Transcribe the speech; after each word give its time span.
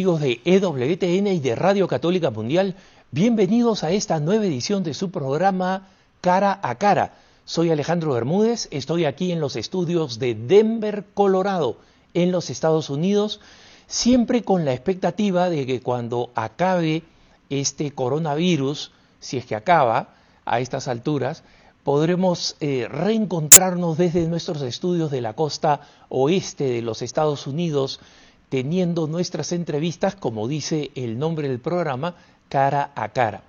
amigos 0.00 0.22
de 0.22 0.40
EWTN 0.46 1.26
y 1.26 1.40
de 1.40 1.54
Radio 1.54 1.86
Católica 1.86 2.30
Mundial, 2.30 2.74
bienvenidos 3.10 3.84
a 3.84 3.90
esta 3.90 4.18
nueva 4.18 4.46
edición 4.46 4.82
de 4.82 4.94
su 4.94 5.10
programa 5.10 5.88
Cara 6.22 6.58
a 6.62 6.76
Cara. 6.76 7.18
Soy 7.44 7.70
Alejandro 7.70 8.14
Bermúdez, 8.14 8.66
estoy 8.70 9.04
aquí 9.04 9.30
en 9.30 9.40
los 9.40 9.56
estudios 9.56 10.18
de 10.18 10.34
Denver, 10.34 11.04
Colorado, 11.12 11.76
en 12.14 12.32
los 12.32 12.48
Estados 12.48 12.88
Unidos, 12.88 13.40
siempre 13.88 14.42
con 14.42 14.64
la 14.64 14.72
expectativa 14.72 15.50
de 15.50 15.66
que 15.66 15.82
cuando 15.82 16.30
acabe 16.34 17.02
este 17.50 17.90
coronavirus, 17.90 18.92
si 19.18 19.36
es 19.36 19.44
que 19.44 19.54
acaba 19.54 20.14
a 20.46 20.60
estas 20.60 20.88
alturas, 20.88 21.42
podremos 21.84 22.56
eh, 22.60 22.88
reencontrarnos 22.88 23.98
desde 23.98 24.26
nuestros 24.28 24.62
estudios 24.62 25.10
de 25.10 25.20
la 25.20 25.34
costa 25.34 25.82
oeste 26.08 26.64
de 26.64 26.80
los 26.80 27.02
Estados 27.02 27.46
Unidos 27.46 28.00
teniendo 28.50 29.06
nuestras 29.06 29.52
entrevistas, 29.52 30.16
como 30.16 30.46
dice 30.46 30.90
el 30.94 31.18
nombre 31.18 31.48
del 31.48 31.60
programa, 31.60 32.16
cara 32.50 32.92
a 32.94 33.08
cara. 33.08 33.42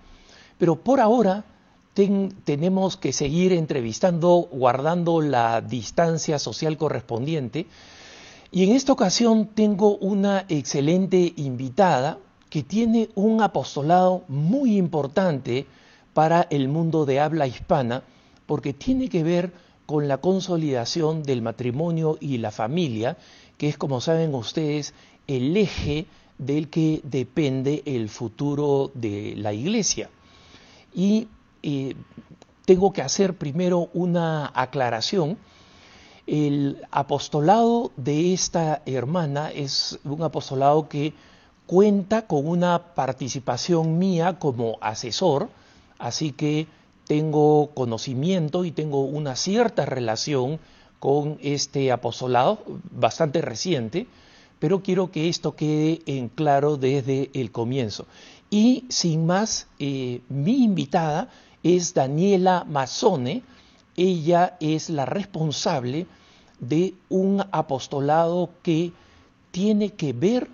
Pero 0.58 0.78
por 0.78 1.02
ahora 1.02 1.44
tenemos 1.94 2.96
que 2.96 3.12
seguir 3.12 3.52
entrevistando 3.52 4.48
guardando 4.52 5.20
la 5.20 5.60
distancia 5.60 6.40
social 6.40 6.78
correspondiente. 6.78 7.66
Y 8.52 8.64
en 8.64 8.76
esta 8.76 8.94
ocasión 8.94 9.48
tengo 9.48 9.98
una 9.98 10.46
excelente 10.48 11.34
invitada 11.36 12.20
que 12.50 12.64
tiene 12.64 13.10
un 13.16 13.42
apostolado 13.42 14.24
muy 14.28 14.78
importante 14.78 15.66
para 16.14 16.48
el 16.50 16.68
mundo 16.68 17.06
de 17.06 17.20
habla 17.20 17.48
hispana, 17.48 18.04
porque 18.46 18.74
tiene 18.74 19.10
que 19.10 19.24
ver 19.24 19.52
con 19.86 20.08
la 20.08 20.18
consolidación 20.20 21.24
del 21.24 21.42
matrimonio 21.42 22.18
y 22.20 22.38
la 22.38 22.52
familia 22.52 23.18
que 23.62 23.70
es, 23.70 23.78
como 23.78 24.02
saben 24.02 24.34
ustedes, 24.34 24.96
el 25.28 25.56
eje 25.56 26.08
del 26.40 26.68
que 26.70 27.00
depende 27.04 27.84
el 27.86 28.10
futuro 28.10 28.90
de 28.96 29.36
la 29.38 29.54
iglesia. 29.54 30.10
Y 30.96 31.28
eh, 31.62 31.94
tengo 32.66 32.92
que 32.92 33.04
hacer 33.04 33.36
primero 33.36 33.90
una 33.94 34.52
aclaración. 34.56 35.38
El 36.26 36.82
apostolado 36.90 37.92
de 37.98 38.34
esta 38.34 38.82
hermana 38.88 39.52
es 39.52 40.00
un 40.06 40.24
apostolado 40.24 40.90
que 40.90 41.14
cuenta 41.68 42.26
con 42.26 42.48
una 42.48 42.96
participación 42.96 44.00
mía 44.00 44.40
como 44.40 44.80
asesor, 44.82 45.50
así 46.00 46.32
que 46.32 46.66
tengo 47.06 47.70
conocimiento 47.76 48.66
y 48.66 48.72
tengo 48.72 49.02
una 49.02 49.36
cierta 49.36 49.86
relación 49.86 50.60
con 51.02 51.40
este 51.42 51.92
apostolado 51.92 52.60
bastante 52.92 53.42
reciente, 53.42 54.06
pero 54.60 54.84
quiero 54.84 55.10
que 55.10 55.30
esto 55.30 55.56
quede 55.56 56.04
en 56.06 56.30
claro 56.30 56.78
desde 56.78 57.32
el 57.34 57.52
comienzo. 57.52 58.06
Y 58.52 58.86
sin 58.90 59.26
más, 59.26 59.66
eh, 59.80 60.22
mi 60.30 60.64
invitada 60.64 61.32
es 61.64 61.96
Daniela 61.96 62.66
Mazzone, 62.70 63.42
ella 63.98 64.58
es 64.60 64.92
la 64.92 65.08
responsable 65.08 66.06
de 66.60 66.94
un 67.10 67.44
apostolado 67.52 68.52
que 68.62 68.92
tiene 69.50 69.94
que 69.94 70.14
ver 70.14 70.50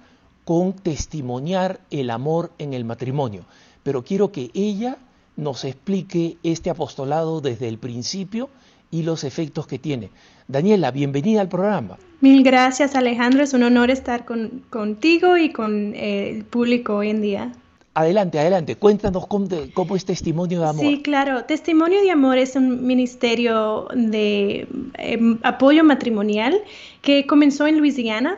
con 0.46 0.72
testimoniar 0.72 1.81
el 1.91 2.09
amor 2.09 2.53
en 2.58 2.74
el 2.74 2.85
matrimonio. 2.85 3.44
Pero 3.84 4.06
quiero 4.06 4.31
que 4.31 4.50
ella 4.53 4.97
nos 5.35 5.66
explique 5.66 6.38
este 6.41 6.69
apostolado 6.69 7.41
desde 7.41 7.68
el 7.68 7.79
principio 7.79 8.50
y 8.92 9.03
los 9.03 9.24
efectos 9.24 9.68
que 9.68 9.80
tiene. 9.80 10.09
Daniela, 10.48 10.92
bienvenida 10.92 11.42
al 11.42 11.50
programa. 11.50 11.98
Mil 12.22 12.44
gracias 12.44 12.96
Alejandro, 12.96 13.44
es 13.44 13.53
un 13.53 13.64
honor 13.64 13.92
estar 13.92 14.25
contigo 14.70 15.38
y 15.38 15.52
con 15.52 15.94
eh, 15.94 16.30
el 16.30 16.46
público 16.46 16.96
hoy 16.96 17.09
en 17.09 17.22
día. 17.22 17.52
Adelante, 17.94 18.40
adelante, 18.40 18.76
cuéntanos 18.76 19.26
cómo, 19.26 19.96
es 19.96 20.06
Testimonio 20.06 20.59
de 20.59 20.68
Amor. 20.68 20.86
Sí, 20.86 21.02
claro, 21.02 21.46
Testimonio 21.46 22.00
de 22.02 22.12
Amor 22.12 22.38
es 22.38 22.56
un 22.56 22.86
ministerio 22.86 23.88
de 23.96 24.68
em, 25.00 25.40
apoyo 25.42 25.84
matrimonial 25.84 26.62
que 27.02 27.26
comenzó 27.26 27.66
en 27.66 27.80
Luisiana 27.80 28.38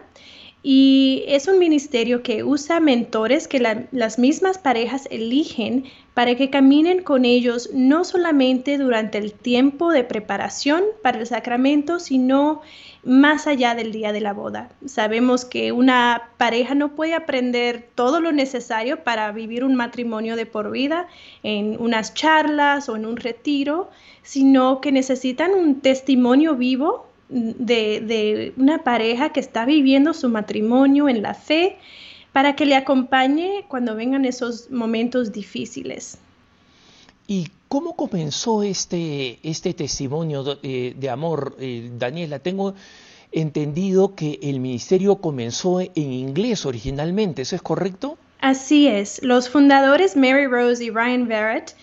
y 0.72 1.24
es 1.26 1.48
un 1.48 1.58
ministerio 1.58 2.22
que 2.22 2.44
usa 2.44 2.80
mentores 2.80 3.48
que 3.48 3.88
las 3.92 4.20
mismas 4.20 4.60
parejas 4.60 5.08
eligen 5.10 5.86
para 6.14 6.36
que 6.36 6.52
caminen 6.52 7.02
con 7.02 7.26
ellos 7.26 7.72
no 7.74 8.04
solamente 8.04 8.78
durante 8.78 9.18
el 9.18 9.34
tiempo 9.34 9.92
de 9.92 10.04
preparación 10.04 10.84
para 11.02 11.18
el 11.18 11.26
sacramento, 11.26 12.00
sino 12.00 12.62
más 13.04 13.48
allá 13.48 13.74
del 13.74 13.92
día 13.92 14.12
de 14.12 14.22
la 14.22 14.34
boda. 14.34 14.70
Sabemos 14.86 15.44
que 15.44 15.72
una 15.72 16.30
pareja 16.38 16.76
no 16.76 16.94
puede 16.94 17.16
aprender 17.16 17.90
todo 17.96 18.20
lo 18.20 18.32
necesario 18.32 19.04
para 19.04 19.32
vivir 19.32 19.64
un 19.64 19.74
matrimonio 19.74 20.36
de 20.36 20.46
por 20.46 20.70
vida 20.70 21.08
en 21.42 21.82
unas 21.82 22.14
charlas 22.14 22.90
o 22.90 22.96
en 22.96 23.08
un 23.08 23.18
retiro, 23.18 23.90
sino 24.22 24.82
que 24.82 24.92
necesitan 24.92 25.56
un 25.56 25.82
testimonio 25.82 26.56
vivo 26.56 27.09
de, 27.30 28.54
una 28.58 28.84
pareja 28.84 29.30
que 29.30 29.40
está 29.40 29.66
viviendo 29.66 30.14
su 30.14 30.30
matrimonio 30.30 31.08
en 31.08 31.22
la 31.22 31.34
fe 31.34 31.78
para 32.34 32.56
que 32.56 32.66
le 32.66 32.76
acompañe 32.76 33.66
cuando 33.68 33.96
vengan 33.96 34.26
esos 34.26 34.70
momentos 34.72 35.32
difíciles. 35.32 36.18
¿Y 37.28 37.48
cómo 37.68 37.96
comenzó 37.96 38.64
este, 38.64 39.40
este 39.44 39.74
testimonio 39.74 40.44
de, 40.44 40.96
de 40.98 41.10
amor, 41.10 41.56
eh, 41.60 41.92
Daniela? 41.98 42.40
Tengo 42.40 42.74
entendido 43.32 44.16
que 44.16 44.40
el 44.42 44.60
ministerio 44.60 45.18
comenzó 45.18 45.80
en 45.82 45.92
inglés 45.96 46.66
originalmente, 46.66 47.44
¿eso 47.44 47.56
es 47.56 47.62
correcto? 47.62 48.18
Así 48.42 48.88
es. 48.88 49.22
Los 49.22 49.50
fundadores 49.50 50.16
Mary 50.16 50.48
Rose 50.48 50.84
y 50.84 50.90
Ryan 50.90 51.28
Barrett 51.28 51.76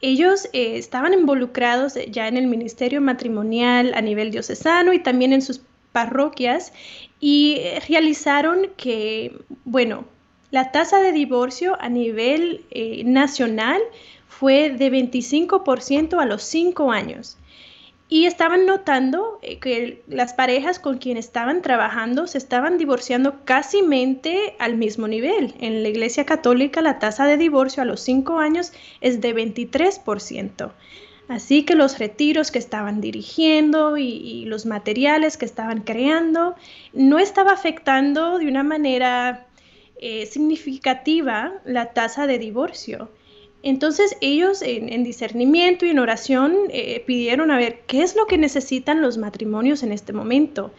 ellos 0.00 0.48
eh, 0.52 0.78
estaban 0.78 1.12
involucrados 1.12 1.94
ya 2.10 2.28
en 2.28 2.36
el 2.36 2.46
ministerio 2.46 3.00
matrimonial 3.00 3.94
a 3.94 4.00
nivel 4.00 4.30
diocesano 4.30 4.92
y 4.92 5.02
también 5.02 5.32
en 5.32 5.42
sus 5.42 5.60
parroquias 5.92 6.72
y 7.20 7.56
eh, 7.58 7.82
realizaron 7.88 8.68
que, 8.76 9.36
bueno, 9.64 10.04
la 10.50 10.70
tasa 10.70 11.00
de 11.00 11.12
divorcio 11.12 11.76
a 11.80 11.88
nivel 11.88 12.64
eh, 12.70 13.02
nacional 13.04 13.80
fue 14.28 14.70
de 14.70 14.90
25% 14.90 16.20
a 16.20 16.26
los 16.26 16.42
5 16.44 16.92
años. 16.92 17.36
Y 18.10 18.24
estaban 18.24 18.64
notando 18.64 19.38
eh, 19.42 19.58
que 19.58 20.02
las 20.08 20.32
parejas 20.32 20.78
con 20.78 20.98
quienes 20.98 21.26
estaban 21.26 21.60
trabajando 21.60 22.26
se 22.26 22.38
estaban 22.38 22.78
divorciando 22.78 23.44
casi 23.44 23.82
al 24.58 24.76
mismo 24.76 25.08
nivel. 25.08 25.54
En 25.60 25.82
la 25.82 25.88
Iglesia 25.88 26.24
Católica 26.24 26.80
la 26.80 26.98
tasa 26.98 27.26
de 27.26 27.36
divorcio 27.36 27.82
a 27.82 27.86
los 27.86 28.00
5 28.00 28.38
años 28.38 28.72
es 29.00 29.20
de 29.20 29.34
23%. 29.34 30.72
Así 31.28 31.64
que 31.64 31.74
los 31.74 31.98
retiros 31.98 32.50
que 32.50 32.58
estaban 32.58 33.02
dirigiendo 33.02 33.98
y, 33.98 34.46
los 34.46 34.64
materiales 34.64 35.36
que 35.36 35.44
estaban 35.44 35.82
creando 35.82 36.54
no 36.94 37.18
estaba 37.18 37.52
afectando 37.52 38.38
de 38.38 38.48
una 38.48 38.62
manera 38.62 39.46
eh, 40.00 40.24
significativa 40.24 41.52
la 41.66 41.92
tasa 41.92 42.26
de 42.26 42.38
divorcio. 42.38 43.10
Entonces 43.62 44.16
ellos 44.20 44.62
en, 44.62 45.02
discernimiento 45.04 45.84
y 45.84 45.90
en 45.90 45.98
oración 45.98 46.54
eh, 46.70 47.02
pidieron 47.06 47.50
a 47.50 47.56
ver 47.56 47.80
qué 47.86 48.02
es 48.02 48.14
lo 48.14 48.26
que 48.26 48.38
necesitan 48.38 49.00
los 49.02 49.18
matrimonios 49.18 49.82
en 49.82 49.92
este 49.92 50.12
momento. 50.12 50.72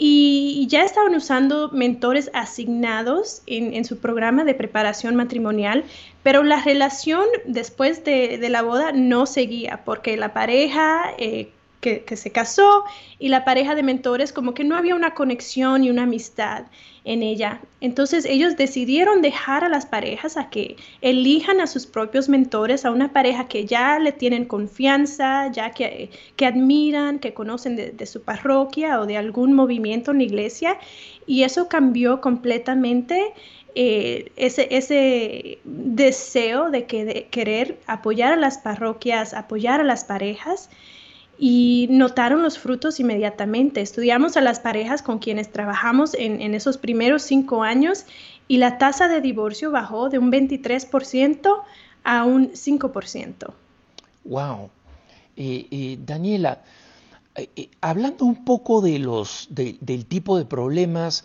Y, 0.00 0.66
ya 0.68 0.84
estaban 0.84 1.14
usando 1.16 1.70
mentores 1.70 2.30
asignados 2.32 3.42
en, 3.46 3.84
su 3.84 3.98
programa 3.98 4.44
de 4.44 4.54
preparación 4.54 5.16
matrimonial, 5.16 5.84
pero 6.22 6.44
la 6.44 6.62
relación 6.62 7.24
después 7.46 8.04
de, 8.04 8.38
la 8.48 8.62
boda 8.62 8.92
no 8.92 9.26
seguía 9.26 9.82
porque 9.84 10.16
la 10.16 10.32
pareja 10.32 11.12
eh, 11.18 11.50
que, 11.80 12.16
se 12.16 12.32
casó 12.32 12.84
y 13.18 13.28
la 13.28 13.44
pareja 13.44 13.74
de 13.74 13.82
mentores 13.82 14.32
como 14.32 14.52
que 14.54 14.64
no 14.64 14.76
había 14.76 14.94
una 14.94 15.14
conexión 15.14 15.84
y 15.84 15.90
una 15.90 16.04
amistad 16.04 16.64
en 17.04 17.22
ella. 17.22 17.60
Entonces 17.80 18.24
ellos 18.24 18.56
decidieron 18.56 19.22
dejar 19.22 19.64
a 19.64 19.68
las 19.68 19.86
parejas 19.86 20.36
a 20.36 20.50
que 20.50 20.76
elijan 21.00 21.60
a 21.60 21.66
sus 21.66 21.86
propios 21.86 22.28
mentores, 22.28 22.84
a 22.84 22.90
una 22.90 23.12
pareja 23.12 23.46
que 23.46 23.64
ya 23.64 23.98
le 23.98 24.12
tienen 24.12 24.44
confianza, 24.44 25.50
ya 25.52 25.70
que, 25.70 26.10
que 26.36 26.46
admiran, 26.46 27.20
que 27.20 27.32
conocen 27.32 27.76
de, 27.76 28.06
su 28.06 28.22
parroquia 28.22 29.00
o 29.00 29.06
de 29.06 29.16
algún 29.16 29.52
movimiento 29.52 30.10
en 30.10 30.18
la 30.18 30.24
iglesia. 30.24 30.78
Y 31.26 31.44
eso 31.44 31.68
cambió 31.68 32.20
completamente 32.20 33.32
eh, 33.74 34.32
ese, 34.36 34.68
ese, 34.70 35.60
deseo 35.64 36.70
de, 36.70 36.86
que, 36.86 37.04
de 37.04 37.26
querer 37.28 37.78
apoyar 37.86 38.32
a 38.32 38.36
las 38.36 38.58
parroquias, 38.58 39.32
apoyar 39.34 39.80
a 39.80 39.84
las 39.84 40.04
parejas 40.04 40.68
y 41.38 41.86
notaron 41.90 42.42
los 42.42 42.58
frutos 42.58 42.98
inmediatamente. 42.98 43.80
Estudiamos 43.80 44.36
a 44.36 44.40
las 44.40 44.58
parejas 44.58 45.02
con 45.02 45.20
quienes 45.20 45.50
trabajamos 45.50 46.14
en, 46.14 46.54
esos 46.54 46.78
primeros 46.78 47.22
cinco 47.22 47.62
años 47.62 48.04
y 48.48 48.58
la 48.58 48.78
tasa 48.78 49.08
de 49.08 49.20
divorcio 49.20 49.70
bajó 49.70 50.08
de 50.08 50.18
un 50.18 50.32
23% 50.32 51.62
a 52.04 52.24
un 52.24 52.50
5%. 52.50 53.52
¡Wow! 54.24 54.70
Eh, 55.36 55.98
Daniela, 56.04 56.62
eh, 57.36 57.70
hablando 57.80 58.24
un 58.24 58.44
poco 58.44 58.80
de 58.80 58.98
los, 58.98 59.46
del 59.50 60.06
tipo 60.06 60.36
de 60.36 60.44
problemas 60.44 61.24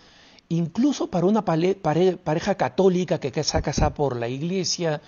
incluso 0.50 1.08
para 1.08 1.26
una 1.26 1.44
pareja 1.44 2.56
católica 2.56 3.20
que 3.20 3.44
se 3.44 3.58
ha 3.58 3.62
casado 3.64 3.96
por 3.96 4.18
la 4.18 4.28
iglesia 4.28 5.02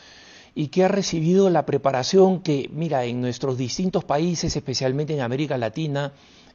y 0.56 0.68
que 0.68 0.86
ha 0.86 0.88
recibido 0.88 1.50
la 1.50 1.66
preparación 1.66 2.42
que, 2.42 2.69
mira, 2.74 3.04
en 3.04 3.19
nuestros 3.19 3.57
distintos 3.57 4.06
países, 4.06 4.56
especialmente 4.56 5.13
en 5.13 5.19
América 5.19 5.57
Latina, 5.57 6.13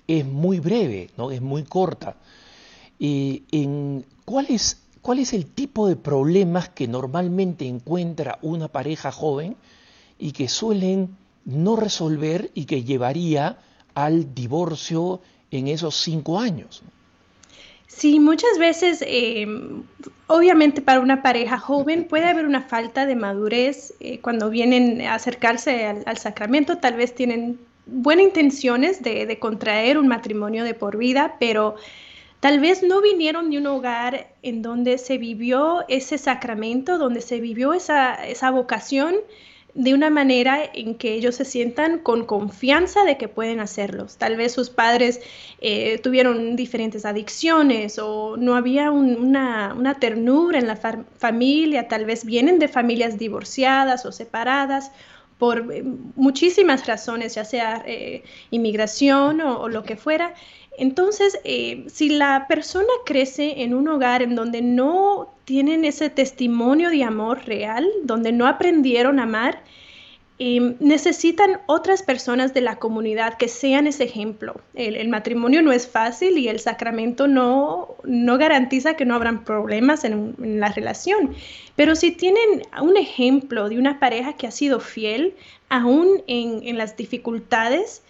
es 0.09 0.25
muy 0.25 0.59
breve, 0.59 1.11
¿no? 1.19 1.31
es 1.31 1.43
muy 1.43 1.65
corta. 1.65 2.17
Y 2.99 3.45
en, 3.53 4.07
¿cuál, 4.25 4.47
es, 4.49 4.79
¿Cuál 5.03 5.19
es 5.19 5.35
el 5.35 5.47
tipo 5.47 5.87
de 5.87 5.97
problemas 5.97 6.71
que 6.71 6.89
normalmente 6.89 7.69
encuentra 7.69 8.39
una 8.41 8.69
pareja 8.69 9.13
joven 9.13 9.57
y 10.19 10.33
que 10.33 10.49
suelen 10.49 11.17
no 11.45 11.77
resolver 11.77 12.51
y 12.55 12.65
que 12.65 12.83
llevaría 12.85 13.59
al 13.95 14.35
divorcio 14.35 15.21
en 15.51 15.69
esos 15.69 15.95
cinco 15.97 16.39
años? 16.39 16.83
Sí, 17.93 18.21
muchas 18.21 18.57
veces, 18.57 19.03
eh, 19.07 19.47
obviamente 20.29 20.81
para 20.81 21.01
una 21.01 21.23
pareja 21.23 21.59
joven 21.59 22.05
puede 22.05 22.25
haber 22.29 22.47
una 22.47 22.63
falta 22.63 23.05
de 23.05 23.17
madurez 23.17 23.95
eh, 23.99 24.21
cuando 24.21 24.49
vienen 24.49 25.03
a 25.03 25.17
acercarse 25.17 25.85
al, 25.87 26.17
sacramento, 26.17 26.79
tal 26.79 26.95
vez 26.95 27.15
tienen 27.17 27.59
buenas 27.87 28.27
intenciones 28.27 29.03
de, 29.03 29.37
contraer 29.41 29.99
un 29.99 30.07
matrimonio 30.07 30.63
de 30.63 30.73
por 30.73 30.97
vida, 30.99 31.35
pero 31.41 31.75
tal 32.39 32.61
vez 32.61 32.85
no 32.85 33.03
vinieron 33.03 33.51
de 33.51 33.59
un 33.59 33.67
hogar 33.67 34.33
en 34.43 34.63
donde 34.63 34.97
se 34.97 35.19
vivió 35.19 35.85
ese 35.89 36.17
sacramento, 36.17 36.97
donde 36.97 37.21
se 37.21 37.41
vivió 37.41 37.73
esa 37.73 38.51
vocación 38.53 39.17
de 39.75 39.95
una 39.95 40.11
manera 40.11 40.61
en 40.73 40.95
que 40.97 41.15
ellos 41.15 41.37
se 41.37 41.45
sientan 41.45 41.99
con 41.99 42.25
confianza 42.27 43.05
de 43.05 43.17
que 43.17 43.29
pueden 43.29 43.61
hacerlos. 43.61 44.17
Tal 44.17 44.37
vez 44.37 44.53
sus 44.53 44.71
padres 44.71 45.21
eh, 45.61 45.99
tuvieron 45.99 46.57
diferentes 46.57 47.05
adicciones 47.05 47.99
o 47.99 48.37
no 48.37 48.57
había 48.57 48.91
una, 48.91 49.97
ternura 50.01 50.59
en 50.59 50.67
la 50.67 50.77
familia, 50.77 51.89
tal 51.89 52.05
vez 52.05 52.25
vienen 52.25 52.59
de 52.59 52.69
familias 52.69 53.19
divorciadas 53.19 54.07
o 54.07 54.13
separadas 54.13 54.91
por 55.39 55.73
eh, 55.73 55.83
muchísimas 56.17 56.87
razones, 56.87 57.35
ya 57.35 57.45
sea 57.45 57.83
eh, 57.87 58.23
inmigración 58.51 59.41
o, 59.41 59.69
lo 59.69 59.83
que 59.83 59.97
fuera. 59.97 60.35
Entonces, 60.81 61.39
eh, 61.45 61.85
si 61.89 62.09
la 62.09 62.47
persona 62.49 62.89
crece 63.05 63.65
en 63.65 63.75
un 63.75 63.87
hogar 63.87 64.23
en 64.23 64.35
donde 64.35 64.63
no 64.63 65.31
tienen 65.45 65.85
ese 65.85 66.09
testimonio 66.09 66.89
de 66.89 67.05
amor 67.05 67.45
real, 67.45 67.87
donde 68.05 68.33
no 68.33 68.47
aprendieron 68.47 69.21
a 69.21 69.25
amar, 69.25 69.63
em, 70.39 70.77
necesitan 70.81 71.61
otras 71.67 72.03
personas 72.03 72.55
de 72.55 72.63
la 72.63 72.77
comunidad 72.77 73.37
que 73.37 73.49
sean 73.49 73.87
ese 73.87 74.05
ejemplo. 74.05 74.59
El, 74.73 75.07
matrimonio 75.11 75.61
no 75.61 75.71
es 75.71 75.87
fácil 75.87 76.39
y 76.39 76.49
el 76.49 76.61
sacramento 76.61 77.29
no, 77.29 77.97
no 78.05 78.39
garantiza 78.39 78.95
que 78.95 79.05
no 79.05 79.15
habrán 79.15 79.45
problemas 79.45 80.05
en, 80.05 80.35
la 80.61 80.73
relación. 80.73 81.35
Pero 81.77 81.95
si 81.95 82.11
tienen 82.11 82.63
un 82.81 82.97
ejemplo 82.97 83.69
de 83.69 83.79
una 83.79 84.01
pareja 84.01 84.33
que 84.33 84.47
ha 84.47 84.51
sido 84.51 84.81
fiel, 84.81 85.35
aún 85.69 86.23
en, 86.27 86.67
en 86.67 86.79
las 86.79 86.97
dificultades, 86.97 88.03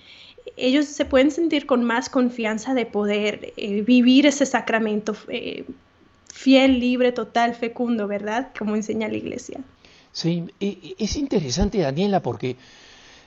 ellos 0.61 0.87
se 0.87 1.05
pueden 1.05 1.31
sentir 1.31 1.67
con 1.67 1.85
más 1.85 2.09
confianza 2.09 2.75
de 2.75 2.87
poder 2.87 3.53
eh, 3.57 3.83
vivir 3.83 4.27
ese 4.27 4.47
sacramento 4.47 5.17
eh, 5.29 5.65
fiel, 6.33 6.79
libre, 6.81 7.13
total, 7.13 7.55
fecundo, 7.55 8.07
¿verdad? 8.07 8.53
Como 8.59 8.77
enseña 8.77 9.09
la 9.09 9.17
iglesia. 9.17 9.61
Sí, 10.13 10.45
es 10.61 11.17
interesante, 11.17 11.79
Daniela, 11.79 12.21
porque 12.21 12.57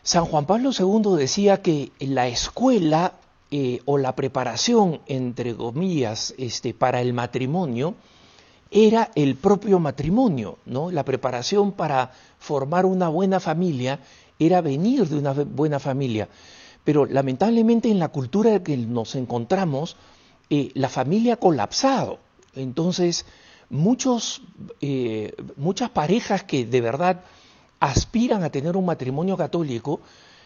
San 0.02 0.26
Juan 0.26 0.46
Pablo 0.46 0.72
II 0.78 1.18
decía 1.18 1.62
que 1.62 1.92
la 2.00 2.28
escuela 2.28 3.14
eh, 3.52 3.82
o 3.86 3.98
la 3.98 4.16
preparación, 4.16 5.00
entre 5.06 5.56
comillas, 5.56 6.34
este, 6.38 6.74
para 6.74 7.02
el 7.02 7.14
matrimonio, 7.14 7.96
era 8.72 9.12
el 9.14 9.36
propio 9.36 9.80
matrimonio, 9.80 10.58
¿no? 10.66 10.90
La 10.92 11.06
preparación 11.06 11.72
para 11.72 12.12
formar 12.40 12.86
una 12.86 13.10
buena 13.10 13.40
familia 13.40 14.00
era 14.40 14.62
venir 14.62 15.08
de 15.08 15.18
una 15.18 15.34
buena 15.34 15.80
familia. 15.80 16.28
Pero 16.84 17.06
lamentablemente 17.06 17.90
en 17.90 18.00
la 18.00 18.10
cultura 18.10 18.54
en 18.54 18.64
que 18.64 18.78
nos 18.78 19.16
encontramos, 19.16 19.96
eh, 20.50 20.72
la 20.74 20.90
familia 20.90 21.36
ha 21.36 21.38
colapsado. 21.38 22.20
Entonces, 22.56 23.26
muchos, 23.70 24.42
eh, 24.82 25.34
muchas 25.56 25.90
parejas 25.90 26.44
que 26.44 26.66
de 26.66 26.82
verdad 26.82 27.24
aspiran 27.80 28.44
a 28.44 28.50
tener 28.50 28.78
un 28.78 28.86
matrimonio 28.86 29.36
católico, 29.36 30.02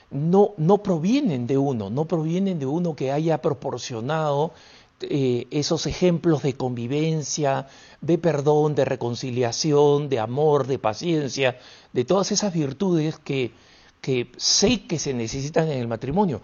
no, 0.10 0.54
no 0.58 0.78
provienen 0.78 1.48
de 1.48 1.58
uno, 1.58 1.90
no 1.90 2.06
provienen 2.06 2.60
de 2.60 2.66
uno 2.66 2.96
que 2.96 3.12
haya 3.12 3.42
proporcionado 3.42 4.54
eh, 5.02 5.46
esos 5.52 5.86
ejemplos 5.86 6.42
de 6.42 6.56
convivencia, 6.56 7.68
de 8.02 8.18
perdón, 8.18 8.74
de 8.74 8.86
reconciliación, 8.86 10.10
de 10.10 10.20
amor, 10.20 10.66
de 10.66 10.80
paciencia, 10.80 11.60
de 11.94 12.06
todas 12.06 12.32
esas 12.32 12.54
virtudes 12.54 13.20
que 13.20 13.52
que 14.02 14.32
sé 14.38 14.86
que 14.86 15.00
se 15.00 15.14
necesitan 15.14 15.70
en 15.70 15.80
el 15.80 15.88
matrimonio. 15.88 16.42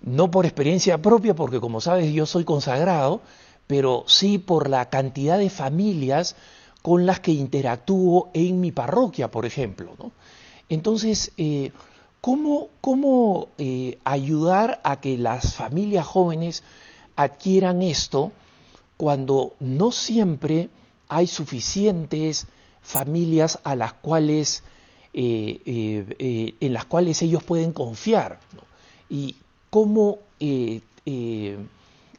No 0.00 0.30
por 0.30 0.46
experiencia 0.46 1.00
propia, 1.02 1.34
porque 1.34 1.60
como 1.60 1.80
sabes 1.80 2.12
yo 2.12 2.26
soy 2.26 2.44
consagrado, 2.44 3.20
pero 3.66 4.04
sí 4.06 4.38
por 4.38 4.68
la 4.68 4.88
cantidad 4.88 5.38
de 5.38 5.50
familias 5.50 6.36
con 6.82 7.06
las 7.06 7.20
que 7.20 7.32
interactúo 7.32 8.30
en 8.32 8.60
mi 8.60 8.72
parroquia, 8.72 9.30
por 9.30 9.44
ejemplo. 9.44 9.94
Entonces, 10.68 11.32
eh, 11.36 11.72
¿cómo, 12.20 12.68
cómo 12.80 13.48
eh, 13.58 13.98
ayudar 14.04 14.80
a 14.84 15.00
que 15.00 15.18
las 15.18 15.54
familias 15.54 16.06
jóvenes 16.06 16.62
adquieran 17.16 17.82
esto 17.82 18.32
cuando 18.96 19.54
no 19.60 19.92
siempre 19.92 20.70
hay 21.08 21.26
suficientes 21.26 22.46
familias 22.82 23.58
a 23.64 23.74
las 23.76 23.92
cuales 23.92 24.62
eh, 25.12 25.60
eh, 25.66 26.16
eh, 26.20 26.54
en 26.60 26.72
las 26.72 26.84
cuales 26.84 27.20
ellos 27.22 27.42
pueden 27.42 27.72
confiar. 27.72 28.38
Y 29.08 29.36
cómo 29.70 30.18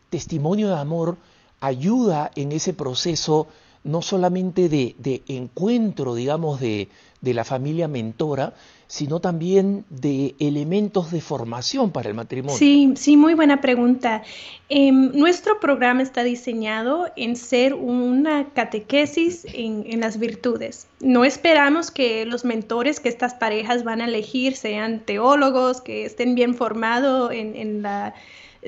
testimonio 0.09 0.67
de 0.67 0.75
amor 0.75 1.17
ayuda 1.61 2.31
en 2.35 2.51
ese 2.51 2.73
proceso 2.73 3.47
no 3.83 4.01
solamente 4.01 4.67
de, 4.67 4.95
de 4.99 5.23
encuentro, 5.27 6.13
digamos, 6.15 6.59
de, 6.59 6.89
de 7.21 7.33
la 7.35 7.43
familia 7.43 7.87
mentora, 7.87 8.53
sino 8.87 9.21
también 9.21 9.85
de 9.89 10.35
elementos 10.39 11.11
de 11.11 11.21
formación 11.21 11.91
para 11.91 12.09
el 12.09 12.15
matrimonio. 12.15 12.57
Sí, 12.57 12.91
sí, 12.97 13.15
muy 13.15 13.35
buena 13.35 13.61
pregunta. 13.61 14.23
Em, 14.67 15.11
nuestro 15.13 15.59
programa 15.59 16.01
está 16.01 16.23
diseñado 16.23 17.07
en 17.15 17.35
ser 17.35 17.73
una 17.73 18.49
catequesis 18.49 19.45
en, 19.53 19.99
las 20.01 20.19
virtudes. 20.19 20.87
No 20.99 21.23
esperamos 21.23 21.89
que 21.91 22.25
los 22.25 22.43
mentores 22.43 22.99
que 22.99 23.07
estas 23.07 23.33
parejas 23.35 23.83
van 23.83 24.01
a 24.01 24.05
elegir 24.05 24.55
sean 24.55 24.99
teólogos, 24.99 25.79
que 25.79 26.05
estén 26.05 26.35
bien 26.35 26.55
formados 26.55 27.31
en, 27.31 27.55
en 27.55 27.83
la 27.83 28.13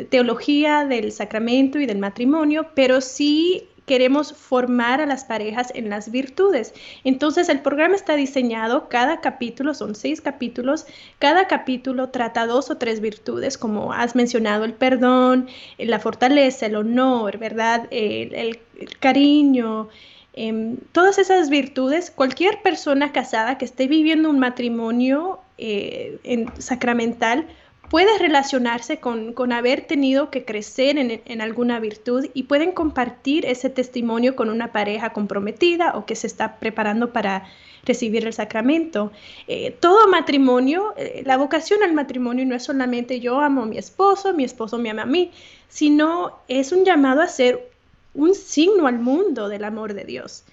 teología 0.09 0.85
del 0.85 1.11
sacramento 1.11 1.79
y 1.79 1.85
del 1.85 1.97
matrimonio, 1.97 2.67
pero 2.75 3.01
sí 3.01 3.67
queremos 3.85 4.33
formar 4.33 5.01
a 5.01 5.05
las 5.05 5.25
parejas 5.25 5.71
en 5.75 5.89
las 5.89 6.11
virtudes. 6.11 6.73
Entonces 7.03 7.49
el 7.49 7.61
programa 7.61 7.95
está 7.95 8.15
diseñado, 8.15 8.87
cada 8.89 9.21
capítulo, 9.21 9.73
son 9.73 9.95
seis 9.95 10.21
capítulos, 10.21 10.85
cada 11.19 11.47
capítulo 11.47 12.09
trata 12.09 12.45
dos 12.45 12.69
o 12.69 12.77
tres 12.77 13.01
virtudes, 13.01 13.57
como 13.57 13.93
has 13.93 14.15
mencionado, 14.15 14.63
el 14.63 14.73
perdón, 14.73 15.47
la 15.77 15.99
fortaleza, 15.99 16.65
el 16.65 16.75
honor, 16.75 17.37
¿verdad? 17.37 17.87
El, 17.91 18.59
cariño. 18.99 19.89
Em, 20.33 20.77
todas 20.91 21.19
esas 21.19 21.49
virtudes, 21.49 22.09
cualquier 22.09 22.61
persona 22.63 23.11
casada 23.11 23.57
que 23.57 23.65
esté 23.65 23.87
viviendo 23.87 24.29
un 24.29 24.39
matrimonio 24.39 25.39
eh, 25.57 26.17
en, 26.23 26.49
sacramental 26.59 27.45
puede 27.89 28.17
relacionarse 28.17 28.97
con, 28.99 29.51
haber 29.51 29.81
tenido 29.85 30.29
que 30.31 30.45
crecer 30.45 30.97
en, 30.97 31.41
alguna 31.41 31.79
virtud 31.79 32.25
y 32.33 32.43
pueden 32.43 32.71
compartir 32.71 33.45
ese 33.45 33.69
testimonio 33.69 34.35
con 34.35 34.49
una 34.49 34.71
pareja 34.71 35.11
comprometida 35.11 35.95
o 35.95 36.05
que 36.05 36.15
se 36.15 36.27
está 36.27 36.57
preparando 36.57 37.13
para 37.13 37.45
recibir 37.85 38.25
el 38.25 38.33
sacramento. 38.33 39.11
Eh, 39.47 39.75
todo 39.79 40.07
matrimonio, 40.07 40.93
eh, 40.97 41.23
la 41.25 41.37
vocación 41.37 41.83
al 41.83 41.93
matrimonio 41.93 42.45
no 42.45 42.55
es 42.55 42.63
solamente 42.63 43.19
yo 43.19 43.39
amo 43.39 43.63
a 43.63 43.65
mi 43.65 43.77
esposo, 43.77 44.33
mi 44.33 44.43
esposo 44.43 44.77
me 44.77 44.89
ama 44.89 45.03
a 45.03 45.05
mí, 45.05 45.31
sino 45.67 46.39
es 46.47 46.71
un 46.71 46.85
llamado 46.85 47.21
a 47.21 47.27
ser 47.27 47.69
un 48.13 48.33
signo 48.35 48.87
al 48.87 48.99
mundo 48.99 49.49
del 49.49 49.65
amor 49.65 49.93
de 49.93 50.05
Dios. 50.05 50.45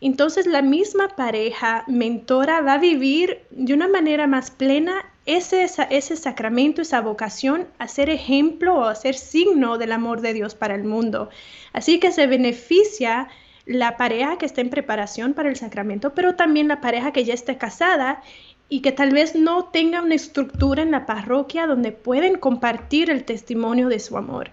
Entonces 0.00 0.46
la 0.46 0.62
misma 0.62 1.08
pareja 1.08 1.84
mentora 1.86 2.60
va 2.60 2.74
a 2.74 2.78
vivir 2.78 3.42
de 3.50 3.72
una 3.72 3.86
manera 3.86 4.26
más 4.26 4.50
plena 4.50 5.11
ese, 5.26 5.66
ese 5.90 6.16
sacramento, 6.16 6.82
esa 6.82 7.00
vocación 7.00 7.66
a 7.78 7.88
ser 7.88 8.10
ejemplo 8.10 8.74
o 8.74 8.84
a 8.84 8.94
ser 8.94 9.14
signo 9.14 9.78
del 9.78 9.92
amor 9.92 10.20
de 10.20 10.34
Dios 10.34 10.54
para 10.54 10.74
el 10.74 10.84
mundo. 10.84 11.30
Así 11.72 12.00
que 12.00 12.12
se 12.12 12.26
beneficia 12.26 13.28
la 13.64 13.96
pareja 13.96 14.38
que 14.38 14.46
está 14.46 14.60
en 14.60 14.70
preparación 14.70 15.34
para 15.34 15.48
el 15.48 15.56
sacramento, 15.56 16.14
pero 16.14 16.34
también 16.34 16.68
la 16.68 16.80
pareja 16.80 17.12
que 17.12 17.24
ya 17.24 17.34
está 17.34 17.58
casada 17.58 18.22
y 18.68 18.80
que 18.80 18.90
tal 18.90 19.10
vez 19.10 19.34
no 19.36 19.66
tenga 19.66 20.02
una 20.02 20.14
estructura 20.14 20.82
en 20.82 20.90
la 20.90 21.06
parroquia 21.06 21.66
donde 21.66 21.92
pueden 21.92 22.38
compartir 22.38 23.10
el 23.10 23.24
testimonio 23.24 23.88
de 23.88 24.00
su 24.00 24.16
amor. 24.16 24.50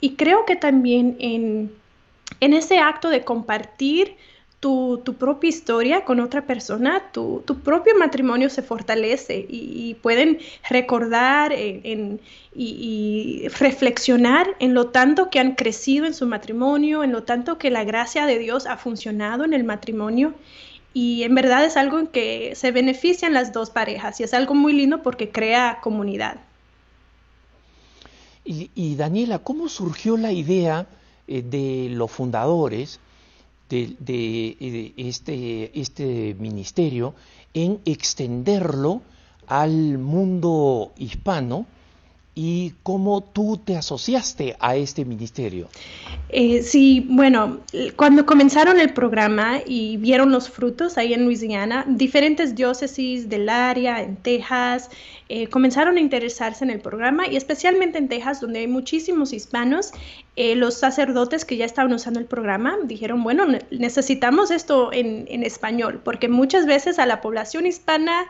Y 0.00 0.14
creo 0.14 0.46
que 0.46 0.56
también 0.56 1.16
en 1.18 1.70
en 2.40 2.52
ese 2.52 2.78
acto 2.78 3.08
de 3.10 3.24
compartir 3.24 4.16
tu, 5.04 5.14
propia 5.14 5.48
historia 5.48 6.04
con 6.04 6.18
otra 6.18 6.44
persona, 6.44 7.10
tu, 7.12 7.42
propio 7.62 7.94
matrimonio 7.98 8.50
se 8.50 8.62
fortalece 8.62 9.46
y, 9.48 9.94
pueden 10.02 10.38
recordar 10.68 11.52
y, 11.52 13.48
reflexionar 13.60 14.56
en 14.58 14.74
lo 14.74 14.88
tanto 14.88 15.30
que 15.30 15.38
han 15.38 15.54
crecido 15.54 16.04
en 16.06 16.14
su 16.14 16.26
matrimonio, 16.26 17.04
en 17.04 17.12
lo 17.12 17.22
tanto 17.22 17.58
que 17.58 17.70
la 17.70 17.84
gracia 17.84 18.26
de 18.26 18.38
Dios 18.38 18.66
ha 18.66 18.76
funcionado 18.76 19.44
en 19.44 19.52
el 19.52 19.62
matrimonio. 19.62 20.34
Y 20.92 21.22
en 21.24 21.34
verdad 21.34 21.64
es 21.64 21.76
algo 21.76 21.98
en 21.98 22.06
que 22.06 22.54
se 22.56 22.72
benefician 22.72 23.34
las 23.34 23.52
dos 23.52 23.70
parejas 23.70 24.18
y 24.18 24.24
es 24.24 24.34
algo 24.34 24.54
muy 24.54 24.72
lindo 24.72 25.02
porque 25.02 25.30
crea 25.30 25.78
comunidad. 25.82 26.38
Y, 28.44 28.94
Daniela, 28.94 29.40
¿cómo 29.40 29.68
surgió 29.68 30.16
la 30.16 30.32
idea 30.32 30.86
eh, 31.26 31.42
de 31.42 31.88
los 31.90 32.10
fundadores 32.10 33.00
de, 33.68 33.96
de, 33.98 34.94
este, 34.96 35.78
este 35.78 36.36
ministerio 36.38 37.14
en 37.54 37.80
extenderlo 37.84 39.02
al 39.46 39.98
mundo 39.98 40.92
hispano 40.96 41.66
y 42.38 42.74
cómo 42.82 43.22
tú 43.22 43.56
te 43.56 43.78
asociaste 43.78 44.56
a 44.60 44.76
este 44.76 45.06
ministerio. 45.06 45.68
Eh, 46.28 46.62
sí, 46.62 47.06
bueno, 47.08 47.60
cuando 47.96 48.26
comenzaron 48.26 48.78
el 48.78 48.92
programa 48.92 49.60
y 49.64 49.96
vieron 49.96 50.30
los 50.30 50.50
frutos 50.50 50.98
ahí 50.98 51.14
en 51.14 51.24
Luisiana, 51.24 51.86
diferentes 51.88 52.54
diócesis 52.54 53.30
del 53.30 53.48
área, 53.48 54.02
en 54.02 54.16
Texas, 54.16 54.90
eh, 55.30 55.46
comenzaron 55.46 55.96
a 55.96 56.00
interesarse 56.00 56.62
en 56.62 56.70
el 56.70 56.80
programa 56.80 57.26
y 57.26 57.36
especialmente 57.36 57.96
en 57.96 58.08
Texas, 58.08 58.42
donde 58.42 58.60
hay 58.60 58.68
muchísimos 58.68 59.32
hispanos, 59.32 59.92
eh, 60.36 60.56
los 60.56 60.74
sacerdotes 60.74 61.46
que 61.46 61.56
ya 61.56 61.64
estaban 61.64 61.94
usando 61.94 62.20
el 62.20 62.26
programa 62.26 62.76
dijeron, 62.84 63.22
bueno, 63.22 63.46
necesitamos 63.70 64.50
esto 64.50 64.92
en, 64.92 65.24
en 65.30 65.42
español, 65.42 66.02
porque 66.04 66.28
muchas 66.28 66.66
veces 66.66 66.98
a 66.98 67.06
la 67.06 67.22
población 67.22 67.64
hispana 67.64 68.26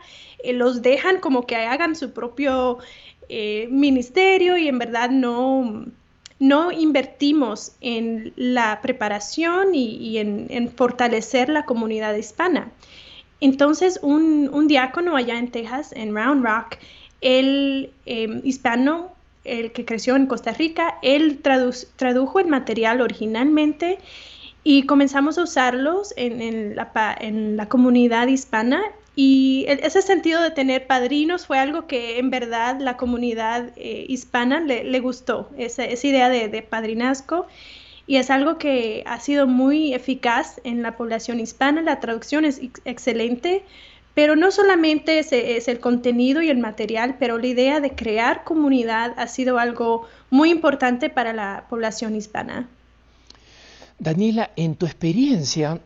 los 0.53 0.83
dejan 0.83 1.19
como 1.19 1.47
que 1.47 1.57
hagan 1.57 1.97
su 1.97 2.13
propio 2.13 2.79
eh, 3.28 3.68
ministerio 3.71 4.56
y 4.56 4.68
en 4.68 4.78
verdad 4.78 5.11
no, 5.11 5.87
no 6.38 6.71
invertimos 6.73 7.73
en 7.80 8.33
la 8.37 8.80
preparación 8.83 9.75
y, 9.75 10.18
en, 10.18 10.71
fortalecer 10.71 11.49
la 11.49 11.64
comunidad 11.64 12.14
hispana. 12.14 12.71
Entonces, 13.40 13.99
un, 14.02 14.66
diácono 14.68 15.16
allá 15.16 15.38
en 15.38 15.50
Texas, 15.50 15.92
en 15.92 16.14
Round 16.14 16.45
Rock, 16.45 16.78
el 17.21 17.90
em, 18.06 18.40
hispano, 18.45 19.12
el 19.45 19.73
que 19.73 19.85
creció 19.85 20.16
en 20.16 20.26
Costa 20.26 20.52
Rica, 20.52 20.99
él 21.02 21.40
tradujo 21.97 22.40
el 22.40 22.47
material 22.47 23.00
originalmente 23.00 23.99
y 24.64 24.85
comenzamos 24.85 25.38
a 25.38 25.45
usarlos 25.45 26.12
en, 26.16 26.75
la, 26.75 27.16
en 27.21 27.56
la 27.56 27.68
comunidad 27.68 28.26
hispana 28.26 28.83
y 29.18 29.64
e, 29.66 29.80
ese 29.82 30.02
sentido 30.02 30.42
de 30.42 30.50
tener 30.50 30.87
padrinos 30.87 31.46
fue 31.46 31.58
algo 31.58 31.87
que 31.87 32.18
en 32.18 32.30
verdad 32.30 32.78
la 32.78 32.99
comunidad 32.99 33.73
eh, 33.76 34.04
hispana 34.08 34.61
le, 34.61 35.00
gustó, 35.00 35.49
esa, 35.56 35.87
idea 35.87 36.28
de, 36.28 36.62
padrinazgo. 36.62 37.46
Y 38.06 38.16
es 38.18 38.30
algo 38.30 38.56
que 38.58 39.02
ha 39.06 39.18
sido 39.18 39.49
muy 39.49 39.92
eficaz 39.92 40.61
en 40.62 40.82
la 40.82 40.96
población 40.96 41.40
hispana. 41.40 41.82
La 41.82 41.99
traducción 41.99 42.44
es 42.44 42.61
excelente, 42.85 43.64
pero 44.14 44.37
no 44.37 44.52
solamente 44.52 45.18
es, 45.18 45.32
es, 45.32 45.66
el 45.66 45.80
contenido 45.80 46.40
y 46.42 46.50
el 46.50 46.58
material, 46.58 47.16
pero 47.18 47.38
la 47.38 47.46
idea 47.46 47.80
de 47.80 47.96
crear 47.96 48.44
comunidad 48.44 49.14
ha 49.16 49.26
sido 49.26 49.58
algo 49.58 50.06
muy 50.30 50.50
importante 50.50 51.08
para 51.11 51.32
la 51.32 51.64
población 51.68 52.14
hispana. 52.14 52.68
Daniela, 53.99 54.50
en 54.56 54.76
tu 54.76 54.85
experiencia, 54.87 55.80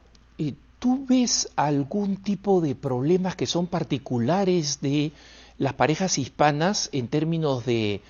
¿Tú 0.80 1.04
ves 1.06 1.50
algún 1.56 2.16
tipo 2.16 2.60
de 2.60 2.75
problemas 2.75 3.37
que 3.37 3.46
son 3.46 3.66
particulares 3.66 4.80
de 4.80 5.12
las 5.58 5.75
parejas 5.75 6.16
hispanas 6.16 6.88
en 6.92 7.08
términos 7.08 7.66
de 7.66 8.00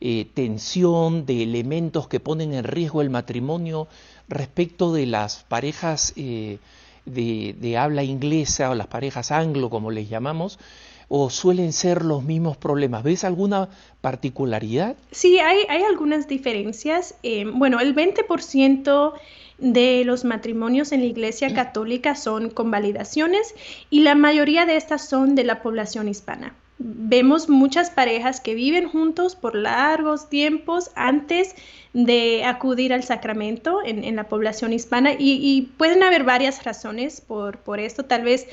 eh, 0.00 0.26
tensión, 0.32 1.26
de 1.26 1.42
elementos 1.42 2.06
que 2.06 2.20
ponen 2.20 2.54
en 2.54 2.62
riesgo 2.62 3.02
el 3.02 3.10
matrimonio 3.10 3.88
respecto 4.28 4.92
de 4.92 5.06
las 5.06 5.42
parejas 5.42 6.12
eh, 6.14 6.58
de, 7.04 7.76
habla 7.76 8.04
inglesa 8.04 8.70
o 8.70 8.76
las 8.76 8.86
parejas 8.86 9.32
anglo, 9.32 9.68
como 9.68 9.90
les 9.90 10.08
llamamos? 10.08 10.60
¿O 11.08 11.30
suelen 11.30 11.72
ser 11.72 12.04
los 12.04 12.22
mismos 12.22 12.56
problemas? 12.56 13.02
¿Ves 13.02 13.24
alguna 13.24 13.68
particularidad? 14.00 14.94
Sí, 15.10 15.40
hay, 15.40 15.82
algunas 15.82 16.28
diferencias. 16.28 17.16
Eh, 17.24 17.44
bueno, 17.52 17.80
el 17.80 17.96
20% 17.96 19.12
de 19.60 20.04
los 20.04 20.24
matrimonios 20.24 20.92
en 20.92 21.00
la 21.00 21.06
Iglesia 21.06 21.54
Católica 21.54 22.14
son 22.14 22.50
convalidaciones 22.50 23.54
y 23.90 24.00
la 24.00 24.14
mayoría 24.14 24.66
de 24.66 24.76
estas 24.76 25.08
son 25.08 25.34
de 25.34 25.44
la 25.44 25.62
población 25.62 26.08
hispana. 26.08 26.54
Vemos 26.78 27.50
muchas 27.50 27.90
parejas 27.90 28.40
que 28.40 28.54
viven 28.54 28.88
juntos 28.88 29.36
por 29.36 29.54
largos 29.54 30.30
tiempos 30.30 30.90
antes 30.94 31.54
de 31.92 32.44
acudir 32.44 32.94
al 32.94 33.02
sacramento 33.02 33.80
en, 33.84 34.16
la 34.16 34.24
población 34.24 34.72
hispana 34.72 35.10
y, 35.18 35.68
pueden 35.76 36.02
haber 36.02 36.24
varias 36.24 36.64
razones 36.64 37.20
por, 37.20 37.58
por 37.58 37.80
esto. 37.80 38.06
Tal 38.06 38.22
vez 38.22 38.46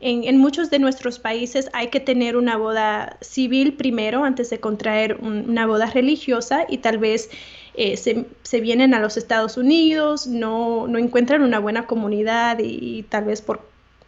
en, 0.00 0.38
muchos 0.38 0.70
de 0.70 0.78
nuestros 0.78 1.18
países 1.18 1.70
hay 1.72 1.88
que 1.88 2.00
tener 2.00 2.36
una 2.36 2.56
boda 2.56 3.16
civil 3.20 3.72
primero 3.72 4.24
antes 4.24 4.50
de 4.50 4.60
contraer 4.60 5.18
una 5.20 5.66
boda 5.66 5.86
religiosa 5.86 6.66
y 6.68 6.78
tal 6.78 6.98
vez 6.98 7.30
eh, 7.76 7.96
se, 7.96 8.60
vienen 8.60 8.94
a 8.94 9.00
los 9.00 9.16
Estados 9.16 9.56
Unidos, 9.56 10.28
no, 10.28 10.86
encuentran 10.96 11.42
una 11.42 11.58
buena 11.58 11.86
comunidad 11.86 12.58
y, 12.60 13.02
tal 13.08 13.24
vez 13.24 13.42
por 13.42 13.60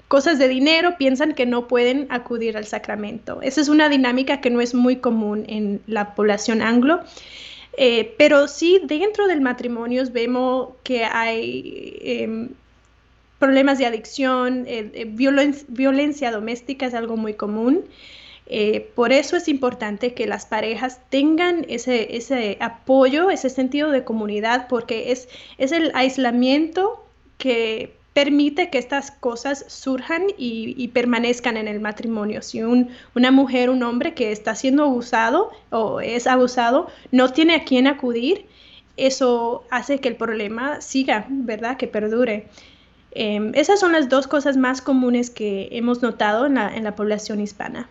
cosas 0.06 0.38
de 0.38 0.46
dinero 0.46 0.96
piensan 0.98 1.34
que 1.34 1.46
no 1.46 1.66
pueden 1.66 2.06
acudir 2.10 2.56
al 2.56 2.64
sacramento. 2.66 3.42
Esa 3.42 3.60
es 3.60 3.68
una 3.68 3.88
dinámica 3.88 4.40
que 4.40 4.50
no 4.50 4.60
es 4.60 4.72
muy 4.72 4.96
común 4.96 5.44
en 5.48 5.80
la 5.88 6.14
población 6.14 6.62
anglo. 6.62 7.00
Eh, 7.76 8.14
pero 8.16 8.46
sí, 8.46 8.80
dentro 8.84 9.26
del 9.26 9.40
matrimonio 9.40 10.04
vemos 10.12 10.70
que 10.84 11.04
hay 11.04 11.98
em, 12.00 12.50
problemas 13.38 13.78
de 13.78 13.86
adicción, 13.86 14.64
eh, 14.66 15.06
violencia 15.08 16.30
doméstica 16.30 16.86
es 16.86 16.94
algo 16.94 17.16
muy 17.16 17.34
común. 17.34 17.84
Eh, 18.48 18.92
por 18.94 19.12
eso 19.12 19.36
es 19.36 19.48
importante 19.48 20.14
que 20.14 20.26
las 20.26 20.46
parejas 20.46 21.00
tengan 21.10 21.66
ese, 21.68 22.56
apoyo, 22.60 23.30
ese 23.30 23.50
sentido 23.50 23.90
de 23.90 24.04
comunidad, 24.04 24.68
porque 24.68 25.10
es, 25.10 25.28
el 25.58 25.90
aislamiento 25.94 27.04
que 27.38 27.96
permite 28.12 28.70
que 28.70 28.78
estas 28.78 29.10
cosas 29.10 29.64
surjan 29.68 30.24
y, 30.38 30.88
permanezcan 30.88 31.56
en 31.56 31.68
el 31.68 31.80
matrimonio. 31.80 32.40
Si 32.40 32.62
una 32.62 33.30
mujer, 33.30 33.68
un 33.68 33.82
hombre 33.82 34.14
que 34.14 34.32
está 34.32 34.54
siendo 34.54 34.84
abusado 34.84 35.50
o 35.70 36.00
es 36.00 36.26
abusado, 36.26 36.88
no 37.10 37.32
tiene 37.32 37.56
a 37.56 37.64
quién 37.64 37.86
acudir, 37.86 38.46
eso 38.96 39.64
hace 39.70 39.98
que 40.00 40.08
el 40.08 40.16
problema 40.16 40.80
siga, 40.80 41.26
¿verdad? 41.28 41.76
Que 41.76 41.88
perdure. 41.88 42.48
Em, 43.10 43.52
esas 43.54 43.80
son 43.80 43.92
las 43.92 44.08
dos 44.08 44.26
cosas 44.26 44.56
más 44.56 44.80
comunes 44.80 45.30
que 45.30 45.68
hemos 45.72 46.00
notado 46.02 46.46
en 46.46 46.54
la 46.84 46.94
población 46.94 47.40
hispana. 47.40 47.88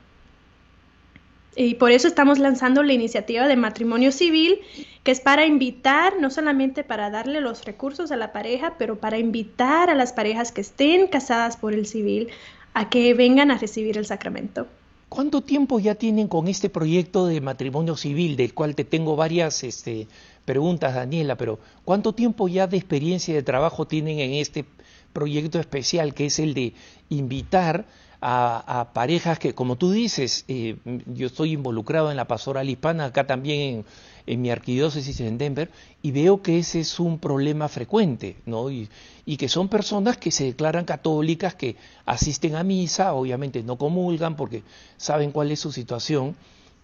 Y 1.55 1.75
por 1.75 1.91
eso 1.91 2.07
estamos 2.07 2.37
lanzando 2.37 2.83
la 2.83 2.93
iniciativa 2.93 3.47
de 3.47 3.55
matrimonio 3.55 4.11
civil, 4.11 4.59
que 5.03 5.11
es 5.11 5.21
para 5.21 5.45
invitar, 5.45 6.19
no 6.19 6.29
solamente 6.29 6.83
para 6.83 7.09
darle 7.09 7.39
los 7.39 7.63
recursos 7.63 8.11
a 8.11 8.17
la 8.17 8.33
pareja, 8.33 8.75
pero 8.77 8.97
para 8.97 9.17
invitar 9.17 9.89
a 9.89 9.95
las 9.95 10.11
parejas 10.11 10.51
que 10.51 10.61
estén 10.61 11.07
casadas 11.07 11.55
por 11.55 11.73
el 11.73 11.85
civil 11.85 12.27
a 12.73 12.89
que 12.89 13.13
vengan 13.13 13.51
a 13.51 13.57
recibir 13.57 13.97
el 13.97 14.05
sacramento. 14.05 14.67
¿Cuánto 15.07 15.41
tiempo 15.41 15.79
ya 15.79 15.95
tienen 15.95 16.27
con 16.27 16.47
este 16.49 16.69
proyecto 16.69 17.27
de 17.27 17.39
matrimonio 17.39 17.95
civil, 17.95 18.35
del 18.35 18.53
cual 18.53 18.75
te 18.75 18.83
tengo 18.83 19.15
varias 19.15 19.63
este, 19.63 20.07
preguntas, 20.43 20.93
Daniela, 20.93 21.37
pero 21.37 21.59
¿cuánto 21.85 22.13
tiempo 22.13 22.49
ya 22.49 22.67
de 22.67 22.75
experiencia 22.75 23.33
de 23.33 23.43
trabajo 23.43 23.87
tienen 23.87 24.19
en 24.19 24.33
este 24.33 24.65
proyecto 25.13 25.59
especial, 25.59 26.13
que 26.13 26.25
es 26.25 26.39
el 26.39 26.53
de 26.53 26.73
invitar 27.09 27.85
a, 28.27 28.89
parejas 28.91 29.37
que, 29.37 29.53
como 29.53 29.75
tú 29.75 29.91
dices, 29.91 30.45
eh, 30.47 30.77
yo 31.05 31.27
estoy 31.27 31.51
involucrado 31.51 32.09
en 32.09 32.17
la 32.17 32.27
pastoral 32.27 32.67
hispana, 32.67 33.05
acá 33.05 33.27
también 33.27 33.85
en, 34.25 34.41
mi 34.41 34.49
arquidiócesis 34.49 35.19
en 35.19 35.37
Denver, 35.37 35.69
y 36.01 36.11
veo 36.11 36.41
que 36.41 36.57
ese 36.57 36.79
es 36.79 36.99
un 36.99 37.19
problema 37.19 37.67
frecuente, 37.67 38.37
¿no? 38.47 38.71
Y, 38.71 38.89
que 39.37 39.47
son 39.47 39.69
personas 39.69 40.17
que 40.17 40.31
se 40.31 40.45
declaran 40.45 40.85
católicas, 40.85 41.53
que 41.53 41.75
asisten 42.05 42.55
a 42.55 42.63
misa, 42.63 43.13
obviamente 43.13 43.61
no 43.61 43.77
comulgan 43.77 44.35
porque 44.35 44.63
saben 44.97 45.31
cuál 45.31 45.51
es 45.51 45.59
su 45.59 45.71
situación, 45.71 46.35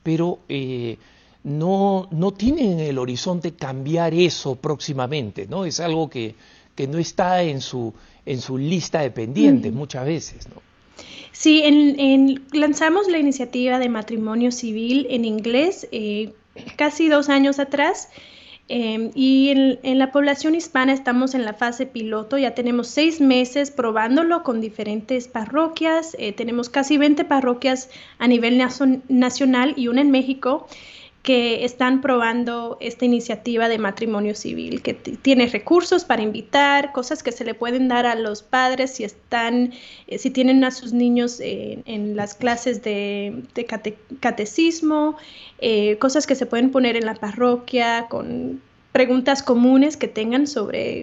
pero 0.04 0.40
eh, 0.48 0.98
no, 1.44 2.08
no 2.12 2.34
tienen 2.34 2.74
en 2.74 2.80
el 2.82 3.00
horizonte 3.00 3.54
cambiar 3.54 4.14
eso 4.14 4.56
próximamente, 4.56 5.48
¿no? 5.48 5.66
Es 5.66 5.80
algo 5.80 6.08
que, 6.08 6.36
que 6.76 6.88
no 6.88 7.00
está 7.00 7.42
en 7.42 7.62
su, 7.62 7.94
en 8.28 8.42
su 8.42 8.60
lista 8.60 9.02
de 9.02 9.10
pendientes 9.10 9.74
muchas 9.74 10.06
veces, 10.06 10.48
¿no? 10.48 10.71
Sí, 11.32 11.64
lanzamos 12.52 13.08
la 13.08 13.18
iniciativa 13.18 13.80
de 13.80 13.90
matrimonio 13.90 14.52
civil 14.52 15.08
en 15.10 15.26
inglés 15.26 15.88
eh, 15.92 16.34
casi 16.76 17.10
dos 17.10 17.30
años 17.30 17.60
atrás. 17.60 18.10
Em, 18.68 19.12
y 19.16 19.50
en, 19.50 20.00
la 20.00 20.14
población 20.14 20.56
hispana 20.56 20.94
estamos 20.94 21.36
en 21.36 21.44
la 21.44 21.54
fase 21.54 21.86
piloto, 21.86 22.38
ya 22.38 22.54
tenemos 22.54 22.88
seis 22.88 23.20
meses 23.20 23.70
probándolo 23.70 24.44
con 24.44 24.62
diferentes 24.62 25.28
parroquias, 25.28 26.16
eh, 26.18 26.32
tenemos 26.32 26.70
casi 26.70 26.98
20 26.98 27.26
parroquias 27.26 27.90
a 28.18 28.30
nivel 28.30 28.58
nacional 29.10 29.74
y 29.76 29.90
una 29.90 30.00
en 30.00 30.12
México 30.12 30.68
que 31.24 31.66
están 31.66 32.02
probando 32.02 32.78
esta 32.80 33.06
iniciativa 33.06 33.70
de 33.70 33.78
matrimonio 33.78 34.34
civil, 34.34 34.82
que 34.82 34.96
tiene 34.96 35.46
recursos 35.48 36.04
para 36.04 36.24
invitar, 36.24 36.92
cosas 36.94 37.22
que 37.22 37.32
se 37.32 37.46
le 37.46 37.54
pueden 37.54 37.88
dar 37.88 38.08
a 38.08 38.16
los 38.16 38.42
padres 38.42 38.96
si 38.96 39.04
están, 39.04 39.72
eh, 40.08 40.18
si 40.18 40.32
tienen 40.32 40.64
a 40.64 40.72
sus 40.72 40.94
niños 40.94 41.40
en 41.40 42.16
las 42.16 42.34
clases 42.34 42.82
de, 42.82 43.44
catecismo, 44.20 45.16
eh, 45.60 45.98
cosas 46.00 46.26
que 46.26 46.34
se 46.34 46.48
pueden 46.48 46.72
poner 46.72 46.96
en 46.96 47.06
la 47.06 47.14
parroquia 47.14 48.08
con 48.10 48.60
preguntas 48.92 49.44
comunes 49.44 49.98
que 49.98 50.08
tengan 50.08 50.48
sobre 50.48 51.02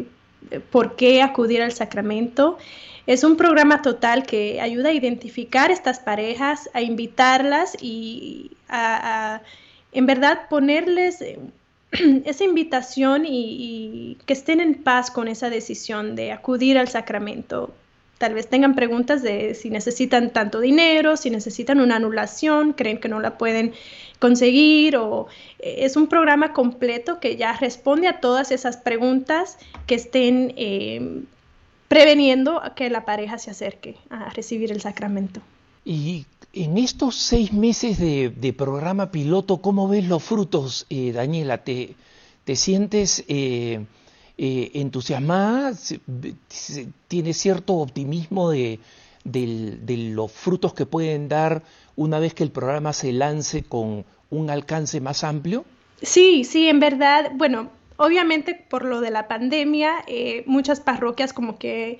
eh, 0.50 0.60
por 0.72 0.96
qué 0.96 1.22
acudir 1.22 1.62
al 1.62 1.72
sacramento. 1.72 2.58
Es 3.06 3.22
un 3.22 3.36
programa 3.36 3.82
total 3.82 4.24
que 4.24 4.60
ayuda 4.60 4.88
a 4.88 4.92
identificar 4.92 5.70
estas 5.70 6.00
parejas, 6.00 6.68
a 6.74 6.82
invitarlas 6.82 7.76
y 7.80 8.50
a 8.68 9.40
en 9.92 10.06
verdad 10.06 10.48
ponerles 10.48 11.20
eh, 11.22 11.38
esa 12.24 12.44
invitación 12.44 13.24
y, 13.26 14.18
que 14.26 14.32
estén 14.32 14.60
en 14.60 14.74
paz 14.74 15.10
con 15.10 15.28
esa 15.28 15.50
decisión 15.50 16.16
de 16.16 16.32
acudir 16.32 16.78
al 16.78 16.88
sacramento. 16.88 17.74
Tal 18.18 18.34
vez 18.34 18.48
tengan 18.48 18.74
preguntas 18.74 19.22
de 19.22 19.54
si 19.54 19.70
necesitan 19.70 20.30
tanto 20.30 20.58
dinero, 20.58 21.16
si 21.16 21.30
necesitan 21.30 21.80
una 21.80 21.96
anulación, 21.96 22.72
creen 22.72 22.98
que 22.98 23.08
no 23.08 23.20
la 23.20 23.38
pueden 23.38 23.72
conseguir 24.18 24.96
o 24.96 25.28
eh, 25.60 25.76
es 25.80 25.96
un 25.96 26.08
programa 26.08 26.52
completo 26.52 27.20
que 27.20 27.36
ya 27.36 27.56
responde 27.56 28.08
a 28.08 28.20
todas 28.20 28.50
esas 28.50 28.76
preguntas 28.76 29.58
que 29.86 29.94
estén 29.94 30.52
eh, 30.56 31.22
preveniendo 31.86 32.60
que 32.74 32.90
la 32.90 33.04
pareja 33.04 33.38
se 33.38 33.52
acerque 33.52 33.96
a 34.10 34.30
recibir 34.30 34.72
el 34.72 34.80
sacramento. 34.80 35.40
¿Y 35.88 36.26
en 36.52 36.76
estos 36.76 37.16
seis 37.16 37.54
meses 37.54 37.98
de, 37.98 38.54
programa 38.54 39.10
piloto, 39.10 39.62
¿cómo 39.62 39.88
ves 39.88 40.06
los 40.06 40.22
frutos, 40.22 40.84
eh, 40.90 41.12
Daniela? 41.12 41.64
¿Te, 41.64 41.94
te 42.44 42.56
sientes 42.56 43.24
eh, 43.26 43.86
eh, 44.36 44.70
entusiasmada? 44.74 45.72
¿Tienes 47.08 47.38
cierto 47.38 47.76
optimismo 47.76 48.50
de, 48.50 48.80
los 49.24 50.30
frutos 50.30 50.74
que 50.74 50.84
pueden 50.84 51.30
dar 51.30 51.62
una 51.96 52.18
vez 52.18 52.34
que 52.34 52.42
el 52.42 52.50
programa 52.50 52.92
se 52.92 53.14
lance 53.14 53.62
con 53.62 54.04
un 54.28 54.50
alcance 54.50 55.00
más 55.00 55.24
amplio? 55.24 55.64
Sí, 56.02 56.44
sí, 56.44 56.68
en 56.68 56.80
verdad, 56.80 57.30
bueno, 57.34 57.70
obviamente 57.96 58.54
por 58.54 58.84
lo 58.84 59.00
de 59.00 59.10
la 59.10 59.26
pandemia, 59.26 60.04
muchas 60.44 60.80
parroquias 60.80 61.32
como 61.32 61.58
que 61.58 61.98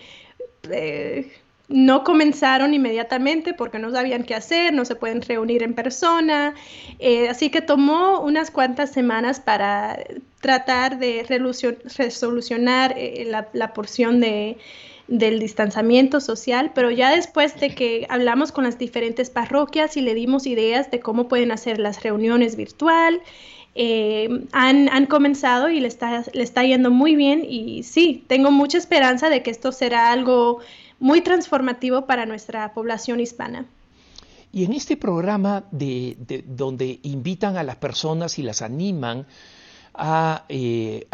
no 1.68 2.02
comenzaron 2.02 2.72
inmediatamente 2.72 3.52
porque 3.52 3.78
no 3.78 3.90
sabían 3.90 4.25
qué 4.25 4.34
hacer, 4.34 4.72
no 4.72 4.84
se 4.87 4.96
pueden 4.96 5.20
reunir 5.20 5.62
en 5.62 5.75
persona, 5.75 6.54
eh, 6.98 7.28
así 7.28 7.50
que 7.50 7.61
tomó 7.61 8.20
unas 8.20 8.50
cuantas 8.50 8.90
semanas 8.90 9.38
para 9.38 9.98
tratar 10.40 10.98
de 10.98 11.26
resolucionar 11.96 12.94
eh, 12.96 13.31
la, 13.52 13.74
porción 13.74 14.18
de, 14.20 14.57
del 15.09 15.38
distanciamiento 15.40 16.20
social, 16.20 16.72
pero 16.74 16.90
ya 16.90 17.14
después 17.14 17.61
de 17.61 17.74
que 17.74 18.07
hablamos 18.09 18.50
con 18.50 18.64
las 18.64 18.78
diferentes 18.78 19.28
parroquias 19.28 19.98
y 19.98 20.00
le 20.00 20.14
dimos 20.14 20.46
ideas 20.46 20.90
de 20.90 21.00
cómo 21.00 21.28
pueden 21.28 21.52
hacer 21.52 21.78
las 21.78 22.02
reuniones 22.02 22.57
virtual, 22.57 23.20
eh, 23.74 24.46
han, 24.52 24.88
han, 24.88 25.07
comenzado 25.07 25.68
y 25.68 25.78
le 25.78 25.87
está, 25.87 26.24
le 26.33 26.42
está 26.42 26.64
yendo 26.64 26.90
muy 26.90 27.14
bien. 27.14 27.44
Y 27.48 27.85
sí, 27.85 28.24
tengo 28.26 28.50
mucha 28.50 28.76
esperanza 28.76 29.31
de 29.31 29.44
que 29.44 29.52
esto 29.52 29.70
será 29.70 30.11
algo 30.11 30.59
muy 30.98 31.20
transformativo 31.20 32.06
para 32.06 32.26
nuestra 32.26 32.72
población 32.74 33.20
hispana. 33.20 33.66
Y 34.52 34.64
en 34.64 34.72
este 34.72 34.96
programa 34.96 35.64
de, 35.70 36.44
donde 36.46 37.00
invitan 37.02 37.56
a 37.56 37.62
las 37.62 37.76
personas 37.76 38.38
y 38.38 38.42
las 38.42 38.62
animan 38.62 39.26
a, 39.94 40.44
eh, 40.48 41.06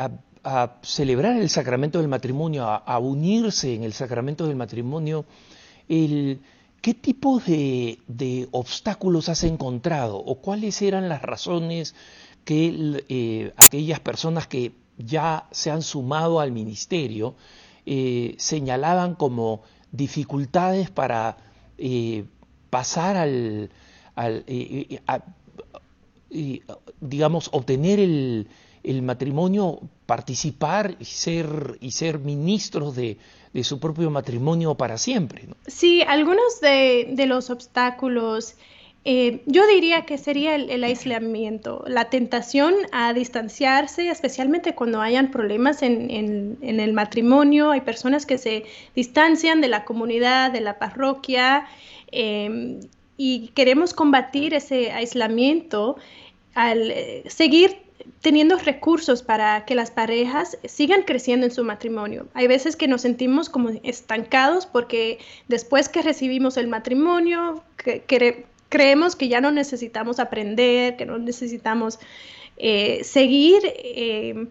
celebrar 0.83 1.37
el 1.37 1.51
sacramento 1.51 1.99
del 1.99 2.09
matrimonio, 2.09 2.64
a, 2.64 2.99
unirse 2.99 3.75
en 3.75 3.83
el 3.83 3.92
sacramento 3.92 4.47
del 4.47 4.57
matrimonio, 4.57 5.25
¿qué 5.88 6.94
tipo 7.01 7.40
de, 7.40 8.49
obstáculos 8.53 9.29
has 9.29 9.42
encontrado 9.42 10.16
o 10.18 10.37
cuáles 10.37 10.81
eran 10.83 11.09
las 11.09 11.23
razones 11.23 11.94
que 12.44 13.03
eh, 13.09 13.53
aquellas 13.57 14.01
personas 14.01 14.47
que 14.47 14.73
ya 14.99 15.49
se 15.51 15.70
han 15.70 15.83
sumado 15.83 16.40
al 16.40 16.53
ministerio 16.53 17.35
eh, 17.87 18.35
señalaban 18.38 19.14
como 19.14 19.62
dificultades 19.95 20.91
para 20.91 21.37
eh, 21.79 22.25
pasar 22.71 23.17
al, 23.17 23.71
eh, 24.17 25.01
digamos, 27.01 27.49
obtener 27.53 28.01
el, 28.01 28.49
matrimonio, 29.03 29.81
participar 30.05 30.97
y 30.99 31.05
ser, 31.05 31.79
y 31.81 31.93
ser 31.93 32.19
ministros 32.19 32.97
de, 32.97 33.19
su 33.63 33.79
propio 33.79 34.11
matrimonio 34.11 34.75
para 34.75 34.99
siempre. 34.99 35.49
Sí, 35.67 36.03
algunos 36.03 36.61
de, 36.61 37.13
de 37.13 37.27
los 37.27 37.51
obstáculos 37.51 38.57
eh, 39.07 39.43
yo 39.45 39.67
diría 39.67 40.07
que 40.07 40.17
sería 40.17 40.55
el, 40.55 40.83
aislamiento, 40.83 41.85
la 41.87 42.09
tentación 42.09 42.75
a 42.90 43.12
distanciarse, 43.12 44.09
especialmente 44.09 44.75
cuando 44.75 45.03
hayan 45.03 45.31
problemas 45.31 45.83
en, 45.83 46.57
el 46.62 46.93
matrimonio. 46.95 47.71
Hay 47.71 47.83
personas 47.83 48.25
que 48.25 48.38
se 48.38 48.64
distancian 48.97 49.61
de 49.61 49.69
la 49.69 49.85
comunidad, 49.85 50.53
de 50.53 50.62
la 50.62 50.79
parroquia, 50.79 51.67
em, 52.12 52.81
y 53.19 53.49
queremos 53.49 53.93
combatir 53.93 54.55
ese 54.55 54.90
aislamiento 54.93 55.97
al 56.55 56.90
eh, 56.90 57.25
seguir 57.27 57.85
teniendo 58.21 58.57
recursos 58.57 59.23
para 59.23 59.64
que 59.67 59.75
las 59.75 59.90
parejas 59.90 60.59
sigan 60.64 61.03
creciendo 61.03 61.47
en 61.47 61.53
su 61.53 61.62
matrimonio. 61.62 62.27
Hay 62.35 62.47
veces 62.47 62.75
que 62.77 62.88
nos 62.88 63.03
sentimos 63.03 63.49
como 63.49 63.71
estancados 63.83 64.67
porque 64.67 65.19
después 65.49 65.88
que 65.88 66.03
recibimos 66.03 66.57
el 66.57 66.69
matrimonio, 66.69 67.62
que, 67.77 68.47
creemos 68.75 69.15
que 69.15 69.29
ya 69.29 69.41
no 69.41 69.53
necesitamos 69.53 70.19
aprender, 70.19 70.97
que 70.97 71.07
no 71.07 71.17
necesitamos 71.17 72.01
eh, 72.57 73.05
seguir 73.05 73.63
eh, 73.65 74.49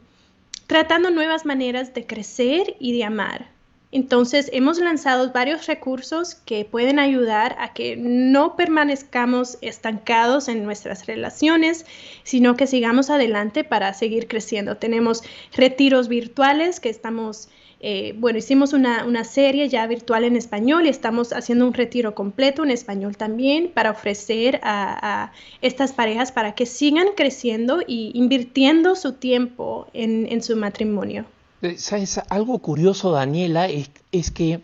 tratando 0.65 1.09
nuevas 1.09 1.45
maneras 1.45 1.93
de 1.93 2.05
crecer 2.05 2.77
y 2.79 2.97
de 2.97 3.03
amar. 3.03 3.49
Entonces, 3.91 4.49
hemos 4.53 4.79
lanzado 4.79 5.33
varios 5.33 5.67
recursos 5.67 6.35
que 6.35 6.63
pueden 6.63 6.99
ayudar 6.99 7.57
a 7.59 7.73
que 7.73 7.97
no 7.97 8.55
permanezcamos 8.55 9.57
estancados 9.59 10.47
en 10.47 10.63
nuestras 10.63 11.05
relaciones, 11.05 11.85
sino 12.23 12.55
que 12.55 12.65
sigamos 12.65 13.09
adelante 13.09 13.65
para 13.65 13.93
seguir 13.93 14.29
creciendo. 14.29 14.77
Tenemos 14.77 15.21
retiros 15.51 16.07
virtuales 16.07 16.79
que 16.79 16.89
estamos 16.89 17.49
eh, 17.85 18.15
bueno, 18.17 18.39
hicimos 18.39 18.71
una, 18.71 19.25
serie 19.25 19.67
ya 19.67 19.85
virtual 19.87 20.23
en 20.23 20.37
español 20.37 20.85
y 20.85 20.89
estamos 20.89 21.33
haciendo 21.33 21.67
un 21.67 21.73
retiro 21.73 22.15
completo 22.15 22.63
en 22.63 22.71
español 22.71 23.17
también 23.17 23.71
para 23.73 23.91
ofrecer 23.91 24.61
a, 24.63 25.33
estas 25.61 25.91
parejas 25.91 26.31
para 26.31 26.55
que 26.55 26.65
sigan 26.65 27.07
creciendo 27.13 27.81
y 27.85 28.11
invirtiendo 28.13 28.95
su 28.95 29.11
tiempo 29.15 29.87
en, 29.91 30.41
su 30.41 30.55
matrimonio. 30.55 31.25
Eh, 31.61 31.75
¿Sabes? 31.77 32.21
Algo 32.29 32.59
curioso, 32.59 33.11
Daniela, 33.11 33.67
es, 33.67 34.31
que 34.31 34.61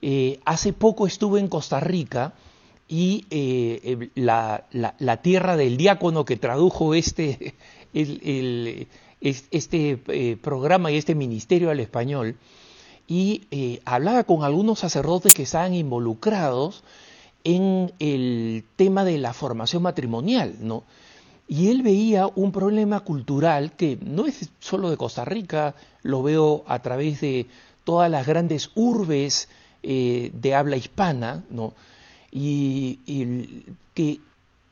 eh, 0.00 0.38
hace 0.44 0.72
poco 0.72 1.08
estuve 1.08 1.40
en 1.40 1.48
Costa 1.48 1.80
Rica 1.80 2.34
y 2.86 3.26
la, 4.14 4.64
tierra 5.22 5.56
del 5.56 5.76
diácono 5.76 6.24
que 6.24 6.36
tradujo 6.36 6.94
este, 6.94 7.54
este 9.50 10.36
programa 10.40 10.92
y 10.92 10.98
este 10.98 11.16
ministerio 11.16 11.70
al 11.70 11.80
español, 11.80 12.36
y 13.10 13.42
eh, 13.50 13.80
hablaba 13.86 14.22
con 14.22 14.44
algunos 14.44 14.78
sacerdotes 14.78 15.34
que 15.34 15.42
estaban 15.42 15.74
involucrados 15.74 16.84
en 17.42 17.92
el 17.98 18.62
tema 18.76 19.04
de 19.04 19.18
la 19.18 19.34
formación 19.34 19.82
matrimonial, 19.82 20.54
¿no? 20.60 20.84
Y 21.48 21.70
él 21.70 21.82
veía 21.82 22.28
un 22.28 22.52
problema 22.52 23.00
cultural 23.00 23.72
que 23.72 23.98
no 24.00 24.26
es 24.26 24.50
solo 24.60 24.90
de 24.90 24.96
Costa 24.96 25.24
Rica, 25.24 25.74
lo 26.04 26.22
veo 26.22 26.62
a 26.68 26.78
través 26.78 27.20
de 27.20 27.48
todas 27.82 28.08
las 28.08 28.28
grandes 28.28 28.70
urbes 28.76 29.48
eh, 29.82 30.30
de 30.32 30.54
habla 30.54 30.76
hispana, 30.76 31.42
¿no? 31.50 31.74
Y, 32.30 33.00
que 33.92 34.20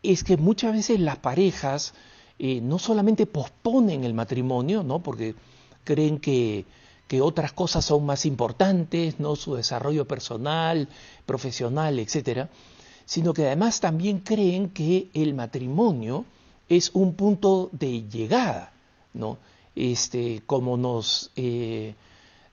es 0.04 0.22
que 0.22 0.36
muchas 0.36 0.74
veces 0.74 1.00
las 1.00 1.16
parejas 1.16 1.92
eh, 2.38 2.60
no 2.60 2.78
solamente 2.78 3.26
posponen 3.26 4.04
el 4.04 4.14
matrimonio, 4.14 4.84
¿no? 4.84 5.00
Porque 5.00 5.34
creen 5.82 6.20
que 6.20 6.64
que 7.08 7.20
otras 7.20 7.52
cosas 7.52 7.84
son 7.84 8.06
más 8.06 8.26
importantes, 8.26 9.18
no 9.18 9.34
su 9.34 9.54
desarrollo 9.54 10.06
personal, 10.06 10.88
profesional, 11.26 11.98
etcétera, 11.98 12.48
sino 13.06 13.34
que 13.34 13.46
además 13.46 13.80
también 13.80 14.20
creen 14.20 14.70
que 14.70 15.08
el 15.14 15.34
matrimonio 15.34 16.24
es 16.68 16.90
un 16.94 17.14
punto 17.14 17.70
de 17.72 18.06
llegada, 18.08 18.72
¿no? 19.14 19.38
este, 19.78 20.42
como 20.44 20.76
nos, 20.76 21.30
eh, 21.36 21.94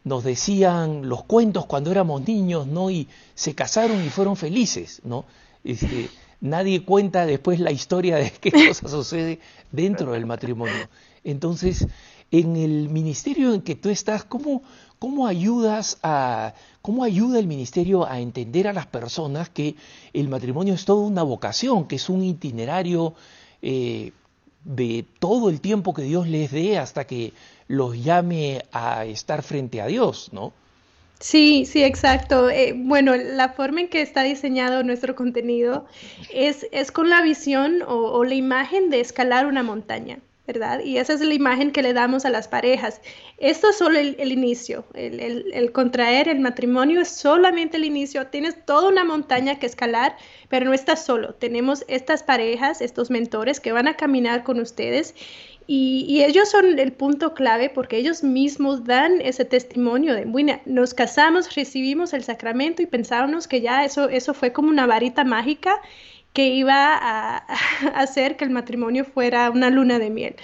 nos 0.04 0.24
decían 0.24 1.10
los 1.10 1.24
cuentos 1.24 1.66
cuando 1.66 1.92
éramos 1.92 2.28
niños, 2.28 2.68
¿no? 2.68 2.92
Y 2.92 3.08
se 3.34 3.56
casaron 3.56 4.06
y 4.06 4.10
fueron 4.10 4.36
felices, 4.36 5.02
¿no? 5.04 5.26
Este, 5.64 6.10
nadie 6.40 6.86
cuenta 6.86 7.26
después 7.26 7.60
la 7.60 7.72
historia 7.72 8.18
de 8.18 8.30
qué 8.30 8.52
cosa 8.68 8.88
sucede 8.88 9.40
dentro 9.72 10.12
del 10.12 10.28
matrimonio. 10.28 10.88
Entonces, 11.24 11.88
en 12.32 12.56
el 12.56 12.90
ministerio 12.90 13.54
en 13.54 13.62
que 13.62 13.76
tú 13.76 13.90
estás, 13.90 14.24
¿cómo, 14.24 14.64
cómo 15.00 15.28
ayudas 15.28 16.00
a, 16.04 16.54
cómo 16.82 17.04
ayuda 17.04 17.40
el 17.40 17.48
ministerio 17.48 18.06
a 18.06 18.20
entender 18.20 18.68
a 18.68 18.74
las 18.74 18.88
personas 18.88 19.50
que 19.50 19.76
el 20.14 20.30
matrimonio 20.30 20.74
es 20.74 20.86
toda 20.86 21.06
una 21.06 21.24
vocación, 21.24 21.88
que 21.88 21.96
es 21.96 22.10
un 22.10 22.24
itinerario 22.24 23.14
eh, 23.62 24.12
de 24.64 25.06
todo 25.20 25.50
el 25.50 25.62
tiempo 25.62 25.94
que 25.94 26.02
Dios 26.02 26.28
les 26.28 26.52
dé 26.52 26.78
hasta 26.78 27.06
que 27.06 27.34
los 27.68 28.04
llame 28.04 28.64
a 28.72 29.06
estar 29.06 29.44
frente 29.44 29.82
a 29.82 29.88
Dios, 29.88 30.30
¿no? 30.32 30.54
Sí, 31.20 31.66
sí, 31.66 31.84
exacto. 31.84 32.50
Eh, 32.50 32.74
bueno, 32.76 33.16
la 33.16 33.50
forma 33.50 33.82
en 33.82 33.88
que 33.88 34.02
está 34.02 34.24
diseñado 34.24 34.84
nuestro 34.84 35.16
contenido 35.16 35.86
es, 36.34 36.68
es 36.72 36.92
con 36.92 37.10
la 37.10 37.22
visión 37.22 37.82
o, 37.88 38.24
la 38.24 38.34
imagen 38.34 38.90
de 38.90 39.00
escalar 39.00 39.46
una 39.46 39.64
montaña. 39.64 40.20
¿Verdad? 40.48 40.80
Y 40.84 40.98
esa 40.98 41.14
es 41.14 41.22
la 41.22 41.34
imagen 41.34 41.72
que 41.72 41.82
le 41.82 41.94
damos 41.94 42.26
a 42.26 42.30
las 42.30 42.48
parejas. 42.48 43.02
Esto 43.38 43.70
es 43.70 43.78
solo 43.78 44.00
el, 44.00 44.32
inicio, 44.32 44.86
el, 44.94 45.20
el, 45.54 45.72
contraer 45.72 46.28
el 46.28 46.40
matrimonio 46.40 47.02
es 47.02 47.10
solamente 47.10 47.78
el 47.78 47.86
inicio. 47.86 48.28
Tienes 48.28 48.66
toda 48.66 48.90
una 48.90 49.04
montaña 49.04 49.60
que 49.60 49.66
escalar, 49.66 50.18
pero 50.50 50.66
no 50.66 50.74
estás 50.74 51.04
solo. 51.06 51.34
Tenemos 51.34 51.84
estas 51.88 52.24
parejas, 52.24 52.82
estos 52.82 53.10
mentores 53.10 53.60
que 53.60 53.72
van 53.72 53.88
a 53.88 53.98
caminar 53.98 54.44
con 54.44 54.60
ustedes 54.60 55.16
y, 55.68 56.22
ellos 56.24 56.50
son 56.50 56.78
el 56.78 56.94
punto 56.94 57.34
clave 57.34 57.70
porque 57.70 57.98
ellos 57.98 58.24
mismos 58.24 58.84
dan 58.84 59.20
ese 59.22 59.46
testimonio 59.46 60.14
de, 60.14 60.26
bueno, 60.26 60.60
nos 60.66 60.94
casamos, 60.94 61.56
recibimos 61.56 62.14
el 62.14 62.24
sacramento 62.24 62.84
y 62.84 62.86
pensábamos 62.86 63.48
que 63.48 63.62
ya 63.62 63.84
eso, 63.84 64.10
eso 64.10 64.36
fue 64.36 64.54
como 64.54 64.70
una 64.70 64.86
varita 64.86 65.24
mágica 65.24 65.82
que 66.36 66.50
iba 66.50 66.94
a, 67.02 67.38
hacer 67.96 68.38
que 68.38 68.46
el 68.46 68.52
matrimonio 68.52 69.06
fuera 69.06 69.50
una 69.50 69.72
luna 69.72 69.98
de 69.98 70.12
miel. 70.12 70.36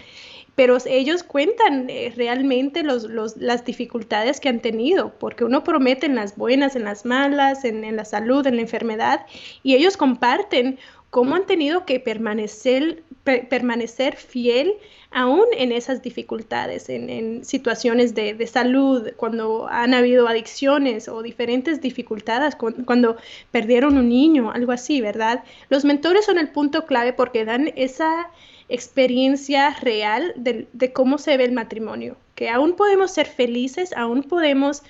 Pero 0.55 0.77
ellos 0.85 1.23
cuentan 1.23 1.89
eh, 1.89 2.11
realmente 2.15 2.83
las 2.83 3.65
dificultades 3.65 4.39
que 4.39 4.49
han 4.49 4.59
tenido, 4.59 5.17
porque 5.17 5.45
uno 5.45 5.63
promete 5.63 6.07
en 6.07 6.15
las 6.15 6.35
buenas, 6.35 6.75
en 6.75 6.83
las 6.83 7.05
malas, 7.05 7.63
en 7.63 7.95
la 7.95 8.05
salud, 8.05 8.45
en 8.45 8.57
la 8.57 8.63
enfermedad, 8.63 9.25
y 9.63 9.75
ellos 9.75 9.95
comparten 9.95 10.77
cómo 11.09 11.35
han 11.35 11.45
tenido 11.45 11.85
que 11.85 11.99
permanecer, 11.99 13.03
permanecer 13.23 14.15
fiel 14.15 14.73
aún 15.11 15.45
en 15.57 15.71
esas 15.71 16.01
dificultades, 16.01 16.89
en, 16.89 17.43
situaciones 17.43 18.15
de, 18.15 18.47
salud, 18.47 19.11
cuando 19.17 19.67
han 19.69 19.93
habido 19.93 20.27
adicciones 20.27 21.07
o 21.07 21.21
diferentes 21.21 21.81
dificultades, 21.81 22.55
cuando 22.55 23.17
perdieron 23.51 23.97
un 23.97 24.09
niño, 24.09 24.51
algo 24.51 24.71
así, 24.71 25.01
¿verdad? 25.01 25.43
Los 25.69 25.85
mentores 25.85 26.25
son 26.25 26.37
el 26.37 26.49
punto 26.49 26.85
clave 26.85 27.13
porque 27.13 27.45
dan 27.45 27.71
esa 27.75 28.29
experiencia 28.69 29.75
real 29.81 30.33
de, 30.37 30.67
de 30.71 30.93
cómo 30.93 31.17
se 31.17 31.35
ve 31.35 31.43
el 31.43 31.51
matrimonio, 31.51 32.15
que 32.35 32.49
aún 32.49 32.73
podemos 32.73 33.11
ser 33.11 33.27
felices, 33.27 33.91
aún 33.93 34.23
podemos 34.23 34.81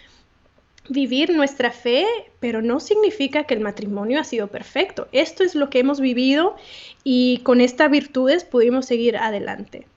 vivir 0.92 1.34
nuestra 1.36 1.72
fe, 1.72 2.06
pero 2.40 2.62
no 2.62 2.80
significa 2.80 3.46
que 3.46 3.54
el 3.54 3.62
matrimonio 3.62 4.20
ha 4.20 4.24
sido 4.24 4.48
perfecto. 4.48 5.08
Esto 5.12 5.44
es 5.44 5.56
lo 5.56 5.70
que 5.70 5.80
hemos 5.80 6.00
vivido 6.00 6.56
y 7.04 7.40
con 7.40 7.62
estas 7.62 7.90
virtudes 7.90 8.44
pudimos 8.44 8.86
seguir 8.86 9.18
adelante. 9.18 9.88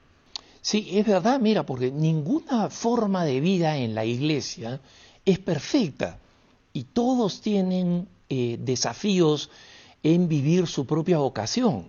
Sí, 0.61 0.88
es 0.92 1.07
verdad, 1.07 1.40
mira, 1.40 1.64
porque 1.64 1.90
ninguna 1.90 2.70
forma 2.70 3.24
de 3.24 3.40
vida 3.40 3.76
en 3.76 3.94
la 3.94 4.04
iglesia 4.04 4.80
es 5.24 5.38
perfecta 5.38 6.18
y 6.72 6.85
todos 6.85 7.40
tienen 7.40 8.09
eh, 8.30 8.57
desafíos 8.61 9.50
en 10.02 10.28
vivir 10.28 10.66
su 10.66 10.87
propia 10.87 11.18
vocación. 11.18 11.88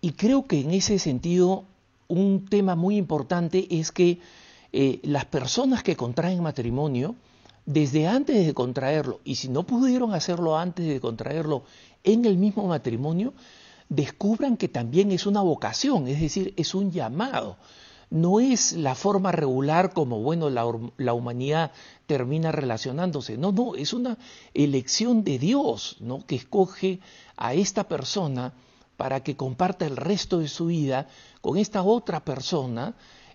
Y 0.00 0.12
creo 0.12 0.46
que 0.46 0.60
en 0.60 0.72
ese 0.72 0.98
sentido 0.98 1.64
un 2.08 2.46
tema 2.46 2.74
muy 2.74 2.96
importante 2.96 3.66
es 3.70 3.92
que 3.92 4.18
eh, 4.72 5.00
las 5.02 5.24
personas 5.24 5.82
que 5.82 5.96
contraen 5.96 6.42
matrimonio, 6.42 7.14
desde 7.66 8.06
antes 8.06 8.46
de 8.46 8.54
contraerlo, 8.54 9.20
y 9.24 9.34
si 9.34 9.48
no 9.48 9.64
pudieron 9.64 10.14
hacerlo 10.14 10.56
antes 10.56 10.86
de 10.86 11.00
contraerlo 11.00 11.64
en 12.04 12.24
el 12.24 12.38
mismo 12.38 12.66
matrimonio, 12.68 13.34
descubran 13.88 14.56
que 14.56 14.68
también 14.68 15.10
es 15.12 15.26
una 15.26 15.42
vocación, 15.42 16.06
es 16.06 16.20
decir, 16.20 16.54
es 16.56 16.74
un 16.74 16.92
llamado. 16.92 17.56
No 18.08 18.38
es 18.38 18.72
la 18.72 18.94
forma 18.94 19.32
regular 19.32 19.92
como, 19.92 20.20
bueno, 20.20 20.48
la, 20.48 20.64
la 20.96 21.12
humanidad 21.12 21.72
termina 22.06 22.52
relacionándose. 22.52 23.36
No, 23.36 23.50
no, 23.50 23.74
es 23.74 23.92
una 23.92 24.16
elección 24.54 25.24
de 25.24 25.40
Dios, 25.40 25.96
¿no? 25.98 26.24
Que 26.24 26.36
escoge 26.36 27.00
a 27.36 27.54
esta 27.54 27.88
persona 27.88 28.52
para 28.96 29.24
que 29.24 29.36
comparta 29.36 29.86
el 29.86 29.96
resto 29.96 30.38
de 30.38 30.46
su 30.46 30.66
vida 30.66 31.08
con 31.40 31.58
esta 31.58 31.82
otra 31.82 32.24
persona, 32.24 32.94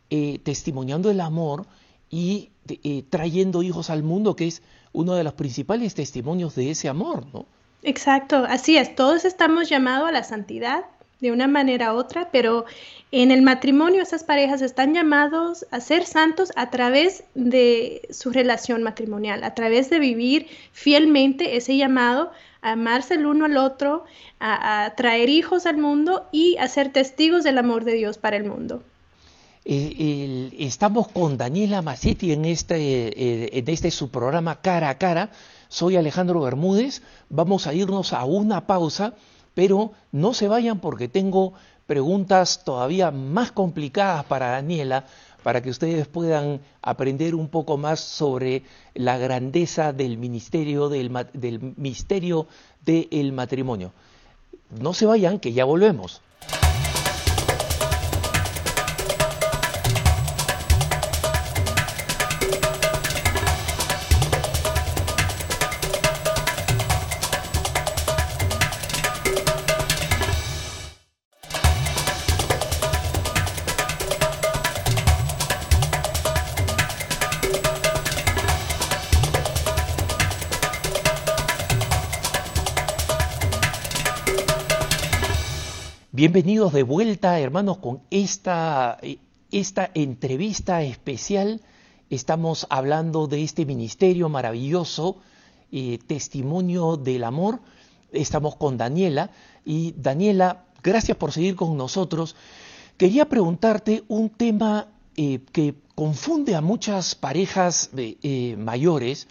eh, 0.10 0.40
testimoniando 0.42 1.12
el 1.12 1.20
amor 1.20 1.68
y 2.10 2.51
eh, 2.68 3.04
trayendo 3.10 3.64
hijos 3.64 3.90
al 3.90 4.04
mundo, 4.04 4.36
que 4.36 4.48
es 4.48 4.62
uno 4.94 5.16
de 5.16 5.24
los 5.24 5.34
principales 5.34 5.96
testimonios 5.96 6.56
de 6.56 6.72
ese 6.72 6.90
amor, 6.90 7.26
¿no? 7.34 7.46
Exacto, 7.84 8.46
así 8.48 8.78
es, 8.78 8.96
todos 8.96 9.26
estamos 9.26 9.68
llamados 9.70 10.08
a 10.08 10.12
la 10.12 10.24
santidad 10.24 10.86
de 11.20 11.32
una 11.32 11.48
manera 11.48 11.94
u 11.94 11.98
otra, 11.98 12.30
pero 12.32 12.66
en 13.12 13.32
el 13.32 13.42
matrimonio 13.42 14.02
esas 14.02 14.24
parejas 14.24 14.62
están 14.62 14.94
llamados 14.94 15.66
a 15.72 15.80
ser 15.80 16.06
santos 16.06 16.52
a 16.56 16.70
través 16.70 17.24
de 17.36 18.08
su 18.10 18.32
relación 18.32 18.84
matrimonial, 18.84 19.44
a 19.44 19.54
través 19.54 19.90
de 19.90 20.00
vivir 20.00 20.48
fielmente 20.72 21.56
ese 21.56 21.78
llamado, 21.78 22.32
a 22.62 22.72
amarse 22.72 23.16
el 23.16 23.26
uno 23.26 23.46
al 23.46 23.58
otro, 23.58 24.04
a, 24.40 24.86
a 24.86 24.96
traer 24.96 25.30
hijos 25.30 25.66
al 25.66 25.78
mundo 25.78 26.28
y 26.32 26.58
a 26.58 26.68
ser 26.68 26.92
testigos 26.92 27.44
del 27.44 27.58
amor 27.58 27.84
de 27.84 27.94
Dios 27.94 28.18
para 28.18 28.38
el 28.38 28.44
mundo. 28.44 28.84
Eh, 29.64 30.52
estamos 30.58 31.08
con 31.10 31.38
Daniela 31.38 31.84
Macetti 31.84 32.32
en 32.32 32.46
este, 32.46 32.78
eh, 32.78 33.50
en 33.54 33.70
este 33.70 33.92
su 33.92 34.10
programa 34.10 34.62
Cara 34.62 34.90
a 34.90 34.98
Cara. 34.98 35.30
Soy 35.68 35.98
Alejandro 35.98 36.42
Bermúdez. 36.42 37.04
Vamos 37.30 37.68
a 37.68 37.74
irnos 37.74 38.14
a 38.14 38.26
una 38.26 38.66
pausa, 38.66 39.14
pero 39.54 39.92
no 40.12 40.34
se 40.34 40.48
vayan 40.48 40.80
porque 40.80 41.08
tengo 41.08 41.54
preguntas 41.86 42.64
todavía 42.64 43.12
más 43.12 43.52
complicadas 43.52 44.26
para 44.26 44.52
Daniela 44.52 45.06
para 45.44 45.62
que 45.62 45.70
ustedes 45.70 46.08
puedan 46.08 46.62
aprender 46.82 47.36
un 47.36 47.48
poco 47.48 47.78
más 47.78 48.00
sobre 48.00 48.64
la 48.94 49.18
grandeza 49.18 49.92
del 49.92 50.18
ministerio 50.18 50.90
del, 50.90 51.12
del 51.34 51.74
misterio 51.78 52.48
del 52.84 53.32
matrimonio. 53.34 53.92
No 54.80 54.94
se 54.94 55.06
vayan, 55.06 55.40
que 55.40 55.54
ya 55.54 55.66
volvemos. 55.66 56.22
Bienvenidos 86.32 86.72
de 86.72 86.84
vuelta, 86.84 87.42
hermanos, 87.42 87.80
con 87.80 88.04
esta, 88.10 88.98
esta 89.52 89.92
entrevista 89.94 90.82
especial. 90.82 91.60
Estamos 92.10 92.68
hablando 92.70 93.28
de 93.28 93.44
este 93.44 93.66
ministerio 93.66 94.30
maravilloso, 94.30 95.18
eh, 95.74 96.00
testimonio 96.08 96.96
del 96.96 97.26
amor. 97.26 97.60
Estamos 98.14 98.56
con 98.56 98.78
Daniela. 98.78 99.32
Y 99.66 99.94
Daniela, 99.98 100.64
gracias 100.82 101.18
por 101.18 101.34
seguir 101.34 101.58
con 101.58 101.76
nosotros. 101.76 102.38
Quería 102.96 103.28
preguntarte 103.28 104.06
un 104.08 104.30
tema 104.30 104.88
eh, 105.18 105.42
que 105.52 105.76
confunde 105.96 106.56
a 106.56 106.62
muchas 106.62 107.14
parejas 107.14 107.90
eh, 107.98 108.56
mayores 108.58 109.28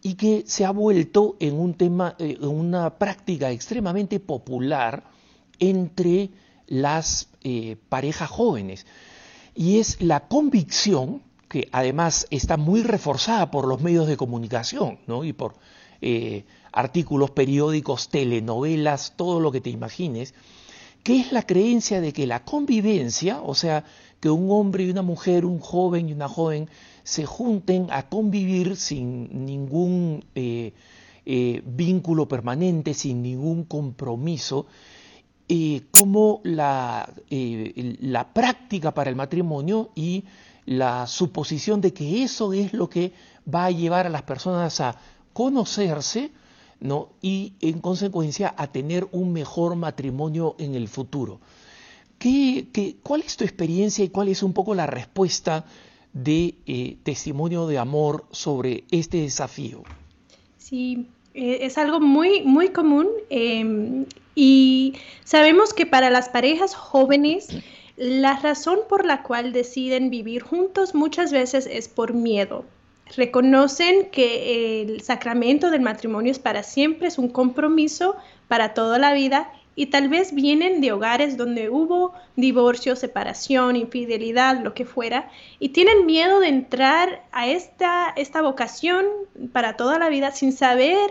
y 0.00 0.14
que 0.14 0.44
se 0.46 0.64
ha 0.64 0.70
vuelto 0.70 1.34
en 1.40 1.58
un 1.58 1.74
tema, 1.74 2.14
en 2.20 2.46
una 2.46 2.98
práctica 2.98 3.50
extremadamente 3.50 4.20
popular 4.20 5.15
entre 5.58 6.30
las 6.66 7.28
eh, 7.42 7.76
parejas 7.88 8.30
jóvenes. 8.30 8.86
Y 9.54 9.78
es 9.78 10.00
la 10.02 10.28
convicción, 10.28 11.22
que 11.48 11.68
además 11.72 12.26
está 12.30 12.56
muy 12.56 12.82
reforzada 12.82 13.50
por 13.50 13.66
los 13.66 13.80
medios 13.80 14.08
de 14.08 14.16
comunicación 14.16 14.98
¿no? 15.06 15.24
y 15.24 15.32
por 15.32 15.54
eh, 16.00 16.44
artículos 16.72 17.30
periódicos, 17.30 18.08
telenovelas, 18.08 19.14
todo 19.16 19.40
lo 19.40 19.52
que 19.52 19.60
te 19.60 19.70
imagines, 19.70 20.34
que 21.02 21.20
es 21.20 21.32
la 21.32 21.42
creencia 21.42 22.00
de 22.00 22.12
que 22.12 22.26
la 22.26 22.44
convivencia, 22.44 23.40
o 23.40 23.54
sea, 23.54 23.84
que 24.20 24.28
un 24.28 24.50
hombre 24.50 24.84
y 24.84 24.90
una 24.90 25.02
mujer, 25.02 25.44
un 25.44 25.60
joven 25.60 26.08
y 26.08 26.12
una 26.12 26.28
joven, 26.28 26.68
se 27.04 27.24
junten 27.24 27.86
a 27.90 28.08
convivir 28.08 28.76
sin 28.76 29.46
ningún 29.46 30.24
eh, 30.34 30.72
vínculo 31.64 32.26
permanente, 32.26 32.92
sin 32.92 33.22
ningún 33.22 33.62
compromiso, 33.64 34.66
eh, 35.48 35.82
como 35.90 36.40
la, 36.44 37.12
la 37.30 38.32
práctica 38.32 38.92
para 38.92 39.10
el 39.10 39.16
matrimonio 39.16 39.90
y 39.94 40.24
la 40.66 41.06
suposición 41.06 41.80
de 41.80 41.92
que 41.92 42.22
eso 42.24 42.52
es 42.52 42.72
lo 42.72 42.90
que 42.90 43.12
va 43.52 43.66
a 43.66 43.70
llevar 43.70 44.06
a 44.06 44.10
las 44.10 44.22
personas 44.22 44.80
a 44.80 44.96
conocerse, 45.32 46.32
¿no? 46.80 47.10
y 47.22 47.54
en 47.60 47.80
consecuencia 47.80 48.54
a 48.56 48.66
tener 48.66 49.08
un 49.12 49.32
mejor 49.32 49.76
matrimonio 49.76 50.56
en 50.58 50.74
el 50.74 50.88
futuro. 50.88 51.40
¿Qué, 52.18 52.96
cuál 53.02 53.22
es 53.22 53.36
tu 53.36 53.44
experiencia 53.44 54.04
y 54.04 54.08
cuál 54.08 54.28
es 54.28 54.42
un 54.42 54.52
poco 54.52 54.74
la 54.74 54.86
respuesta 54.86 55.66
de 56.12 56.56
eh, 56.66 56.96
testimonio 57.02 57.66
de 57.66 57.78
amor 57.78 58.26
sobre 58.30 58.84
este 58.90 59.18
desafío? 59.18 59.82
Sí, 60.56 61.08
eh, 61.36 61.66
es 61.66 61.76
algo 61.76 62.00
muy, 62.00 62.40
muy 62.42 62.70
común 62.70 63.08
em, 63.28 64.06
y 64.34 64.94
sabemos 65.22 65.74
que 65.74 65.84
para 65.84 66.08
las 66.08 66.30
parejas 66.30 66.74
jóvenes 66.74 67.48
la 67.96 68.38
razón 68.38 68.78
por 68.88 69.04
la 69.04 69.22
cual 69.22 69.52
deciden 69.52 70.08
vivir 70.08 70.42
juntos 70.42 70.94
muchas 70.94 71.32
veces 71.32 71.68
es 71.70 71.88
por 71.88 72.14
miedo. 72.14 72.64
Reconocen 73.16 74.10
que 74.10 74.82
el 74.82 75.02
sacramento 75.02 75.70
del 75.70 75.82
matrimonio 75.82 76.32
es 76.32 76.38
para 76.38 76.62
siempre, 76.62 77.08
es 77.08 77.18
un 77.18 77.28
compromiso 77.28 78.16
para 78.48 78.72
toda 78.72 78.98
la 78.98 79.12
vida 79.12 79.50
y 79.76 79.86
tal 79.86 80.08
vez 80.08 80.34
vienen 80.34 80.80
de 80.80 80.90
hogares 80.90 81.36
donde 81.36 81.68
hubo 81.68 82.14
divorcio, 82.34 82.96
separación, 82.96 83.76
infidelidad, 83.76 84.58
lo 84.60 84.72
que 84.72 84.86
fuera, 84.86 85.30
y 85.60 85.68
tienen 85.68 86.06
miedo 86.06 86.40
de 86.40 86.48
entrar 86.48 87.22
a 87.30 87.46
esta, 87.46 88.12
esta 88.16 88.40
vocación 88.40 89.04
para 89.52 89.76
toda 89.76 89.98
la 89.98 90.08
vida 90.08 90.32
sin 90.32 90.52
saber 90.52 91.10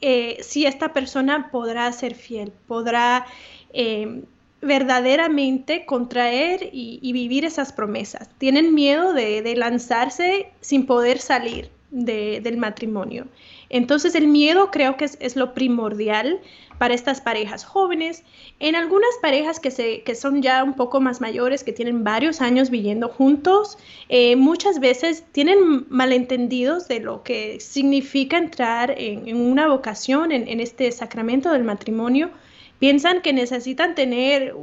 eh, 0.00 0.38
si 0.42 0.64
esta 0.64 0.92
persona 0.92 1.50
podrá 1.50 1.92
ser 1.92 2.14
fiel, 2.14 2.52
podrá 2.68 3.26
eh, 3.72 4.22
verdaderamente 4.60 5.84
contraer 5.84 6.70
y, 6.72 7.12
vivir 7.12 7.44
esas 7.44 7.72
promesas. 7.72 8.28
Tienen 8.38 8.74
miedo 8.74 9.12
de, 9.12 9.54
lanzarse 9.56 10.50
sin 10.60 10.86
poder 10.86 11.18
salir 11.18 11.68
del 11.90 12.56
matrimonio. 12.56 13.26
Entonces 13.72 14.14
el 14.14 14.28
miedo 14.28 14.70
creo 14.70 14.98
que 14.98 15.06
es, 15.06 15.34
lo 15.34 15.54
primordial 15.54 16.40
para 16.78 16.92
estas 16.92 17.22
parejas 17.22 17.64
jóvenes. 17.64 18.22
En 18.60 18.76
algunas 18.76 19.10
parejas 19.22 19.58
que, 19.58 19.70
se, 19.70 20.02
que 20.02 20.14
son 20.14 20.42
ya 20.42 20.62
un 20.62 20.74
poco 20.74 21.00
más 21.00 21.22
mayores, 21.22 21.64
que 21.64 21.72
tienen 21.72 22.04
varios 22.04 22.42
años 22.42 22.68
viviendo 22.68 23.08
juntos, 23.08 23.78
eh, 24.10 24.36
muchas 24.36 24.78
veces 24.78 25.24
tienen 25.32 25.86
malentendidos 25.88 26.86
de 26.86 27.00
lo 27.00 27.22
que 27.22 27.60
significa 27.60 28.36
entrar 28.36 28.94
en, 28.96 29.34
una 29.34 29.66
vocación, 29.68 30.32
en, 30.32 30.46
en 30.48 30.60
este 30.60 30.92
sacramento 30.92 31.50
del 31.50 31.64
matrimonio. 31.64 32.30
Piensan 32.78 33.22
que 33.22 33.32
necesitan 33.32 33.94
tener 33.94 34.54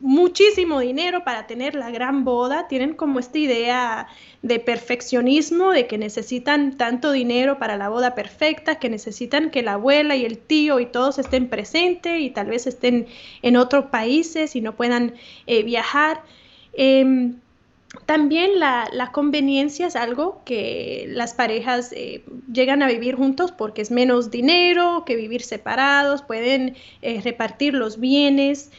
muchísimo 0.00 0.80
dinero 0.80 1.24
para 1.24 1.46
tener 1.46 1.74
la 1.74 1.90
gran 1.90 2.24
boda, 2.24 2.68
tienen 2.68 2.94
como 2.94 3.18
esta 3.18 3.38
idea 3.38 4.08
de 4.42 4.58
perfeccionismo, 4.58 5.72
de 5.72 5.86
que 5.86 5.98
necesitan 5.98 6.76
tanto 6.76 7.12
dinero 7.12 7.58
para 7.58 7.76
la 7.76 7.90
boda 7.90 8.14
perfecta, 8.14 8.78
que 8.78 8.88
necesitan 8.88 9.50
que 9.50 9.62
la 9.62 9.74
abuela 9.74 10.16
y 10.16 10.24
el 10.24 10.38
tío 10.38 10.80
y 10.80 10.86
todos 10.86 11.18
estén 11.18 11.48
presentes 11.48 12.20
y 12.20 12.30
tal 12.30 12.46
vez 12.46 12.66
estén 12.66 13.06
en 13.42 13.56
otros 13.56 13.86
países 13.86 14.56
y 14.56 14.62
no 14.62 14.74
puedan 14.74 15.14
eh, 15.46 15.62
viajar. 15.62 16.22
Em, 16.72 17.36
también 18.06 18.60
la, 18.60 19.10
conveniencia 19.12 19.88
es 19.88 19.96
algo 19.96 20.42
que 20.44 21.06
las 21.08 21.34
parejas 21.34 21.92
eh, 21.92 22.22
llegan 22.52 22.82
a 22.82 22.88
vivir 22.88 23.16
juntos 23.16 23.50
porque 23.52 23.82
es 23.82 23.90
menos 23.90 24.30
dinero 24.30 25.02
que 25.04 25.16
vivir 25.16 25.42
separados, 25.42 26.22
pueden 26.22 26.76
eh, 27.02 27.20
repartir 27.22 27.74
los 27.74 27.98
bienes. 27.98 28.70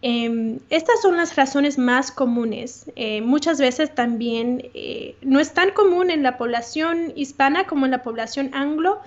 Em, 0.00 0.60
estas 0.70 1.02
son 1.02 1.16
las 1.16 1.34
razones 1.34 1.76
más 1.76 2.12
comunes. 2.12 2.90
Eh, 2.94 3.20
muchas 3.20 3.58
veces 3.58 3.94
también 3.94 4.70
eh, 4.74 5.16
no 5.22 5.40
es 5.40 5.52
tan 5.52 5.70
común 5.72 6.10
en 6.10 6.22
la 6.22 6.38
población 6.38 7.12
hispana 7.16 7.66
como 7.66 7.84
en 7.84 7.90
la 7.90 8.02
población 8.04 8.50
anglo, 8.52 9.00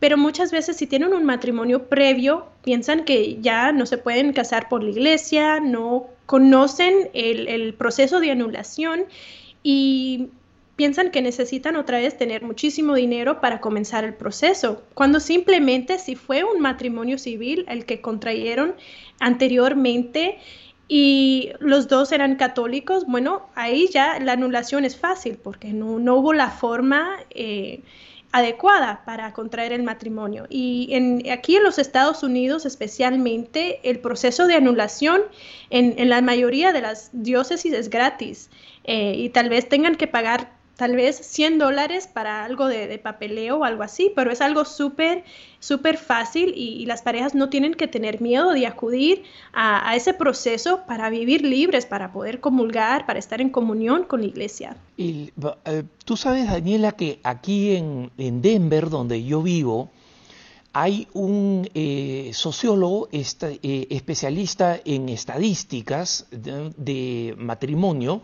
pero 0.00 0.18
muchas 0.18 0.50
veces 0.50 0.76
si 0.76 0.88
tienen 0.88 1.14
un 1.14 1.24
matrimonio 1.24 1.88
previo, 1.88 2.46
piensan 2.64 3.04
que 3.04 3.40
ya 3.40 3.70
no 3.70 3.86
se 3.86 3.98
pueden 3.98 4.32
casar 4.32 4.68
por 4.68 4.82
la 4.82 4.90
iglesia, 4.90 5.60
no 5.60 6.08
conocen 6.26 7.10
el, 7.14 7.46
el 7.46 7.74
proceso 7.74 8.18
de 8.18 8.32
anulación 8.32 9.04
y 9.62 10.30
piensan 10.82 11.12
que 11.12 11.22
necesitan 11.22 11.76
otra 11.76 11.98
vez 11.98 12.18
tener 12.18 12.42
muchísimo 12.42 12.94
dinero 12.94 13.40
para 13.40 13.60
comenzar 13.60 14.02
el 14.02 14.14
proceso, 14.14 14.82
cuando 14.94 15.20
simplemente 15.20 15.96
si 16.00 16.16
fue 16.16 16.42
un 16.42 16.60
matrimonio 16.60 17.18
civil 17.18 17.64
el 17.68 17.84
que 17.86 18.00
contrayeron 18.00 18.74
anteriormente 19.20 20.40
y 20.88 21.50
los 21.60 21.86
dos 21.86 22.10
eran 22.10 22.34
católicos, 22.34 23.04
bueno, 23.06 23.46
ahí 23.54 23.90
ya 23.92 24.18
la 24.18 24.32
anulación 24.32 24.84
es 24.84 24.96
fácil 24.96 25.38
porque 25.40 25.72
no, 25.72 26.00
no 26.00 26.16
hubo 26.16 26.32
la 26.32 26.50
forma 26.50 27.16
eh, 27.30 27.82
adecuada 28.32 29.04
para 29.04 29.32
contraer 29.32 29.72
el 29.72 29.84
matrimonio. 29.84 30.46
Y 30.50 30.92
aquí 31.30 31.54
en 31.54 31.62
los 31.62 31.78
Estados 31.78 32.24
Unidos 32.24 32.66
especialmente 32.66 33.78
el 33.88 34.00
proceso 34.00 34.48
de 34.48 34.56
anulación 34.56 35.22
en, 35.70 35.94
en 35.96 36.08
la 36.08 36.20
mayoría 36.22 36.72
de 36.72 36.80
las 36.80 37.10
diócesis 37.12 37.72
es 37.72 37.88
gratis 37.88 38.50
eh, 38.82 39.14
y 39.16 39.28
tal 39.28 39.48
vez 39.48 39.68
tengan 39.68 39.94
que 39.94 40.08
pagar 40.08 40.60
tal 40.76 40.96
vez 40.96 41.16
100 41.16 41.58
dólares 41.58 42.06
para 42.06 42.44
algo 42.44 42.66
de, 42.66 42.98
papeleo 42.98 43.58
o 43.58 43.64
algo 43.64 43.82
así, 43.82 44.12
pero 44.14 44.30
es 44.30 44.40
algo 44.40 44.64
súper, 44.64 45.24
súper 45.60 45.96
fácil 45.96 46.52
y, 46.56 46.86
las 46.86 47.02
parejas 47.02 47.34
no 47.34 47.48
tienen 47.48 47.74
que 47.74 47.86
tener 47.86 48.20
miedo 48.20 48.52
de 48.52 48.66
acudir 48.66 49.22
a, 49.52 49.94
ese 49.96 50.14
proceso 50.14 50.80
para 50.86 51.10
vivir 51.10 51.42
libres, 51.42 51.86
para 51.86 52.12
poder 52.12 52.40
comulgar, 52.40 53.06
para 53.06 53.18
estar 53.18 53.40
en 53.40 53.50
comunión 53.50 54.04
con 54.04 54.20
la 54.20 54.26
iglesia. 54.26 54.76
Y, 54.96 55.32
eh, 55.64 55.84
Tú 56.04 56.16
sabes, 56.16 56.48
Daniela, 56.48 56.92
que 56.92 57.20
aquí 57.22 57.76
en, 57.76 58.10
Denver, 58.16 58.90
donde 58.90 59.22
yo 59.22 59.42
vivo, 59.42 59.90
hay 60.72 61.06
un 61.12 61.68
eh, 61.74 62.30
sociólogo 62.32 63.08
eh, 63.12 63.86
especialista 63.90 64.80
en 64.84 65.08
estadísticas 65.08 66.26
de 66.30 67.34
matrimonio, 67.38 68.22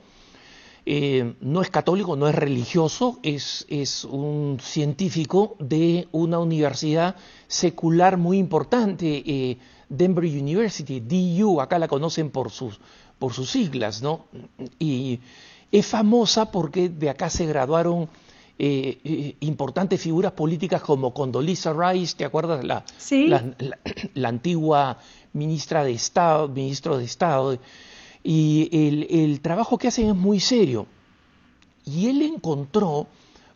eh, 0.90 1.34
no 1.42 1.60
es 1.60 1.68
católico, 1.68 2.16
no 2.16 2.28
es 2.28 2.34
religioso, 2.34 3.18
es, 3.22 3.66
es, 3.68 4.04
un 4.06 4.56
científico 4.58 5.54
de 5.58 6.08
una 6.12 6.38
universidad 6.38 7.16
secular 7.46 8.16
muy 8.16 8.38
importante, 8.38 9.22
eh, 9.26 9.58
Denver 9.90 10.24
University, 10.24 11.00
DU, 11.00 11.60
acá 11.60 11.78
la 11.78 11.88
conocen 11.88 12.30
por 12.30 12.50
sus, 12.50 12.80
por 13.18 13.34
sus 13.34 13.50
siglas, 13.50 14.00
¿no? 14.00 14.28
Y 14.78 15.20
es 15.70 15.86
famosa 15.86 16.50
porque 16.50 16.88
de 16.88 17.10
acá 17.10 17.28
se 17.28 17.44
graduaron 17.44 18.08
eh, 18.58 19.36
importantes 19.40 20.00
figuras 20.00 20.32
políticas 20.32 20.80
como 20.80 21.12
Condoleezza 21.12 21.74
Rice, 21.74 22.16
¿te 22.16 22.24
acuerdas? 22.24 22.64
La, 22.64 22.82
la, 24.14 24.28
antigua 24.30 24.96
ministra 25.34 25.84
de 25.84 25.92
Estado, 25.92 26.48
ministro 26.48 26.96
de 26.96 27.04
Estado 27.04 27.58
y 28.30 28.68
el, 29.08 29.40
trabajo 29.40 29.78
que 29.78 29.88
hacen 29.88 30.10
es 30.10 30.14
muy 30.14 30.38
serio. 30.38 30.86
Y 31.86 32.08
él 32.08 32.20
encontró 32.20 33.06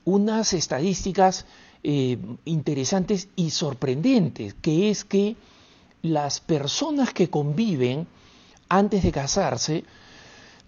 unas 0.06 0.54
estadísticas 0.54 1.44
eh, 1.82 2.16
interesantes 2.46 3.28
y 3.36 3.50
sorprendentes, 3.50 4.54
que 4.54 4.88
es 4.88 5.04
que 5.04 5.36
las 6.00 6.40
personas 6.40 7.12
que 7.12 7.28
conviven 7.28 8.06
antes 8.70 9.02
de 9.02 9.12
casarse 9.12 9.84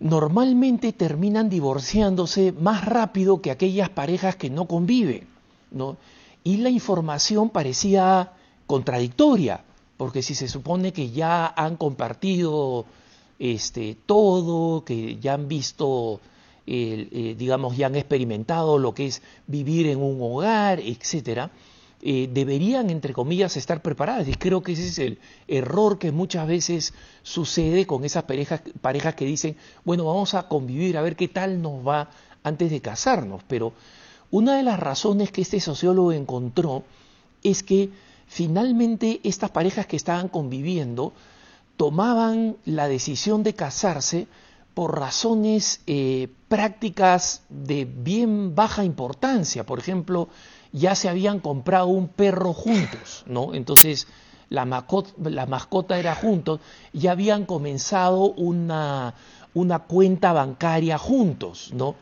normalmente 0.00 0.92
terminan 0.92 1.48
divorciándose 1.48 2.52
más 2.52 2.84
rápido 2.84 3.40
que 3.40 3.52
aquellas 3.52 3.88
parejas 3.88 4.36
que 4.36 4.50
no 4.50 4.66
conviven. 4.66 5.26
¿no? 5.70 5.96
Y 6.42 6.58
la 6.58 6.68
información 6.68 7.48
parecía 7.48 8.32
contradictoria, 8.66 9.64
porque 9.96 10.20
si 10.20 10.34
se 10.34 10.48
supone 10.48 10.92
que 10.92 11.10
ya 11.10 11.46
han 11.46 11.78
compartido 11.78 12.84
este, 13.38 13.97
todo, 14.07 14.85
que 14.85 15.18
ya 15.18 15.35
han 15.35 15.49
visto, 15.49 16.20
eh, 16.66 17.35
digamos, 17.38 17.77
ya 17.77 17.87
han 17.87 17.97
experimentado 17.97 18.79
lo 18.79 18.94
que 18.94 19.07
es 19.07 19.23
vivir 19.47 19.87
en 19.87 20.03
un 20.03 20.18
hogar, 20.20 20.81
etcétera, 20.81 21.51
eh, 22.07 22.29
deberían, 22.31 22.90
entre 22.90 23.14
comillas, 23.14 23.57
estar 23.57 23.81
preparadas. 23.81 24.29
Y 24.29 24.35
creo 24.35 24.62
que 24.62 24.73
ese 24.73 24.88
es 24.88 24.99
el 24.99 25.18
error 25.49 25.99
que 25.99 26.12
muchas 26.12 26.47
veces 26.47 26.92
sucede 27.23 27.87
con 27.87 28.05
esas 28.05 28.25
parejas, 28.25 28.61
parejas 28.83 29.14
que 29.14 29.25
dicen, 29.25 29.57
bueno, 29.85 30.05
vamos 30.05 30.35
a 30.35 30.47
convivir, 30.47 30.99
a 30.99 31.03
ver 31.03 31.16
qué 31.16 31.29
tal 31.29 31.62
nos 31.62 31.87
va 31.87 32.11
antes 32.42 32.70
de 32.70 32.83
casarnos. 32.83 33.42
Pero 33.49 33.73
una 34.31 34.59
de 34.59 34.62
las 34.62 34.79
razones 34.79 35.33
que 35.33 35.40
este 35.40 35.61
sociólogo 35.61 36.12
encontró 36.12 36.85
es 37.42 37.62
que 37.62 37.88
finalmente 38.27 39.20
estas 39.25 39.51
parejas 39.51 39.87
que 39.87 39.97
estaban 39.97 40.29
conviviendo 40.29 41.14
tomaban 41.76 42.56
la 42.64 42.88
decisión 42.88 43.42
de 43.42 43.54
casarse 43.54 44.26
por 44.74 44.98
razones 44.98 45.80
eh, 45.87 46.28
prácticas 46.48 47.42
de 47.48 47.84
bien 47.84 48.54
baja 48.54 48.84
importancia. 48.84 49.64
Por 49.64 49.78
ejemplo, 49.78 50.28
ya 50.72 50.94
se 50.94 51.08
habían 51.08 51.40
comprado 51.40 51.87
un 51.87 52.08
perro 52.08 52.52
juntos, 52.52 53.24
¿no? 53.26 53.54
Entonces 53.54 54.08
la 54.50 54.66
mascota, 54.66 55.98
era 55.98 56.14
juntos, 56.14 56.60
ya 56.92 57.12
habían 57.12 57.44
comenzado 57.44 58.32
una, 58.32 59.14
una 59.52 59.80
cuenta 59.80 60.32
bancaria 60.32 60.98
juntos, 60.98 61.70
¿no? 61.72 61.94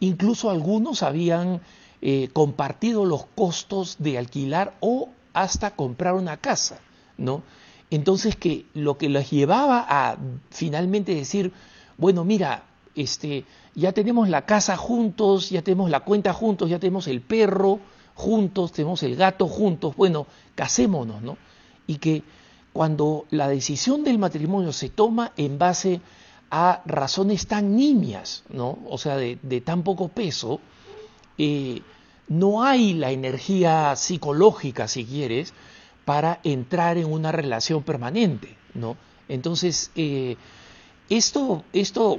Incluso 0.00 0.50
algunos 0.50 1.02
habían 1.02 1.60
eh, 2.02 2.28
compartido 2.32 3.04
los 3.04 3.26
costos 3.26 3.96
de 3.98 4.18
alquilar 4.18 4.74
o 4.80 5.08
hasta 5.32 5.72
comprar 5.72 6.14
una 6.14 6.36
casa, 6.36 6.78
¿no? 7.16 7.42
Entonces 7.90 8.36
que 8.36 8.66
lo 8.74 8.98
que 8.98 9.08
les 9.08 9.30
llevaba 9.30 9.84
a 9.88 10.16
finalmente 10.50 11.14
decir, 11.14 11.52
bueno, 11.96 12.24
mira, 12.24 12.64
este, 12.94 13.44
ya 13.74 13.92
tenemos 13.92 14.28
la 14.28 14.46
casa 14.46 14.76
juntos, 14.76 15.50
ya 15.50 15.62
tenemos 15.62 15.90
la 15.90 16.00
cuenta 16.00 16.32
juntos, 16.32 16.70
ya 16.70 16.78
tenemos 16.78 17.06
el 17.08 17.20
perro 17.20 17.80
juntos, 18.14 18.72
tenemos 18.72 19.02
el 19.02 19.16
gato 19.16 19.46
juntos, 19.48 19.96
bueno, 19.96 20.26
casémonos, 20.54 21.22
¿no? 21.22 21.36
Y 21.86 21.96
que 21.96 22.22
cuando 22.72 23.26
la 23.30 23.48
decisión 23.48 24.04
del 24.04 24.18
matrimonio 24.18 24.72
se 24.72 24.88
toma 24.88 25.32
en 25.36 25.58
base 25.58 26.00
a 26.50 26.82
razones 26.86 27.46
tan 27.46 27.76
nimias, 27.76 28.44
¿no? 28.48 28.78
O 28.88 28.98
sea, 28.98 29.16
de, 29.16 29.36
tan 29.64 29.82
poco 29.82 30.08
peso, 30.08 30.60
eh, 31.36 31.82
no 32.28 32.62
hay 32.62 32.94
la 32.94 33.10
energía 33.10 33.96
psicológica, 33.96 34.88
si 34.88 35.04
quieres, 35.04 35.52
para 36.04 36.40
entrar 36.44 36.98
en 36.98 37.10
una 37.10 37.32
relación 37.32 37.82
permanente, 37.82 38.56
¿no? 38.74 38.96
Entonces, 39.28 39.90
eh, 39.96 40.36
esto, 41.08 41.64
esto 41.72 42.18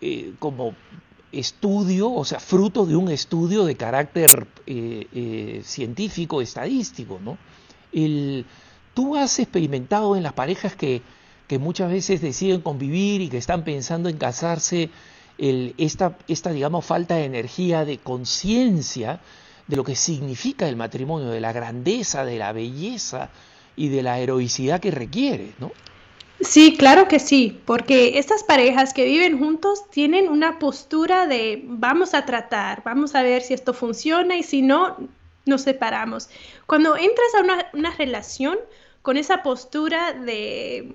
eh, 0.00 0.34
como 0.38 0.74
estudio, 1.32 2.12
o 2.12 2.24
sea, 2.24 2.40
fruto 2.40 2.86
de 2.86 2.96
un 2.96 3.10
estudio 3.10 3.64
de 3.64 3.76
carácter 3.76 4.46
eh, 4.66 5.60
científico, 5.64 6.40
estadístico, 6.40 7.20
¿no? 7.22 7.36
Tú 8.94 9.16
has 9.16 9.38
experimentado 9.38 10.16
en 10.16 10.22
las 10.22 10.32
parejas 10.32 10.74
que, 10.74 11.02
que, 11.46 11.58
muchas 11.58 11.90
veces 11.90 12.20
deciden 12.20 12.60
convivir 12.60 13.20
y 13.20 13.28
que 13.28 13.38
están 13.38 13.64
pensando 13.64 14.08
en 14.08 14.16
casarse, 14.16 14.90
esta, 15.38 16.18
esta, 16.26 16.50
digamos, 16.50 16.84
falta 16.84 17.14
de 17.14 17.24
energía, 17.24 17.84
de 17.84 17.98
conciencia 17.98 19.20
de 19.68 19.76
lo 19.76 19.84
que 19.84 19.94
significa 19.94 20.68
el 20.68 20.76
matrimonio, 20.76 21.28
de 21.28 21.40
la 21.40 21.52
grandeza, 21.52 22.24
de 22.24 22.38
la 22.38 22.52
belleza 22.52 23.30
y 23.76 23.88
de 23.88 24.02
la 24.02 24.18
heroicidad 24.18 24.80
que 24.80 24.90
requiere, 24.90 25.52
¿no? 25.58 25.70
Sí, 26.40 26.76
claro 26.76 27.08
que 27.08 27.18
sí, 27.18 27.60
porque 27.64 28.18
estas 28.18 28.44
parejas 28.44 28.94
que 28.94 29.04
viven 29.04 29.38
juntos 29.38 29.90
tienen 29.90 30.28
una 30.28 30.58
postura 30.58 31.26
de 31.26 31.62
vamos 31.64 32.14
a 32.14 32.24
tratar, 32.24 32.82
vamos 32.84 33.14
a 33.14 33.22
ver 33.22 33.42
si 33.42 33.54
esto 33.54 33.74
funciona 33.74 34.36
y 34.36 34.42
si 34.44 34.62
no, 34.62 34.96
nos 35.46 35.62
separamos. 35.62 36.28
Cuando 36.66 36.96
entras 36.96 37.34
a 37.36 37.42
una, 37.42 37.66
una 37.72 37.90
relación 37.90 38.56
con 39.02 39.16
esa 39.16 39.42
postura 39.42 40.12
de 40.12 40.94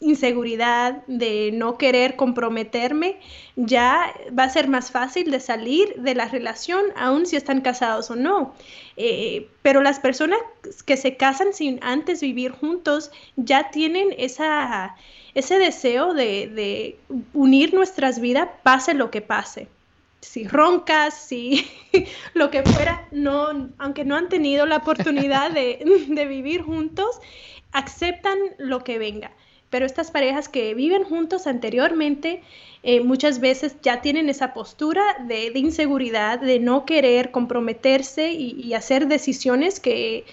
inseguridad, 0.00 1.04
de 1.06 1.50
no 1.52 1.76
querer 1.76 2.14
comprometerme, 2.16 3.18
ya 3.56 4.14
va 4.36 4.44
a 4.44 4.50
ser 4.50 4.68
más 4.68 4.90
fácil 4.90 5.30
de 5.30 5.40
salir 5.40 5.94
de 5.96 6.14
la 6.14 6.28
relación, 6.28 6.84
aun 6.96 7.26
si 7.26 7.36
están 7.36 7.60
casados 7.60 8.10
o 8.10 8.16
no. 8.16 8.54
Eh, 8.96 9.48
pero 9.62 9.82
las 9.82 9.98
personas 9.98 10.38
que 10.86 10.96
se 10.96 11.16
casan 11.16 11.52
sin 11.52 11.80
antes 11.82 12.20
vivir 12.20 12.52
juntos 12.52 13.10
ya 13.36 13.70
tienen 13.70 14.14
esa, 14.18 14.94
ese 15.34 15.58
deseo 15.58 16.14
de, 16.14 16.48
de 16.48 16.98
unir 17.34 17.74
nuestras 17.74 18.20
vidas, 18.20 18.48
pase 18.62 18.94
lo 18.94 19.10
que 19.10 19.20
pase 19.20 19.68
si 20.20 20.48
roncas, 20.48 21.14
si 21.14 21.66
lo 22.34 22.50
que 22.50 22.62
fuera, 22.64 23.06
no, 23.12 23.70
aunque 23.78 24.04
no 24.04 24.16
han 24.16 24.28
tenido 24.28 24.66
la 24.66 24.78
oportunidad 24.78 25.50
de, 25.52 26.06
de, 26.08 26.26
vivir 26.26 26.62
juntos, 26.62 27.20
aceptan 27.72 28.36
lo 28.58 28.82
que 28.82 28.98
venga 28.98 29.30
pero 29.70 29.86
estas 29.86 30.10
parejas 30.10 30.48
que 30.48 30.74
viven 30.74 31.04
juntos 31.04 31.46
anteriormente 31.46 32.42
eh, 32.82 33.00
muchas 33.00 33.40
veces 33.40 33.76
ya 33.82 34.00
tienen 34.00 34.28
esa 34.28 34.54
postura 34.54 35.02
de, 35.26 35.50
inseguridad, 35.58 36.40
de 36.40 36.60
no 36.60 36.84
querer 36.84 37.30
comprometerse 37.30 38.32
y, 38.32 38.72
hacer 38.72 39.08
decisiones 39.08 39.80
que, 39.80 40.24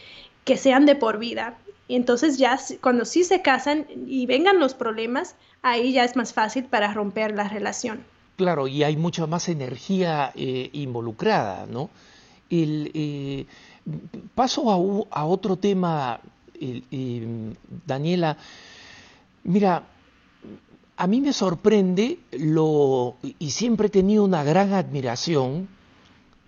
que, 0.44 0.58
sean 0.58 0.86
de 0.86 0.96
por 0.96 1.18
vida. 1.18 1.58
Y 1.88 1.96
entonces 1.96 2.38
ya 2.38 2.60
cuando 2.82 3.06
sí 3.06 3.24
se 3.24 3.42
casan 3.42 3.88
y 4.08 4.26
vengan 4.28 4.60
los 4.60 4.74
problemas, 4.74 5.36
ahí 5.64 5.94
ya 5.94 6.04
es 6.04 6.16
más 6.16 6.34
fácil 6.34 6.66
para 6.66 6.94
romper 6.94 7.36
la 7.36 7.50
relación. 7.50 8.04
Claro, 8.38 8.68
y 8.68 8.84
hay 8.84 8.96
mucha 8.98 9.26
más 9.26 9.50
energía 9.50 10.32
eh, 10.36 10.70
involucrada, 10.74 11.66
¿no? 11.66 11.90
El, 12.50 12.92
eh, 12.94 13.46
paso 14.36 14.70
a, 14.70 15.20
a, 15.20 15.26
otro 15.26 15.56
tema, 15.56 16.20
Daniela. 17.88 18.38
Mira, 19.46 19.84
a 20.98 21.08
mí 21.08 21.22
me 21.22 21.32
sorprende 21.32 22.18
lo, 22.32 23.16
y 23.22 23.52
siempre 23.52 23.88
he 23.88 23.90
tenido 23.92 24.24
una 24.24 24.44
gran 24.44 24.74
admiración 24.74 25.68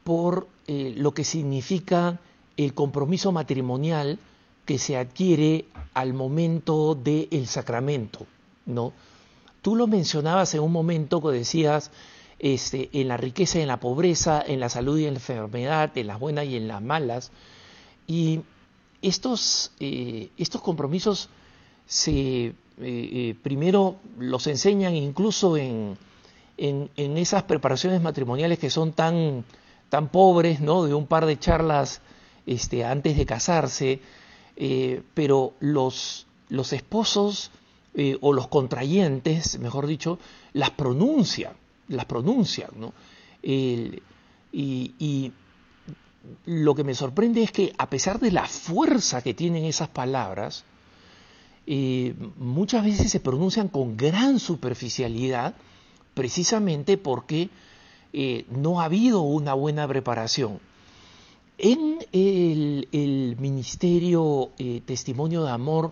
por 0.03 0.47
eh, 0.65 0.95
lo 0.97 1.13
que 1.13 1.23
significa 1.23 2.19
el 2.57 2.73
compromiso 2.73 3.31
matrimonial 3.31 4.17
que 4.65 4.79
se 4.79 4.97
adquiere 4.97 5.65
al 5.93 6.15
momento 6.15 6.95
del 6.95 7.45
sacramento, 7.45 8.25
¿no? 8.65 8.93
Tú 9.61 9.75
lo 9.75 9.85
mencionabas 9.85 10.55
en 10.55 10.61
un 10.61 10.71
momento 10.71 11.21
que 11.21 11.29
decías 11.29 11.91
este, 12.39 12.89
en 12.93 13.09
la 13.09 13.17
riqueza 13.17 13.59
y 13.59 13.61
en 13.61 13.67
la 13.67 13.79
pobreza, 13.79 14.43
en 14.45 14.59
la 14.59 14.69
salud 14.69 14.97
y 14.97 15.05
en 15.05 15.13
la 15.13 15.19
enfermedad, 15.19 15.95
en 15.95 16.07
las 16.07 16.19
buenas 16.19 16.45
y 16.45 16.55
en 16.55 16.67
las 16.67 16.81
malas. 16.81 17.31
Y 18.07 18.41
estos, 19.03 19.71
eh, 19.79 20.29
estos 20.37 20.61
compromisos 20.61 21.29
se 21.85 22.55
eh, 22.79 23.09
eh, 23.11 23.35
primero 23.41 23.95
los 24.19 24.45
enseñan 24.45 24.95
incluso 24.95 25.57
en, 25.57 25.97
en, 26.57 27.17
esas 27.17 27.41
preparaciones 27.43 28.01
matrimoniales 28.03 28.59
que 28.59 28.69
son 28.69 28.93
tan, 28.93 29.45
tan 29.89 30.09
pobres, 30.09 30.61
¿no? 30.61 30.85
De 30.85 30.93
un 30.93 31.07
par 31.07 31.25
de 31.25 31.39
charlas 31.39 32.01
este, 32.45 32.85
antes 32.85 33.17
de 33.17 33.25
casarse, 33.25 33.99
eh, 34.55 35.01
pero 35.15 35.53
los, 35.59 36.27
los 36.49 36.71
esposos 36.73 37.51
o 38.21 38.31
los 38.31 38.47
contrayentes, 38.47 39.57
mejor 39.57 39.87
dicho, 39.87 40.19
las 40.53 40.69
pronuncian, 40.69 41.53
las 41.87 42.05
pronuncian, 42.05 42.69
¿no? 42.75 42.93
y, 43.41 44.03
y 44.53 45.31
lo 46.45 46.75
que 46.75 46.83
me 46.83 46.93
sorprende 46.93 47.41
es 47.41 47.51
que 47.51 47.73
a 47.75 47.89
pesar 47.89 48.19
de 48.19 48.29
la 48.29 48.45
fuerza 48.45 49.23
que 49.23 49.33
tienen 49.33 49.65
esas 49.65 49.89
palabras, 49.89 50.63
eh, 51.69 52.15
muchas 52.37 52.85
veces 52.85 53.11
se 53.11 53.19
pronuncian 53.19 53.67
con 53.67 53.97
gran 53.97 54.39
superficialidad 54.39 55.53
precisamente 56.13 56.97
porque 56.97 57.49
eh, 58.13 58.45
no 58.49 58.79
ha 58.79 58.85
habido 58.85 59.19
una 59.19 59.53
buena 59.53 59.85
preparación. 59.85 60.61
En 61.57 61.97
el, 62.13 63.35
Ministerio 63.37 64.51
eh, 64.57 64.81
Testimonio 64.85 65.43
de 65.43 65.51
Amor, 65.51 65.91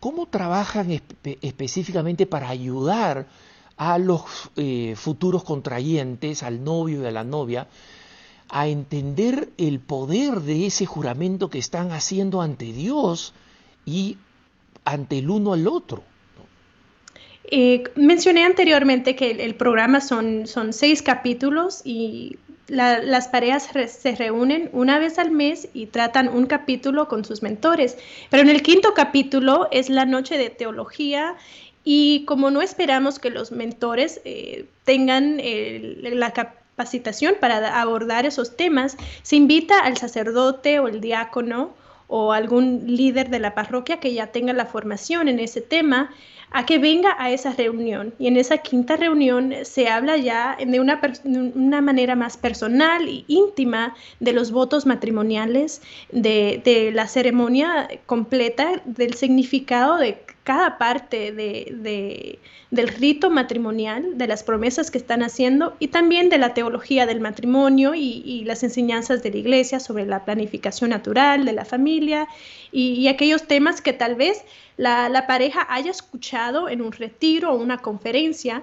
¿cómo 0.00 0.26
trabajan 0.26 1.00
específicamente 1.40 2.26
para 2.26 2.50
ayudar 2.50 3.26
a 3.78 3.98
los 3.98 4.22
futuros 4.96 5.44
contrayentes, 5.44 6.42
al 6.42 6.62
novio 6.62 7.02
y 7.02 7.06
a 7.06 7.10
la 7.10 7.24
novia, 7.24 7.68
a 8.48 8.68
entender 8.68 9.50
el 9.56 9.80
poder 9.80 10.40
de 10.40 10.66
ese 10.66 10.86
juramento 10.86 11.50
que 11.50 11.58
están 11.58 11.92
haciendo 11.92 12.42
ante 12.42 12.72
Dios 12.72 13.32
y 13.84 14.18
ante 14.86 15.18
el 15.18 15.28
uno 15.28 15.52
al 15.52 15.68
otro. 15.68 16.02
Eh, 17.48 17.84
mencioné 17.94 18.44
anteriormente 18.44 19.14
que 19.14 19.30
el, 19.30 19.54
programa 19.54 20.00
son, 20.00 20.46
seis 20.70 21.02
capítulos 21.02 21.82
y 21.84 22.38
las 22.68 23.28
parejas 23.28 23.68
se 23.86 24.16
reúnen 24.16 24.68
una 24.72 24.98
vez 24.98 25.20
al 25.20 25.30
mes 25.30 25.68
y 25.72 25.86
tratan 25.86 26.28
un 26.28 26.46
capítulo 26.46 27.06
con 27.06 27.24
sus 27.24 27.42
mentores. 27.42 27.96
Pero 28.30 28.42
en 28.42 28.48
el 28.48 28.62
quinto 28.62 28.94
capítulo 28.94 29.68
es 29.70 29.88
la 29.88 30.06
noche 30.06 30.38
de 30.38 30.50
teología 30.50 31.36
y 31.84 32.24
como 32.24 32.50
no 32.50 32.62
esperamos 32.62 33.20
que 33.20 33.30
los 33.30 33.52
mentores 33.52 34.20
eh, 34.24 34.66
tengan 34.84 35.40
la 36.02 36.32
capacitación 36.32 37.36
para 37.40 37.80
abordar 37.80 38.26
esos 38.26 38.56
temas, 38.56 38.96
se 39.22 39.36
invita 39.36 39.78
al 39.78 39.96
sacerdote 39.96 40.80
o 40.80 40.88
el 40.88 41.00
diácono 41.00 41.74
o 42.08 42.32
algún 42.32 42.84
líder 42.86 43.30
de 43.30 43.38
la 43.38 43.54
parroquia 43.54 43.98
que 43.98 44.12
ya 44.12 44.28
tenga 44.28 44.52
la 44.52 44.66
formación 44.66 45.28
en 45.28 45.40
ese 45.40 45.60
tema 45.60 46.10
a 46.50 46.64
que 46.64 46.78
venga 46.78 47.16
a 47.18 47.30
esa 47.30 47.52
reunión. 47.52 48.14
Y 48.18 48.28
en 48.28 48.36
esa 48.36 48.58
quinta 48.58 48.96
reunión 48.96 49.52
se 49.62 49.88
habla 49.88 50.16
ya 50.16 50.56
de 50.64 50.80
una, 50.80 51.00
una 51.24 51.80
manera 51.80 52.14
más 52.14 52.36
personal 52.36 53.08
e 53.08 53.24
íntima 53.26 53.94
de 54.20 54.32
los 54.32 54.52
votos 54.52 54.86
matrimoniales, 54.86 55.82
de, 56.12 56.60
de, 56.64 56.92
la 56.92 57.08
ceremonia 57.08 57.88
completa, 58.06 58.80
del 58.84 59.14
significado 59.14 59.96
de 59.96 60.18
cada 60.46 60.78
parte 60.78 61.32
de, 61.32 62.38
del 62.70 62.86
rito 62.86 63.30
matrimonial, 63.30 64.16
de 64.16 64.28
las 64.28 64.44
promesas 64.44 64.92
que 64.92 64.98
están 64.98 65.24
haciendo 65.24 65.74
y 65.80 65.88
también 65.88 66.28
de 66.28 66.38
la 66.38 66.54
teología 66.54 67.04
del 67.04 67.18
matrimonio 67.18 67.96
y, 67.96 68.44
las 68.44 68.62
enseñanzas 68.62 69.24
de 69.24 69.32
la 69.32 69.38
iglesia 69.38 69.80
sobre 69.80 70.06
la 70.06 70.24
planificación 70.24 70.90
natural 70.90 71.44
de 71.44 71.52
la 71.52 71.64
familia 71.64 72.28
y, 72.70 73.08
aquellos 73.08 73.48
temas 73.48 73.80
que 73.80 73.92
tal 73.92 74.14
vez 74.14 74.44
la, 74.76 75.24
pareja 75.26 75.66
haya 75.68 75.90
escuchado 75.90 76.68
en 76.68 76.80
un 76.80 76.92
retiro 76.92 77.50
o 77.52 77.56
una 77.56 77.78
conferencia, 77.78 78.62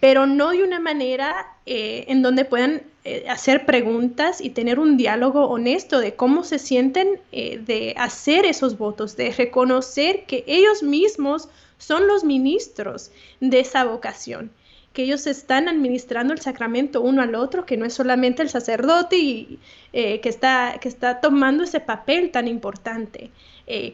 pero 0.00 0.26
no 0.26 0.50
de 0.50 0.62
una 0.62 0.80
manera 0.80 1.46
eh, 1.64 2.06
en 2.08 2.22
donde 2.22 2.44
puedan 2.44 2.82
eh, 3.04 3.24
hacer 3.28 3.66
preguntas 3.66 4.40
y 4.40 4.50
tener 4.50 4.80
un 4.80 4.96
diálogo 4.96 5.46
honesto 5.46 6.00
de 6.00 6.16
cómo 6.16 6.42
se 6.42 6.58
sienten 6.58 7.20
eh, 7.30 7.60
de 7.64 7.94
hacer 7.96 8.46
esos 8.46 8.78
votos, 8.78 9.16
de 9.16 9.30
reconocer 9.30 10.24
que 10.24 10.42
ellos 10.48 10.82
mismos 10.82 11.48
son 11.78 12.08
los 12.08 12.24
ministros 12.24 13.12
de 13.38 13.60
esa 13.60 13.84
vocación, 13.84 14.50
que 14.92 15.04
ellos 15.04 15.28
están 15.28 15.68
administrando 15.68 16.34
el 16.34 16.40
sacramento 16.40 17.00
uno 17.00 17.22
al 17.22 17.36
otro, 17.36 17.64
que 17.64 17.76
no 17.76 17.84
es 17.84 17.94
solamente 17.94 18.42
el 18.42 18.48
sacerdote 18.48 19.16
y, 19.16 19.60
que, 19.92 20.20
está, 20.24 20.78
que 20.80 20.88
está 20.88 21.20
tomando 21.20 21.62
ese 21.62 21.78
papel 21.78 22.32
tan 22.32 22.48
importante. 22.48 23.30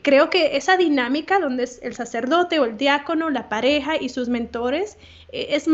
creo 0.02 0.30
que 0.30 0.56
esa 0.56 0.78
dinámica 0.78 1.38
donde 1.38 1.64
es 1.64 1.80
el 1.82 1.94
sacerdote 1.94 2.60
o 2.60 2.64
el 2.64 2.78
diácono, 2.78 3.28
la 3.28 3.50
pareja 3.50 3.96
y 4.00 4.08
sus 4.08 4.28
mentores 4.28 4.96
es 5.32 5.68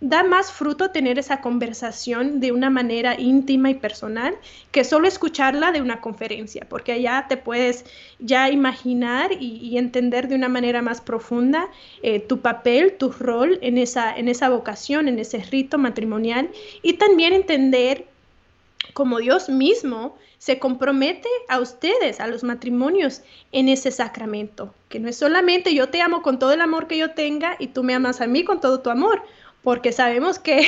da 0.00 0.22
más 0.24 0.52
fruto 0.52 0.90
tener 0.90 1.18
esa 1.18 1.40
conversación 1.40 2.38
de 2.38 2.52
una 2.52 2.68
manera 2.68 3.18
íntima 3.18 3.70
y 3.70 3.74
personal 3.74 4.36
que 4.70 4.84
solo 4.84 5.08
escucharla 5.08 5.72
de 5.72 5.80
una 5.80 6.00
conferencia, 6.00 6.66
porque 6.68 6.92
allá 6.92 7.26
te 7.28 7.36
puedes 7.38 7.86
ya 8.18 8.50
imaginar 8.50 9.30
y, 9.40 9.76
entender 9.78 10.28
de 10.28 10.34
una 10.34 10.48
manera 10.48 10.80
más 10.82 11.00
profunda 11.00 11.68
eh, 12.02 12.20
tu 12.20 12.40
papel, 12.40 12.96
tu 12.98 13.10
rol 13.10 13.58
en 13.62 13.78
esa, 13.78 14.14
en 14.14 14.28
esa 14.28 14.48
vocación, 14.48 15.08
en 15.08 15.18
ese 15.18 15.38
rito 15.38 15.78
matrimonial 15.78 16.50
y 16.82 16.94
también 16.94 17.32
entender 17.32 18.06
cómo 18.92 19.18
Dios 19.18 19.48
mismo 19.48 20.16
se 20.38 20.58
compromete 20.58 21.28
a 21.48 21.60
ustedes, 21.60 22.20
a 22.20 22.26
los 22.26 22.44
matrimonios, 22.44 23.22
en 23.52 23.68
ese 23.68 23.90
sacramento, 23.90 24.74
que 24.88 25.00
no 25.00 25.08
es 25.08 25.16
solamente 25.16 25.74
yo 25.74 25.88
te 25.88 26.02
amo 26.02 26.22
con 26.22 26.38
todo 26.38 26.52
el 26.52 26.60
amor 26.60 26.86
que 26.86 26.98
yo 26.98 27.12
tenga 27.12 27.56
y 27.58 27.68
tú 27.68 27.82
me 27.82 27.94
amas 27.94 28.20
a 28.20 28.26
mí 28.26 28.44
con 28.44 28.60
todo 28.60 28.80
tu 28.80 28.90
amor, 28.90 29.22
porque 29.66 29.90
sabemos 29.90 30.38
que 30.38 30.62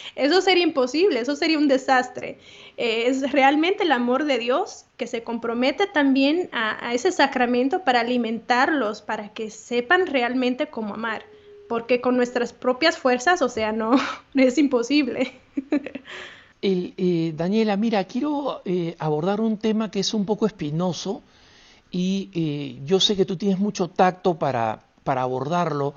eso 0.16 0.40
sería 0.40 0.64
imposible, 0.64 1.20
eso 1.20 1.36
sería 1.36 1.58
un 1.58 1.68
desastre. 1.68 2.40
Eh, 2.76 3.04
es 3.06 3.30
realmente 3.30 3.84
el 3.84 3.92
amor 3.92 4.24
de 4.24 4.38
Dios 4.38 4.86
que 4.96 5.06
se 5.06 5.22
compromete 5.22 5.86
también 5.86 6.48
a, 6.50 6.92
ese 6.92 7.12
sacramento 7.12 7.84
para 7.84 8.00
alimentarlos, 8.00 9.00
para 9.00 9.28
que 9.28 9.48
sepan 9.50 10.08
realmente 10.08 10.66
cómo 10.66 10.94
amar, 10.94 11.22
porque 11.68 12.00
con 12.00 12.16
nuestras 12.16 12.52
propias 12.52 12.98
fuerzas, 12.98 13.42
o 13.42 13.48
sea, 13.48 13.70
no, 13.70 13.92
es 14.34 14.58
imposible. 14.58 15.32
Eh, 16.62 17.32
Daniela, 17.36 17.76
mira, 17.76 18.02
quiero 18.06 18.60
eh, 18.64 18.96
abordar 18.98 19.40
un 19.40 19.56
tema 19.56 19.88
que 19.92 20.00
es 20.00 20.12
un 20.14 20.26
poco 20.26 20.46
espinoso 20.46 21.22
y 21.92 22.80
yo 22.84 22.98
sé 22.98 23.14
que 23.14 23.24
tú 23.24 23.36
tienes 23.36 23.60
mucho 23.60 23.88
tacto 23.88 24.36
para, 24.36 24.80
para 25.04 25.22
abordarlo, 25.22 25.94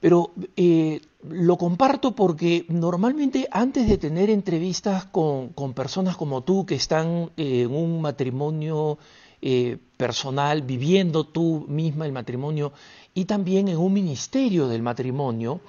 pero 0.00 0.32
eh, 0.56 1.02
lo 1.28 1.58
comparto 1.58 2.14
porque 2.16 2.64
normalmente 2.68 3.46
antes 3.50 3.86
de 3.86 3.98
tener 3.98 4.30
entrevistas 4.30 5.04
con, 5.04 5.52
personas 5.74 6.16
como 6.16 6.42
tú 6.42 6.64
que 6.64 6.74
están 6.74 7.30
en 7.36 7.70
un 7.70 8.00
matrimonio 8.00 8.98
eh, 9.42 9.76
personal, 9.98 10.62
viviendo 10.62 11.24
tú 11.24 11.66
misma 11.68 12.06
el 12.06 12.12
matrimonio 12.12 12.72
y 13.14 13.26
también 13.26 13.68
en 13.68 13.76
un 13.76 13.92
ministerio 13.92 14.68
del 14.68 14.82
matrimonio, 14.82 15.60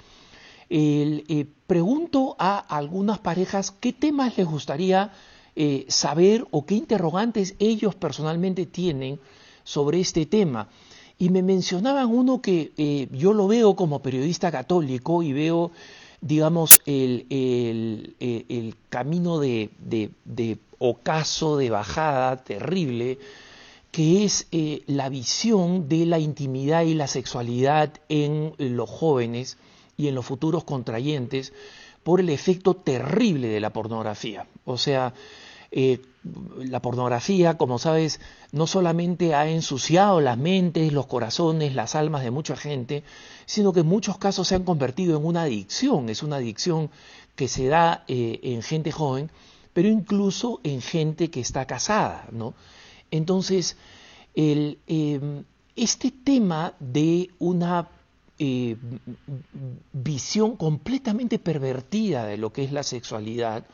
eh, 0.70 1.46
pregunto 1.66 2.34
a 2.38 2.58
algunas 2.58 3.18
parejas 3.18 3.70
qué 3.70 3.92
temas 3.92 4.36
les 4.38 4.46
gustaría 4.46 5.12
saber 5.88 6.46
o 6.50 6.64
qué 6.64 6.76
interrogantes 6.76 7.56
ellos 7.58 7.94
personalmente 7.94 8.64
tienen 8.64 9.20
sobre 9.64 10.00
este 10.00 10.24
tema. 10.24 10.70
Y 11.22 11.28
me 11.30 11.44
mencionaban 11.44 12.08
uno 12.08 12.42
que 12.42 12.72
eh, 12.76 13.06
yo 13.12 13.32
lo 13.32 13.46
veo 13.46 13.76
como 13.76 14.02
periodista 14.02 14.50
católico 14.50 15.22
y 15.22 15.32
veo, 15.32 15.70
digamos, 16.20 16.80
el, 16.84 17.26
el, 17.30 18.74
camino 18.88 19.38
de, 19.38 19.70
de, 19.78 20.58
ocaso, 20.78 21.58
de 21.58 21.70
bajada 21.70 22.42
terrible, 22.42 23.20
que 23.92 24.24
es 24.24 24.48
eh, 24.50 24.82
la 24.88 25.08
visión 25.10 25.88
de 25.88 26.06
la 26.06 26.18
intimidad 26.18 26.82
y 26.82 26.94
la 26.94 27.06
sexualidad 27.06 27.92
en 28.08 28.54
los 28.58 28.90
jóvenes 28.90 29.58
y 29.96 30.08
en 30.08 30.16
los 30.16 30.26
futuros 30.26 30.64
contrayentes 30.64 31.52
por 32.02 32.18
el 32.18 32.30
efecto 32.30 32.74
terrible 32.74 33.46
de 33.46 33.60
la 33.60 33.72
pornografía. 33.72 34.48
O 34.64 34.76
sea, 34.76 35.14
eh, 35.70 36.00
la 36.24 36.80
pornografía, 36.80 37.56
como 37.58 37.78
sabes, 37.78 38.20
no 38.52 38.66
solamente 38.66 39.34
ha 39.34 39.48
ensuciado 39.48 40.20
las 40.20 40.38
mentes, 40.38 40.92
los 40.92 41.06
corazones, 41.06 41.74
las 41.74 41.94
almas 41.94 42.22
de 42.22 42.30
mucha 42.30 42.56
gente, 42.56 43.02
sino 43.46 43.72
que 43.72 43.80
en 43.80 43.86
muchos 43.86 44.18
casos 44.18 44.48
se 44.48 44.54
han 44.54 44.64
convertido 44.64 45.16
en 45.16 45.24
una 45.24 45.42
adicción. 45.42 46.08
Es 46.08 46.22
una 46.22 46.36
adicción 46.36 46.90
que 47.34 47.48
se 47.48 47.66
da 47.66 48.04
eh, 48.06 48.38
en 48.42 48.62
gente 48.62 48.92
joven, 48.92 49.30
pero 49.72 49.88
incluso 49.88 50.60
en 50.62 50.80
gente 50.80 51.30
que 51.30 51.40
está 51.40 51.66
casada, 51.66 52.28
¿no? 52.30 52.54
Entonces, 53.10 53.76
em, 54.34 55.44
este 55.74 56.10
tema 56.10 56.74
de 56.78 57.30
una 57.38 57.88
eh, 58.38 58.76
visión 59.92 60.56
completamente 60.56 61.38
pervertida 61.38 62.26
de 62.26 62.36
lo 62.36 62.52
que 62.52 62.64
es 62.64 62.72
la 62.72 62.82
sexualidad, 62.82 63.64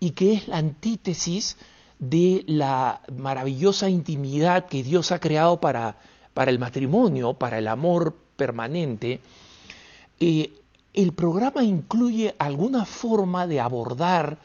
y 0.00 0.10
que 0.10 0.34
es 0.34 0.48
la 0.48 0.58
antítesis 0.58 1.56
de 1.98 2.44
la 2.46 3.02
maravillosa 3.16 3.88
intimidad 3.88 4.66
que 4.66 4.82
Dios 4.82 5.10
ha 5.12 5.18
creado 5.18 5.60
para, 5.60 5.96
para 6.34 6.50
el 6.50 6.58
matrimonio, 6.58 7.34
para 7.34 7.58
el 7.58 7.68
amor 7.68 8.16
permanente, 8.36 9.20
eh, 10.20 10.52
el 10.94 11.12
programa 11.12 11.62
incluye 11.62 12.34
alguna 12.38 12.84
forma 12.84 13.46
de 13.46 13.60
abordar 13.60 14.38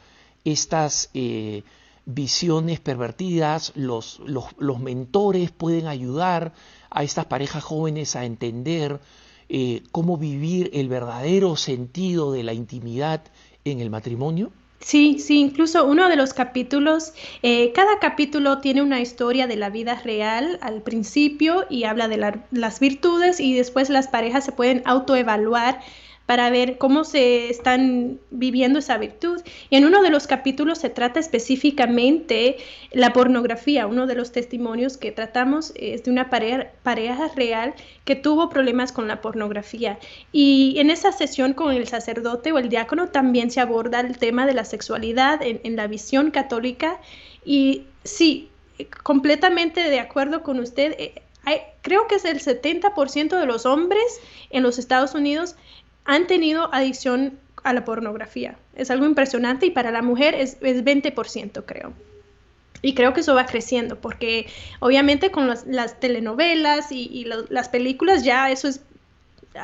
estas 0.43 1.09
eh, 1.13 1.63
visiones 2.05 2.79
pervertidas, 2.79 3.71
los, 3.75 4.19
los, 4.25 4.79
mentores 4.79 5.51
pueden 5.51 5.87
ayudar 5.87 6.53
a 6.89 7.03
estas 7.03 7.25
parejas 7.25 7.63
jóvenes 7.63 8.15
a 8.15 8.25
entender 8.25 8.99
eh, 9.49 9.83
cómo 9.91 10.17
vivir 10.17 10.69
el 10.73 10.89
verdadero 10.89 11.55
sentido 11.55 12.31
de 12.33 12.43
la 12.43 12.53
intimidad 12.53 13.23
en 13.63 13.79
el 13.79 13.89
matrimonio. 13.89 14.51
Sí, 14.83 15.17
sí, 15.19 15.39
incluso 15.39 15.85
uno 15.85 16.09
de 16.09 16.17
los 16.17 16.33
capítulos, 16.33 17.13
eh, 17.41 17.71
cada 17.73 17.99
capítulo 17.99 18.59
tiene 18.59 18.81
una 18.81 18.99
historia 18.99 19.47
de 19.47 19.55
la 19.55 19.69
vida 19.69 19.95
real 20.03 20.59
al 20.61 20.81
principio 20.81 21.65
y 21.69 21.85
habla 21.85 22.09
de 22.09 22.17
las 22.51 22.79
virtudes 22.81 23.39
y 23.39 23.55
después 23.55 23.89
las 23.89 24.09
parejas 24.09 24.43
se 24.43 24.51
pueden 24.51 24.81
autoevaluar 24.85 25.79
para 26.25 26.49
ver 26.49 26.77
cómo 26.77 27.03
se 27.03 27.49
están 27.49 28.19
viviendo 28.31 28.79
esa 28.79 28.97
virtud. 28.97 29.41
Y 29.69 29.75
en 29.75 29.85
uno 29.85 30.01
de 30.01 30.09
los 30.09 30.25
capítulos 30.25 30.77
se 30.77 30.89
trata 30.89 31.19
específicamente 31.19 32.57
la 32.91 33.11
pornografía. 33.11 33.87
Uno 33.87 34.07
de 34.07 34.15
los 34.15 34.31
testimonios 34.31 34.97
que 34.97 35.11
tratamos 35.11 35.73
es 35.75 36.03
de 36.03 36.11
una 36.11 36.29
pareja, 36.29 36.67
pareja 36.81 37.27
real 37.35 37.73
que 38.05 38.15
tuvo 38.15 38.49
problemas 38.49 38.93
con 38.93 39.07
la 39.07 39.21
pornografía. 39.21 39.99
Y 40.31 40.75
en 40.77 40.89
esa 40.89 41.11
sesión 41.11 41.53
con 41.53 41.73
el 41.73 41.87
sacerdote 41.87 42.53
o 42.53 42.57
el 42.57 42.69
diácono 42.69 43.09
también 43.09 43.51
se 43.51 43.59
aborda 43.59 43.99
el 43.99 44.17
tema 44.17 44.45
de 44.45 44.53
la 44.53 44.63
sexualidad 44.63 45.41
en, 45.41 45.75
la 45.75 45.87
visión 45.87 46.31
católica. 46.31 47.01
Y 47.43 47.83
sí, 48.05 48.49
completamente 49.03 49.89
de 49.89 49.99
acuerdo 49.99 50.41
con 50.41 50.59
usted. 50.59 50.95
Eh, 50.97 51.15
creo 51.81 52.07
que 52.07 52.15
es 52.15 52.25
el 52.25 52.39
70% 52.39 53.37
de 53.37 53.45
los 53.45 53.65
hombres 53.65 54.21
en 54.49 54.63
los 54.63 54.79
Estados 54.79 55.13
Unidos 55.13 55.55
han 56.05 56.27
tenido 56.27 56.73
adicción 56.73 57.39
a 57.63 57.73
la 57.73 57.85
pornografía. 57.85 58.57
Es 58.75 58.91
algo 58.91 59.05
impresionante 59.05 59.67
y 59.67 59.71
para 59.71 59.91
la 59.91 60.01
mujer 60.01 60.35
es, 60.35 60.59
20%, 60.59 61.63
creo. 61.65 61.93
Y 62.81 62.95
creo 62.95 63.13
que 63.13 63.21
eso 63.21 63.33
va 63.33 63.45
creciendo, 63.45 63.97
porque 63.99 64.47
obviamente 64.79 65.31
con 65.31 65.47
las 65.47 65.99
telenovelas 65.99 66.91
y, 66.91 67.25
las 67.49 67.69
películas 67.69 68.23
ya 68.23 68.51
eso 68.51 68.67
es, 68.67 68.81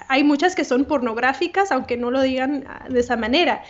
hay 0.07 0.23
muchas 0.23 0.55
que 0.55 0.63
son 0.63 0.85
pornográficas, 0.85 1.71
aunque 1.71 1.97
no 1.97 2.11
lo 2.11 2.21
digan 2.21 2.63
ah, 2.67 2.87
de 2.87 2.99
esa 2.99 3.17
manera. 3.17 3.63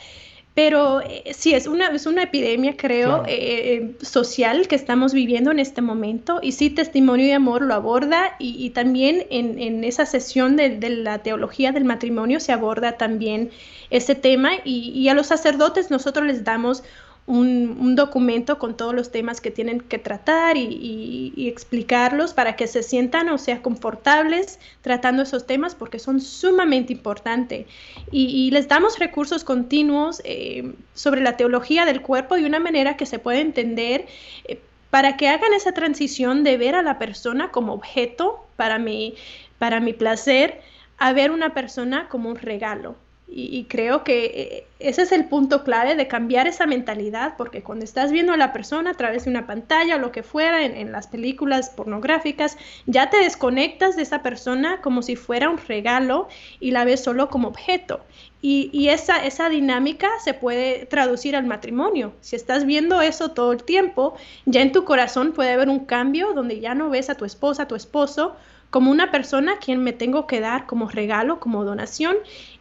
Pero 0.59 0.99
eh, 0.99 1.23
sí, 1.33 1.53
es 1.53 1.67
una, 1.67 1.87
es 1.87 2.05
una 2.05 2.23
epidemia, 2.23 2.75
creo, 2.75 3.23
eh, 3.27 3.95
social 4.01 4.67
que 4.67 4.75
estamos 4.75 5.13
viviendo 5.13 5.51
en 5.51 5.59
este 5.59 5.81
momento. 5.81 6.39
Y 6.41 6.51
sí, 6.51 6.69
Testimonio 6.69 7.27
y 7.27 7.31
Amor 7.31 7.61
lo 7.61 7.73
aborda 7.73 8.35
y, 8.39 8.69
también 8.71 9.25
en, 9.29 9.57
en, 9.57 9.85
esa 9.85 10.05
sesión 10.05 10.57
de, 10.57 10.71
de, 10.71 10.89
la 10.89 11.19
teología 11.19 11.71
del 11.71 11.85
matrimonio 11.85 12.41
se 12.41 12.51
aborda 12.51 12.97
también 12.97 13.51
ese 13.89 14.15
tema. 14.15 14.51
Y, 14.65 14.91
y, 14.93 15.07
a 15.07 15.13
los 15.13 15.27
sacerdotes 15.27 15.91
nosotros 15.91 16.25
les 16.25 16.43
damos 16.43 16.83
un, 17.29 17.95
documento 17.95 18.57
con 18.57 18.75
todos 18.75 18.95
los 18.95 19.11
temas 19.11 19.39
que 19.39 19.51
tienen 19.51 19.81
que 19.81 19.99
tratar 19.99 20.57
y, 20.57 21.47
explicarlos 21.47 22.33
para 22.33 22.55
que 22.55 22.67
se 22.67 22.83
sientan 22.83 23.29
o 23.29 23.37
sea 23.37 23.61
confortables 23.61 24.59
tratando 24.81 25.23
esos 25.23 25.45
temas 25.45 25.75
porque 25.75 25.99
son 25.99 26.21
sumamente 26.21 26.91
importantes. 26.93 27.67
Y, 28.11 28.49
les 28.51 28.67
damos 28.67 28.97
recursos 28.97 29.43
continuos 29.43 30.21
eh, 30.25 30.73
sobre 30.95 31.21
la 31.21 31.37
teología 31.37 31.85
del 31.85 32.01
cuerpo 32.01 32.35
de 32.35 32.45
una 32.45 32.59
manera 32.59 32.97
que 32.97 33.05
se 33.05 33.19
puede 33.19 33.41
entender. 33.41 34.07
Eh, 34.45 34.59
para 34.89 35.17
que 35.17 35.27
hagan 35.27 35.53
esa 35.53 35.71
transición 35.71 36.43
de 36.43 36.57
ver 36.57 36.73
a 36.73 36.81
la 36.81 36.97
persona 36.97 37.51
como 37.51 37.73
objeto 37.73 38.47
para 38.55 38.79
mi, 38.79 39.13
para 39.59 39.79
mi 39.79 39.93
placer 39.93 40.61
a 40.97 41.13
ver 41.13 41.29
una 41.29 41.53
persona 41.53 42.09
como 42.09 42.29
un 42.29 42.37
regalo. 42.37 42.95
Y, 43.31 43.65
creo 43.65 44.03
que 44.03 44.25
eh, 44.25 44.67
ese 44.79 45.03
es 45.03 45.11
el 45.11 45.25
punto 45.25 45.63
clave 45.63 45.95
de 45.95 46.07
cambiar 46.07 46.47
esa 46.47 46.65
mentalidad, 46.65 47.35
porque 47.37 47.61
cuando 47.61 47.85
estás 47.85 48.11
viendo 48.11 48.33
a 48.33 48.37
la 48.37 48.51
persona 48.53 48.89
a 48.89 48.93
través 48.95 49.25
de 49.25 49.29
una 49.29 49.45
pantalla 49.45 49.97
o 49.97 49.99
lo 49.99 50.11
que 50.11 50.23
fuera 50.23 50.65
en, 50.65 50.91
las 50.91 51.05
películas 51.05 51.69
pornográficas, 51.69 52.57
ya 52.87 53.11
te 53.11 53.17
desconectas 53.17 53.95
de 53.95 54.01
esa 54.01 54.23
persona 54.23 54.81
como 54.81 55.03
si 55.03 55.15
fuera 55.15 55.49
un 55.49 55.59
regalo 55.59 56.27
y 56.59 56.71
la 56.71 56.85
ves 56.85 57.03
solo 57.03 57.29
como 57.29 57.49
objeto. 57.49 57.99
Y, 58.41 58.71
y 58.73 58.89
esa, 58.89 59.23
esa 59.23 59.47
dinámica 59.47 60.09
se 60.23 60.33
puede 60.33 60.87
traducir 60.87 61.35
al 61.35 61.45
matrimonio. 61.45 62.13
Si 62.21 62.35
estás 62.35 62.65
viendo 62.65 62.99
eso 63.01 63.29
todo 63.31 63.51
el 63.51 63.63
tiempo, 63.63 64.15
ya 64.45 64.61
en 64.61 64.71
tu 64.71 64.85
corazón 64.85 65.33
puede 65.33 65.51
haber 65.51 65.69
un 65.69 65.85
cambio 65.85 66.33
donde 66.33 66.59
ya 66.61 66.73
no 66.73 66.89
ves 66.89 67.11
a 67.11 67.15
tu 67.15 67.25
esposa, 67.25 67.63
a 67.63 67.67
tu 67.67 67.75
esposo, 67.75 68.35
como 68.69 68.91
una 68.91 69.11
persona 69.11 69.53
a 69.53 69.57
quien 69.57 69.83
me 69.83 69.93
tengo 69.93 70.27
que 70.27 70.39
dar 70.39 70.65
como 70.65 70.89
regalo, 70.89 71.39
como 71.39 71.65
donación, 71.65 72.17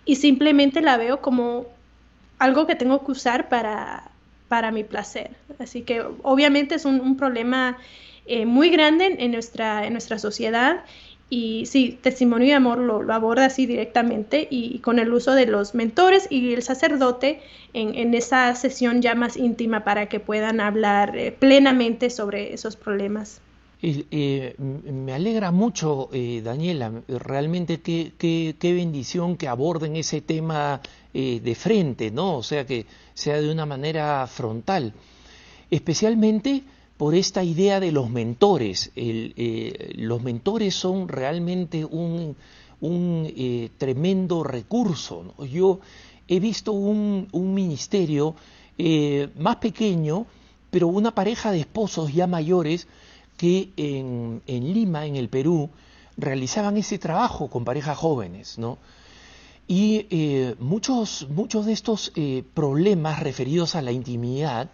y 0.09 0.17
simplemente 0.17 0.81
la 0.81 0.97
veo 0.97 1.21
como 1.21 1.67
algo 2.39 2.67
que 2.67 2.75
tengo 2.75 3.05
que 3.05 3.13
usar 3.13 3.51
para, 3.51 4.11
para 4.49 4.71
mi 4.73 4.83
placer. 4.83 5.33
Así 5.59 5.83
que 5.83 6.03
obviamente 6.23 6.77
es 6.77 6.87
un, 6.87 7.15
problema 7.19 7.77
eh, 8.25 8.47
muy 8.47 8.71
grande 8.71 9.17
en 9.19 9.33
nuestra, 9.33 9.87
en 9.87 9.93
nuestra 9.93 10.19
sociedad 10.19 10.83
y 11.29 11.67
sí, 11.67 11.99
testimonio 12.01 12.49
de 12.49 12.55
amor 12.55 12.79
lo, 12.79 13.13
aborda 13.13 13.45
así 13.45 13.67
directamente 13.67 14.49
y, 14.51 14.79
con 14.79 14.99
el 14.99 15.13
uso 15.13 15.35
de 15.35 15.45
los 15.45 15.75
mentores 15.75 16.27
y 16.31 16.55
el 16.55 16.63
sacerdote 16.63 17.43
en, 17.75 18.15
esa 18.15 18.55
sesión 18.55 19.03
ya 19.03 19.15
más 19.15 19.37
íntima 19.37 19.85
para 19.85 20.07
que 20.07 20.21
puedan 20.21 20.61
hablar 20.61 21.19
eh, 21.19 21.33
plenamente 21.33 22.09
sobre 22.09 22.55
esos 22.55 22.77
problemas. 22.77 23.43
Eh, 23.81 24.57
me 24.59 25.13
alegra 25.13 25.53
mucho, 25.53 26.09
eh, 26.13 26.41
Daniela, 26.43 26.91
realmente 27.07 27.81
qué, 27.81 28.55
bendición 28.61 29.37
que 29.37 29.47
aborden 29.47 29.95
ese 29.95 30.21
tema 30.21 30.81
eh, 31.15 31.41
de 31.41 31.55
frente, 31.55 32.11
¿no? 32.11 32.39
O 32.39 32.43
sea, 32.43 32.67
que 32.67 32.87
sea 33.15 33.41
de 33.41 33.51
una 33.51 33.67
manera 33.67 34.27
frontal. 34.27 34.93
Especialmente 35.71 36.65
por 36.97 37.15
esta 37.15 37.45
idea 37.45 37.79
de 37.79 37.93
los 37.93 38.11
mentores. 38.11 38.91
los 38.97 40.23
mentores 40.23 40.75
son 40.75 41.07
realmente 41.07 41.85
un, 41.85 42.35
un 42.81 43.71
tremendo 43.79 44.43
recurso. 44.43 45.35
Yo 45.47 45.79
he 46.27 46.41
visto 46.41 46.73
un, 46.73 47.29
un 47.31 47.55
ministerio 47.55 48.35
más 49.37 49.57
pequeño, 49.57 50.27
pero 50.71 50.89
una 50.89 51.15
pareja 51.15 51.53
de 51.53 51.61
esposos 51.61 52.13
ya 52.13 52.27
mayores, 52.27 52.89
que 53.39 53.71
en, 53.77 54.43
Lima, 54.47 55.07
en 55.07 55.17
el 55.17 55.31
Perú, 55.31 55.71
realizaban 56.19 56.77
ese 56.77 56.99
trabajo 56.99 57.49
con 57.49 57.65
parejas 57.65 57.97
jóvenes, 57.97 58.59
¿no? 58.59 58.79
Y 59.69 60.07
eh, 60.11 60.57
muchos, 60.59 61.29
muchos 61.31 61.65
de 61.67 61.73
estos 61.73 62.13
eh, 62.17 62.43
problemas 62.53 63.21
referidos 63.21 63.77
a 63.77 63.83
la 63.83 63.93
intimidad, 63.93 64.71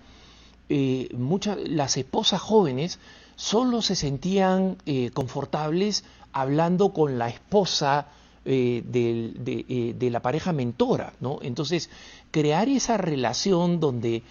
eh, 0.69 1.09
muchas, 1.15 1.59
las 1.69 1.97
esposas 1.99 2.41
jóvenes 2.41 2.99
solo 3.37 3.83
se 3.83 3.97
sentían 3.97 4.79
confortables 5.13 6.05
hablando 6.33 6.93
con 6.93 7.19
la 7.19 7.29
esposa 7.29 8.07
de, 8.45 9.95
de, 9.99 10.11
la 10.11 10.23
pareja 10.23 10.53
mentora, 10.53 11.15
¿no? 11.19 11.41
Entonces, 11.43 11.91
crear 12.31 12.69
esa 12.69 12.97
relación 12.97 13.81
donde 13.81 14.23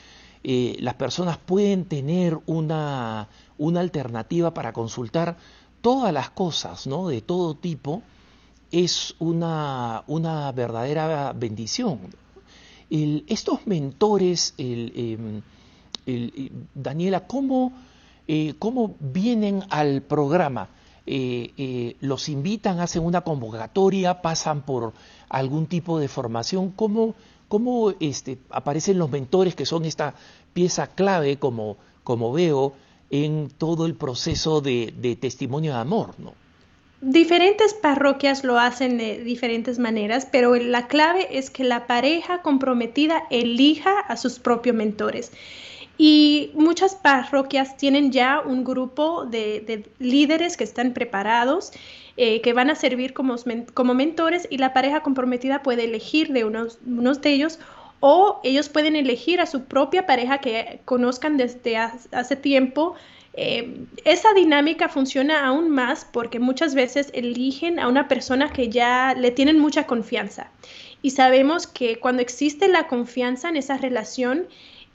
las 0.44 0.94
personas 0.94 1.38
pueden 1.38 1.84
tener 1.84 2.40
una, 2.46 3.28
una 3.58 3.80
alternativa 3.80 4.54
para 4.54 4.74
consultar 4.74 5.38
todas 5.82 6.14
las 6.14 6.30
cosas, 6.30 6.88
¿no? 6.88 7.08
De 7.08 7.22
todo 7.22 7.56
tipo, 7.56 8.02
es 8.72 9.16
una, 9.20 10.04
una 10.08 10.52
verdadera 10.52 11.34
bendición. 11.34 12.00
estos 12.90 13.66
mentores, 13.68 14.54
em, 14.58 15.42
Daniela, 16.74 17.28
¿cómo, 17.28 17.74
eh, 18.28 18.54
¿cómo, 18.60 18.96
vienen 19.00 19.64
al 19.70 20.02
programa? 20.02 20.70
Eh, 21.06 21.54
eh, 21.58 21.98
¿Los 22.00 22.30
invitan, 22.30 22.80
hacen 22.80 23.04
una 23.04 23.22
convocatoria, 23.22 24.22
pasan 24.22 24.62
por 24.62 24.94
algún 25.30 25.68
tipo 25.68 26.00
de 26.00 26.08
formación? 26.08 26.72
¿Cómo, 26.72 27.16
cómo 27.48 27.94
este, 28.00 28.40
aparecen 28.50 28.98
los 28.98 29.12
mentores 29.12 29.56
que 29.56 29.66
son 29.66 29.86
esta 29.86 30.16
pieza 30.54 30.88
clave, 30.88 31.38
como, 31.38 31.78
como 32.04 32.32
veo, 32.32 32.74
en 33.14 33.48
todo 33.60 33.86
el 33.86 33.94
proceso 33.94 34.60
de, 34.60 35.18
testimonio 35.22 35.74
de 35.74 35.80
amor, 35.80 36.16
¿no? 36.18 36.34
Diferentes 37.00 37.76
parroquias 37.76 38.44
lo 38.44 38.58
hacen 38.58 38.98
de 38.98 39.24
diferentes 39.24 39.78
maneras, 39.78 40.28
pero 40.32 40.56
la 40.56 40.88
clave 40.88 41.28
es 41.38 41.52
que 41.52 41.64
la 41.64 41.86
pareja 41.86 42.42
comprometida 42.42 43.24
elija 43.30 44.00
a 44.00 44.18
sus 44.18 44.40
propios 44.40 44.76
mentores. 44.76 45.32
Y 45.96 46.50
muchas 46.56 46.96
parroquias 46.96 47.78
tienen 47.78 48.12
ya 48.12 48.42
un 48.44 48.64
grupo 48.64 49.26
de, 49.26 49.86
líderes 50.00 50.58
que 50.58 50.64
están 50.64 50.94
preparados, 50.94 51.72
eh, 52.18 52.42
que 52.42 52.54
van 52.54 52.72
a 52.72 52.76
servir 52.76 53.14
como, 53.14 53.36
mentores 53.94 54.48
y 54.50 54.58
la 54.58 54.74
pareja 54.74 55.02
comprometida 55.02 55.62
puede 55.62 55.84
elegir 55.84 56.34
de 56.34 56.46
unos, 56.46 56.80
unos 56.84 57.22
de 57.22 57.34
ellos 57.34 57.60
o 58.06 58.42
ellos 58.44 58.68
pueden 58.68 58.98
elegir 58.98 59.40
a 59.40 59.46
su 59.46 59.64
propia 59.64 60.06
pareja 60.06 60.40
que 60.40 60.82
conozcan 60.84 61.38
desde 61.38 61.78
hace 61.78 62.36
tiempo. 62.36 62.96
Eh, 63.34 63.86
esa 64.04 64.34
dinámica 64.34 64.90
funciona 64.90 65.46
aún 65.46 65.70
más 65.70 66.04
porque 66.12 66.38
muchas 66.38 66.76
veces 66.76 67.12
eligen 67.14 67.80
a 67.80 67.88
una 67.88 68.10
persona 68.10 68.52
que 68.52 68.68
ya 68.68 69.16
le 69.18 69.32
tienen 69.32 69.58
mucha 69.58 69.88
confianza. 69.88 70.52
Y 71.02 71.12
sabemos 71.12 71.66
que 71.66 71.98
cuando 71.98 72.22
existe 72.22 72.68
la 72.68 72.88
confianza 72.88 73.48
en 73.48 73.56
esa 73.56 73.78
relación, 73.78 74.48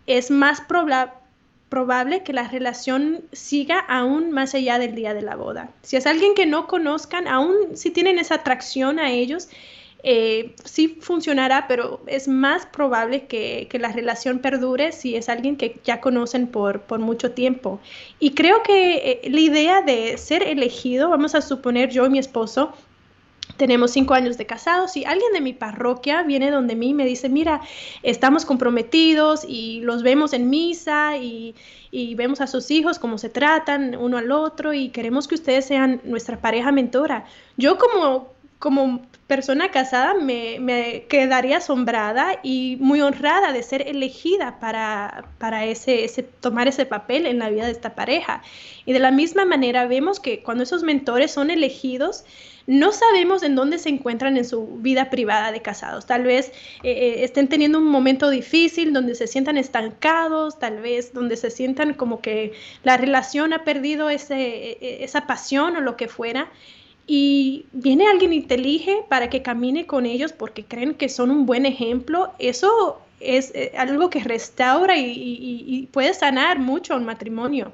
es 0.06 0.30
más 0.30 0.60
probable 1.70 2.22
que 2.24 2.34
la 2.34 2.46
relación 2.46 3.22
siga 3.32 3.78
aún 3.78 4.32
más 4.32 4.54
allá 4.54 4.78
del 4.78 4.94
día 4.94 5.14
de 5.14 5.22
la 5.22 5.34
boda. 5.34 5.70
Si 5.80 5.96
es 5.96 6.06
alguien 6.06 6.34
que 6.34 6.44
no 6.44 6.66
conozcan, 6.66 7.26
aún 7.26 7.74
si 7.74 7.90
tienen 7.90 8.18
esa 8.18 8.34
atracción 8.34 8.98
a 8.98 9.10
ellos, 9.12 9.48
eh, 10.04 10.54
sí 10.64 10.98
funcionará, 11.00 11.66
pero 11.66 12.00
es 12.06 12.28
más 12.28 12.66
probable 12.66 13.26
que, 13.26 13.68
la 13.80 13.90
relación 13.92 14.38
perdure 14.38 14.92
si 14.92 15.16
es 15.16 15.28
alguien 15.28 15.56
que 15.56 15.80
ya 15.84 16.00
conocen 16.00 16.46
por, 16.46 16.82
por 16.82 17.00
mucho 17.00 17.32
tiempo. 17.32 17.80
Y 18.20 18.32
creo 18.32 18.62
que 18.62 19.20
eh, 19.24 19.30
la 19.30 19.40
idea 19.40 19.82
de 19.82 20.16
ser 20.16 20.42
elegido, 20.42 21.10
vamos 21.10 21.34
a 21.34 21.40
suponer 21.40 21.90
yo 21.90 22.06
y 22.06 22.10
mi 22.10 22.18
esposo, 22.18 22.72
tenemos 23.56 23.90
cinco 23.90 24.14
años 24.14 24.38
de 24.38 24.46
casados 24.46 24.96
y 24.96 25.04
alguien 25.04 25.32
de 25.32 25.40
mi 25.40 25.52
parroquia 25.52 26.22
viene 26.22 26.50
donde 26.50 26.76
mí 26.76 26.90
y 26.90 26.94
me 26.94 27.04
dice, 27.04 27.28
mira, 27.28 27.60
estamos 28.02 28.44
comprometidos 28.44 29.44
y 29.46 29.80
los 29.80 30.02
vemos 30.02 30.32
en 30.32 30.48
misa 30.48 31.16
y, 31.16 31.56
y, 31.90 32.14
vemos 32.14 32.40
a 32.40 32.46
sus 32.46 32.70
hijos 32.70 32.98
cómo 32.98 33.18
se 33.18 33.30
tratan 33.30 33.96
uno 33.96 34.18
al 34.18 34.30
otro 34.30 34.74
y 34.74 34.90
queremos 34.90 35.26
que 35.26 35.34
ustedes 35.34 35.64
sean 35.64 36.00
nuestra 36.04 36.40
pareja 36.40 36.70
mentora. 36.70 37.24
Yo 37.56 37.78
como 37.78 38.37
como 38.58 39.06
persona 39.28 39.70
casada 39.70 40.14
me, 40.14 41.04
quedaría 41.08 41.58
asombrada 41.58 42.40
y 42.42 42.76
muy 42.80 43.00
honrada 43.00 43.52
de 43.52 43.62
ser 43.62 43.86
elegida 43.86 44.58
para, 44.58 45.26
para 45.38 45.64
ese, 45.66 46.04
ese, 46.04 46.22
tomar 46.22 46.66
ese 46.66 46.86
papel 46.86 47.26
en 47.26 47.38
la 47.38 47.50
vida 47.50 47.66
de 47.66 47.72
esta 47.72 47.94
pareja. 47.94 48.42
Y 48.86 48.92
de 48.92 48.98
la 48.98 49.10
misma 49.10 49.44
manera 49.44 49.86
vemos 49.86 50.18
que 50.18 50.42
cuando 50.42 50.64
esos 50.64 50.82
mentores 50.82 51.30
son 51.30 51.50
elegidos, 51.50 52.24
no 52.66 52.90
sabemos 52.92 53.42
en 53.42 53.54
dónde 53.54 53.78
se 53.78 53.90
encuentran 53.90 54.36
en 54.36 54.44
su 54.44 54.66
vida 54.78 55.08
privada 55.08 55.52
de 55.52 55.62
casados. 55.62 56.06
Tal 56.06 56.24
vez 56.24 56.48
eh, 56.82 56.90
eh, 56.90 57.24
estén 57.24 57.48
teniendo 57.48 57.78
un 57.78 57.86
momento 57.86 58.28
difícil 58.28 58.92
donde 58.92 59.14
se 59.14 59.26
sientan 59.26 59.56
estancados, 59.56 60.58
tal 60.58 60.80
vez 60.80 61.12
donde 61.12 61.36
se 61.36 61.50
sientan 61.50 61.94
como 61.94 62.20
que 62.20 62.52
la 62.82 62.96
relación 62.96 63.52
ha 63.52 63.62
perdido 63.62 64.10
ese, 64.10 64.36
e, 64.36 64.78
e, 64.80 65.04
esa 65.04 65.26
pasión 65.26 65.76
o 65.76 65.80
lo 65.80 65.96
que 65.96 66.08
fuera 66.08 66.50
y 67.10 67.64
viene 67.72 68.06
alguien 68.06 68.34
y 68.34 68.42
te 68.42 68.56
elige 68.56 69.02
para 69.08 69.30
que 69.30 69.40
camine 69.40 69.86
con 69.86 70.04
ellos 70.04 70.34
porque 70.34 70.64
creen 70.64 70.92
que 70.94 71.08
son 71.08 71.30
un 71.30 71.46
buen 71.46 71.64
ejemplo, 71.64 72.34
eso 72.38 73.00
es 73.18 73.50
eh, 73.54 73.72
algo 73.78 74.10
que 74.10 74.22
restaura 74.22 74.94
y, 74.98 75.88
puede 75.90 76.12
sanar 76.12 76.58
mucho 76.58 76.94
un 76.94 77.06
matrimonio. 77.06 77.72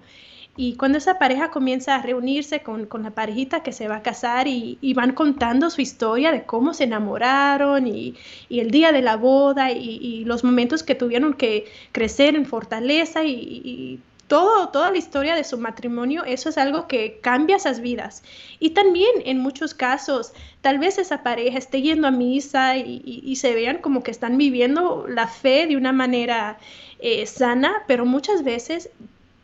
Y 0.57 0.77
cuando 0.77 0.99
esa 0.99 1.19
pareja 1.19 1.51
comienza 1.51 1.97
a 1.97 2.03
reunirse 2.03 2.61
con, 2.63 2.89
la 3.03 3.11
parejita 3.11 3.65
que 3.65 3.73
se 3.73 3.89
va 3.89 3.97
a 3.97 4.03
casar 4.03 4.47
y, 4.47 4.95
van 4.95 5.15
contando 5.15 5.69
su 5.69 5.81
historia 5.81 6.31
de 6.31 6.45
cómo 6.45 6.73
se 6.73 6.85
enamoraron 6.85 7.89
y, 7.89 8.15
el 8.49 8.71
día 8.71 8.93
de 8.93 9.03
la 9.03 9.17
boda 9.17 9.73
y, 9.73 10.25
los 10.27 10.45
momentos 10.45 10.85
que 10.85 10.95
tuvieron 10.95 11.35
que 11.35 11.67
crecer 11.91 12.37
en 12.37 12.47
fortaleza 12.47 13.25
y, 13.25 13.99
todo, 14.27 14.69
toda 14.69 14.91
la 14.91 14.99
historia 14.99 15.35
de 15.35 15.45
su 15.45 15.59
matrimonio, 15.59 16.25
eso 16.25 16.49
es 16.49 16.59
algo 16.59 16.87
que 16.87 17.19
cambia 17.21 17.57
esas 17.57 17.81
vidas. 17.81 18.23
Y 18.59 18.71
también 18.71 19.11
en 19.25 19.39
muchos 19.39 19.75
casos, 19.75 20.33
tal 20.61 20.79
vez 20.79 20.99
esa 20.99 21.23
pareja 21.23 21.59
esté 21.59 21.83
yendo 21.83 22.09
a 22.09 22.11
misa 22.11 22.77
y, 22.77 23.37
se 23.37 23.55
vean 23.55 23.79
como 23.79 24.03
que 24.03 24.11
están 24.11 24.39
viviendo 24.39 25.07
la 25.09 25.27
fe 25.27 25.67
de 25.67 25.77
una 25.77 25.93
manera 25.93 26.59
eh, 27.01 27.27
sana, 27.27 27.83
pero 27.87 28.07
muchas 28.07 28.45
veces 28.45 28.91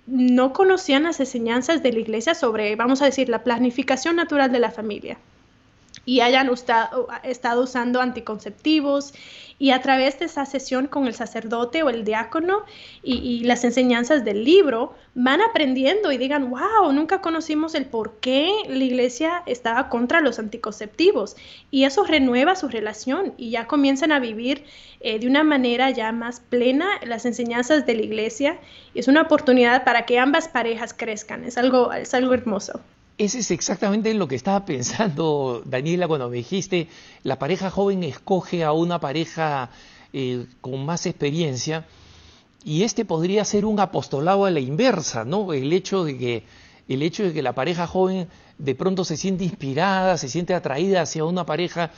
no 0.06 0.52
conocían 0.52 1.04
las 1.04 1.20
enseñanzas 1.20 1.82
de 1.82 1.92
la 1.92 2.00
iglesia 2.00 2.34
sobre, 2.34 2.74
vamos 2.76 3.02
a 3.02 3.04
decir, 3.04 3.28
la 3.28 3.44
planificación 3.44 4.16
natural 4.16 4.50
de 4.50 4.58
la 4.58 4.70
familia 4.70 5.18
y 6.04 6.20
hayan 6.20 6.50
estado 7.22 7.62
usando 7.62 8.00
anticonceptivos 8.00 9.12
y 9.60 9.72
a 9.72 9.82
través 9.82 10.18
de 10.18 10.24
esa 10.24 10.46
sesión 10.46 10.86
con 10.86 11.06
el 11.06 11.14
sacerdote 11.14 11.82
o 11.82 11.90
el 11.90 12.02
diácono 12.02 12.64
y, 13.02 13.44
las 13.44 13.62
enseñanzas 13.62 14.24
del 14.24 14.44
libro 14.44 14.94
van 15.14 15.42
aprendiendo 15.42 16.10
y 16.10 16.18
digan, 16.18 16.50
wow, 16.50 16.90
nunca 16.92 17.20
conocimos 17.20 17.74
el 17.74 17.84
por 17.84 18.18
qué 18.20 18.50
la 18.68 18.82
iglesia 18.82 19.42
estaba 19.44 19.90
contra 19.90 20.22
los 20.22 20.38
anticonceptivos 20.38 21.36
y 21.70 21.84
eso 21.84 22.04
renueva 22.04 22.56
su 22.56 22.68
relación 22.68 23.34
y 23.36 23.50
ya 23.50 23.66
comienzan 23.66 24.12
a 24.12 24.18
vivir 24.18 24.64
eh, 25.00 25.18
de 25.18 25.26
una 25.26 25.44
manera 25.44 25.90
ya 25.90 26.10
más 26.10 26.40
plena 26.40 26.88
las 27.04 27.26
enseñanzas 27.26 27.84
de 27.84 27.94
la 27.94 28.02
iglesia. 28.02 28.58
Y 28.94 29.00
es 29.00 29.08
una 29.08 29.22
oportunidad 29.22 29.84
para 29.84 30.06
que 30.06 30.18
ambas 30.18 30.48
parejas 30.48 30.94
crezcan, 30.94 31.44
es 31.44 31.58
algo, 31.58 31.92
es 31.92 32.14
algo 32.14 32.32
hermoso. 32.32 32.80
Ese 33.20 33.40
es 33.40 33.50
exactamente 33.50 34.14
lo 34.14 34.26
que 34.28 34.34
estaba 34.34 34.64
pensando, 34.64 35.62
Daniela, 35.66 36.08
cuando 36.08 36.30
me 36.30 36.38
dijiste, 36.38 36.88
la 37.22 37.38
pareja 37.38 37.70
joven 37.70 38.02
escoge 38.02 38.64
a 38.64 38.72
una 38.72 38.98
pareja 38.98 39.68
eh, 40.14 40.46
con 40.62 40.86
más 40.86 41.04
experiencia, 41.04 41.86
y 42.64 42.82
este 42.82 43.04
podría 43.04 43.44
ser 43.44 43.66
un 43.66 43.78
apostolado 43.78 44.46
a 44.46 44.50
la 44.50 44.60
inversa, 44.60 45.26
¿no? 45.26 45.52
El 45.52 45.70
hecho 45.74 46.02
de 46.02 46.16
que, 46.16 46.44
el 46.88 47.02
hecho 47.02 47.24
de 47.24 47.34
que 47.34 47.42
la 47.42 47.54
pareja 47.54 47.86
joven 47.86 48.26
de 48.56 48.74
pronto 48.74 49.04
se 49.04 49.18
siente 49.18 49.44
inspirada, 49.44 50.16
se 50.16 50.30
siente 50.30 50.54
atraída 50.54 51.02
hacia 51.02 51.26
una 51.26 51.44
pareja 51.44 51.90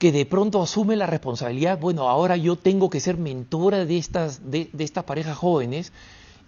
que 0.00 0.10
de 0.10 0.26
pronto 0.26 0.60
asume 0.60 0.96
la 0.96 1.06
responsabilidad, 1.06 1.78
bueno, 1.78 2.08
ahora 2.08 2.36
yo 2.36 2.56
tengo 2.56 2.90
que 2.90 2.98
ser 2.98 3.16
mentora 3.16 3.84
de 3.84 3.96
estas, 3.96 4.50
de, 4.50 4.68
de 4.72 4.82
estas 4.82 5.04
parejas 5.04 5.36
jóvenes, 5.36 5.92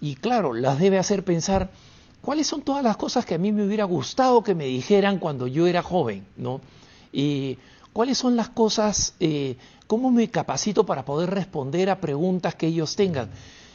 y 0.01 0.17
claro, 0.17 0.53
las 0.53 0.81
debe 0.81 0.99
hacer 0.99 1.25
pensar, 1.25 1.71
¿cuáles 2.25 2.47
son 2.47 2.63
todas 2.63 2.83
las 2.83 2.97
cosas 2.97 3.25
que 3.25 3.35
a 3.35 3.39
mí 3.39 3.53
me 3.53 3.65
hubiera 3.65 3.85
gustado 3.85 4.43
que 4.43 4.55
me 4.55 4.65
dijeran 4.65 5.19
cuando 5.19 5.47
yo 5.47 5.67
era 5.67 5.83
joven? 5.83 6.27
¿no? 6.37 6.61
Y 7.13 7.59
¿Cuáles 7.95 8.19
son 8.19 8.35
las 8.35 8.49
cosas, 8.49 9.15
eh, 9.21 9.57
cómo 9.87 10.11
me 10.11 10.29
capacito 10.29 10.85
para 10.85 11.05
poder 11.05 11.31
responder 11.31 11.89
a 11.91 12.01
preguntas 12.01 12.57
que 12.57 12.67
ellos 12.67 12.97
tengan? 12.97 13.31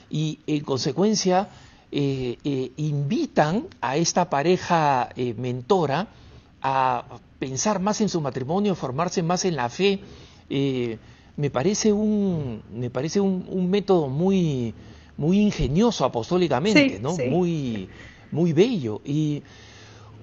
Y 0.10 0.40
en 0.46 0.66
consecuencia, 0.66 1.48
eh, 1.90 2.36
eh, 2.44 2.72
invitan 2.76 3.68
a 3.80 3.96
esta 3.96 4.30
pareja 4.30 5.08
mentora 5.38 6.10
a 6.62 7.06
pensar 7.40 7.80
más 7.80 8.02
en 8.02 8.10
su 8.10 8.20
matrimonio, 8.20 8.76
formarse 8.76 9.24
más 9.24 9.46
en 9.46 9.56
la 9.56 9.70
fe. 9.70 10.02
me 11.38 11.50
parece 11.50 11.94
un, 11.94 12.62
me 12.76 12.90
parece 12.90 13.22
un, 13.22 13.70
método 13.70 14.10
muy, 14.10 14.74
muy 15.16 15.40
ingenioso 15.40 16.04
apostólicamente, 16.04 17.00
¿no? 17.00 17.16
Muy, 17.16 17.88
muy 18.32 18.54
bello. 18.54 19.02
Y 19.06 19.44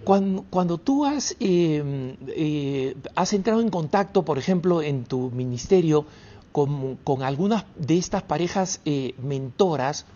cuando, 0.04 0.44
cuando 0.50 0.78
tú 0.78 1.04
has, 1.04 1.36
eh, 1.40 2.16
eh, 2.28 2.96
has 3.14 3.32
entrado 3.32 3.60
en 3.60 3.70
contacto, 3.70 4.24
por 4.24 4.38
ejemplo, 4.38 4.82
en 4.82 5.04
tu 5.04 5.30
ministerio 5.30 6.06
con, 6.52 6.96
con 6.96 7.22
algunas 7.22 7.64
de 7.76 7.98
estas 7.98 8.22
parejas 8.22 8.80
eh, 8.84 9.14
mentoras, 9.18 10.06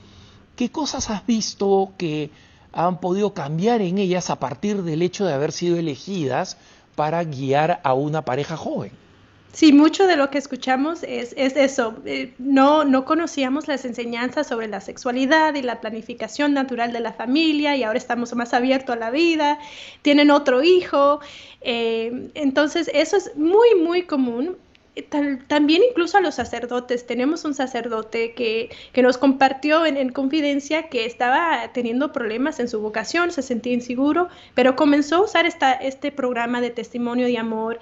¿qué 0.56 0.70
cosas 0.70 1.10
has 1.10 1.26
visto 1.26 1.92
que 1.98 2.30
han 2.72 3.00
podido 3.00 3.34
cambiar 3.34 3.80
en 3.82 3.98
ellas 3.98 4.30
a 4.30 4.38
partir 4.38 4.82
del 4.82 5.02
hecho 5.02 5.24
de 5.24 5.32
haber 5.32 5.52
sido 5.52 5.76
elegidas 5.76 6.56
para 6.94 7.24
guiar 7.24 7.80
a 7.82 7.94
una 7.94 8.24
pareja 8.24 8.56
joven? 8.56 8.92
Sí, 9.52 9.72
mucho 9.72 10.06
de 10.06 10.16
lo 10.16 10.30
que 10.30 10.38
escuchamos 10.38 11.02
es, 11.02 11.34
eso. 11.36 11.94
Eh, 12.04 12.34
no, 12.38 12.84
no 12.84 13.04
conocíamos 13.04 13.66
las 13.66 13.84
enseñanzas 13.84 14.46
sobre 14.46 14.68
la 14.68 14.80
sexualidad 14.80 15.54
y 15.54 15.62
la 15.62 15.80
planificación 15.80 16.54
natural 16.54 16.92
de 16.92 17.00
la 17.00 17.12
familia 17.12 17.76
y 17.76 17.82
ahora 17.82 17.98
estamos 17.98 18.32
más 18.34 18.54
abiertos 18.54 18.94
a 18.94 18.98
la 18.98 19.10
vida, 19.10 19.58
tienen 20.02 20.30
otro 20.30 20.62
hijo. 20.62 21.20
Eh, 21.62 22.30
entonces, 22.34 22.90
eso 22.94 23.16
es 23.16 23.36
muy, 23.36 23.74
muy 23.74 24.02
común. 24.04 24.56
Eh, 24.94 25.02
también 25.48 25.82
incluso 25.88 26.18
a 26.18 26.20
los 26.20 26.36
sacerdotes. 26.36 27.06
Tenemos 27.06 27.44
un 27.44 27.54
sacerdote 27.54 28.34
que, 28.34 28.70
que 28.92 29.02
nos 29.02 29.18
compartió 29.18 29.84
en, 29.84 29.96
en, 29.96 30.10
confidencia 30.10 30.88
que 30.88 31.06
estaba 31.06 31.70
teniendo 31.72 32.12
problemas 32.12 32.60
en 32.60 32.68
su 32.68 32.80
vocación, 32.80 33.30
se 33.32 33.42
sentía 33.42 33.72
inseguro, 33.72 34.28
pero 34.54 34.76
comenzó 34.76 35.16
a 35.16 35.20
usar 35.22 35.46
esta, 35.46 35.72
este 35.72 36.12
programa 36.12 36.60
de 36.60 36.70
testimonio 36.70 37.26
de 37.26 37.38
amor 37.38 37.78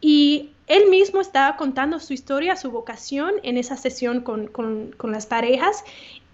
y 0.00 0.50
él 0.70 0.88
mismo 0.88 1.20
estaba 1.20 1.56
contando 1.56 1.98
su 1.98 2.12
historia, 2.12 2.54
su 2.54 2.70
vocación 2.70 3.32
en 3.42 3.58
esa 3.58 3.76
sesión 3.76 4.20
con, 4.20 4.94
las 5.02 5.26
parejas 5.26 5.82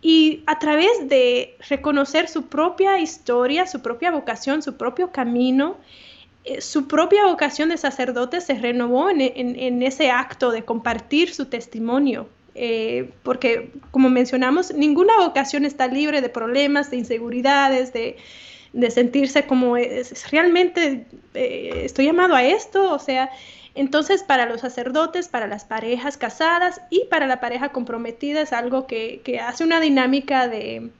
y 0.03 0.43
a 0.47 0.59
través 0.59 1.09
de 1.09 1.57
reconocer 1.70 2.28
su 2.28 2.43
propia 2.43 2.99
historia, 2.99 3.66
su 3.66 3.80
propia 3.80 4.11
vocación, 4.11 4.61
su 4.61 4.76
propio 4.76 5.11
camino, 5.11 5.78
eh, 6.45 6.61
su 6.61 6.87
propia 6.87 7.24
vocación 7.24 7.70
de 7.70 7.78
sacerdote 7.78 8.43
se 8.43 8.53
renovó 8.59 9.09
en, 9.09 9.82
ese 9.82 10.11
acto 10.11 10.51
de 10.51 10.66
compartir 10.66 11.32
su 11.32 11.47
testimonio. 11.47 12.28
Eh, 12.55 13.11
porque, 13.22 13.70
como 13.91 14.11
mencionamos, 14.11 14.74
ninguna 14.74 15.16
vocación 15.16 15.64
está 15.64 15.87
libre 15.87 16.20
de 16.20 16.28
problemas, 16.28 16.91
de 16.91 16.99
inseguridades, 16.99 17.95
de, 17.95 18.18
sentirse 18.91 19.47
como 19.47 19.76
realmente 20.30 21.07
eh, 21.32 21.80
estoy 21.84 22.05
llamado 22.05 22.34
a 22.34 22.45
esto, 22.45 22.93
o 22.93 22.99
sea, 22.99 23.30
entonces, 23.76 24.22
para 24.22 24.46
los 24.46 24.62
sacerdotes, 24.62 25.28
para 25.28 25.46
las 25.46 25.64
parejas 25.64 26.16
casadas 26.16 26.80
y 26.90 27.04
para 27.10 27.26
la 27.26 27.40
pareja 27.40 27.68
comprometida 27.68 28.40
es 28.40 28.52
algo 28.52 28.86
que, 28.86 29.20
hace 29.40 29.64
una 29.64 29.80
dinámica 29.80 30.48
de, 30.48 30.90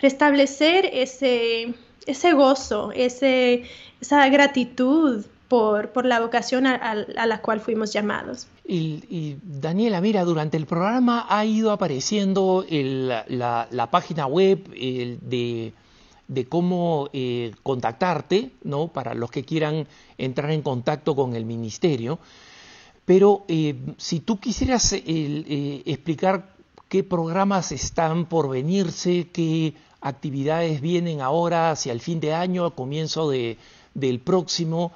restablecer 0.00 0.88
ese, 0.92 1.74
ese 2.06 2.32
gozo, 2.32 2.90
ese, 2.92 3.64
esa 4.00 4.28
gratitud 4.28 5.24
por, 5.48 6.06
la 6.06 6.20
vocación 6.20 6.66
a, 6.66 6.94
la 6.94 7.40
cual 7.40 7.60
fuimos 7.60 7.92
llamados. 7.92 8.46
Y, 8.66 9.36
Daniela, 9.42 10.00
mira, 10.00 10.24
durante 10.24 10.56
el 10.56 10.66
programa 10.66 11.26
ha 11.28 11.44
ido 11.44 11.70
apareciendo 11.70 12.64
la, 12.68 13.88
página 13.90 14.26
web 14.26 14.66
de 14.70 15.72
de 16.28 16.46
cómo 16.46 17.10
eh, 17.12 17.52
contactarte, 17.62 18.52
¿no? 18.62 18.88
Para 18.88 19.12
los 19.14 19.30
que 19.30 19.44
quieran 19.44 19.86
entrar 20.18 20.50
en 20.50 20.62
contacto 20.62 21.14
con 21.14 21.36
el 21.36 21.44
ministerio. 21.44 22.18
Pero 23.04 23.44
eh, 23.48 23.76
si 23.98 24.20
tú 24.20 24.40
quisieras 24.40 24.94
eh, 24.94 25.82
explicar 25.84 26.54
qué 26.88 27.04
programas 27.04 27.72
están 27.72 28.24
por 28.26 28.48
venirse, 28.48 29.28
qué 29.32 29.74
actividades 30.00 30.80
vienen 30.80 31.20
ahora 31.20 31.70
hacia 31.70 31.92
el 31.92 32.00
fin 32.00 32.20
de 32.20 32.32
año, 32.32 32.64
a 32.64 32.74
comienzo 32.74 33.28
de, 33.30 33.58
del 33.94 34.20
próximo, 34.20 34.92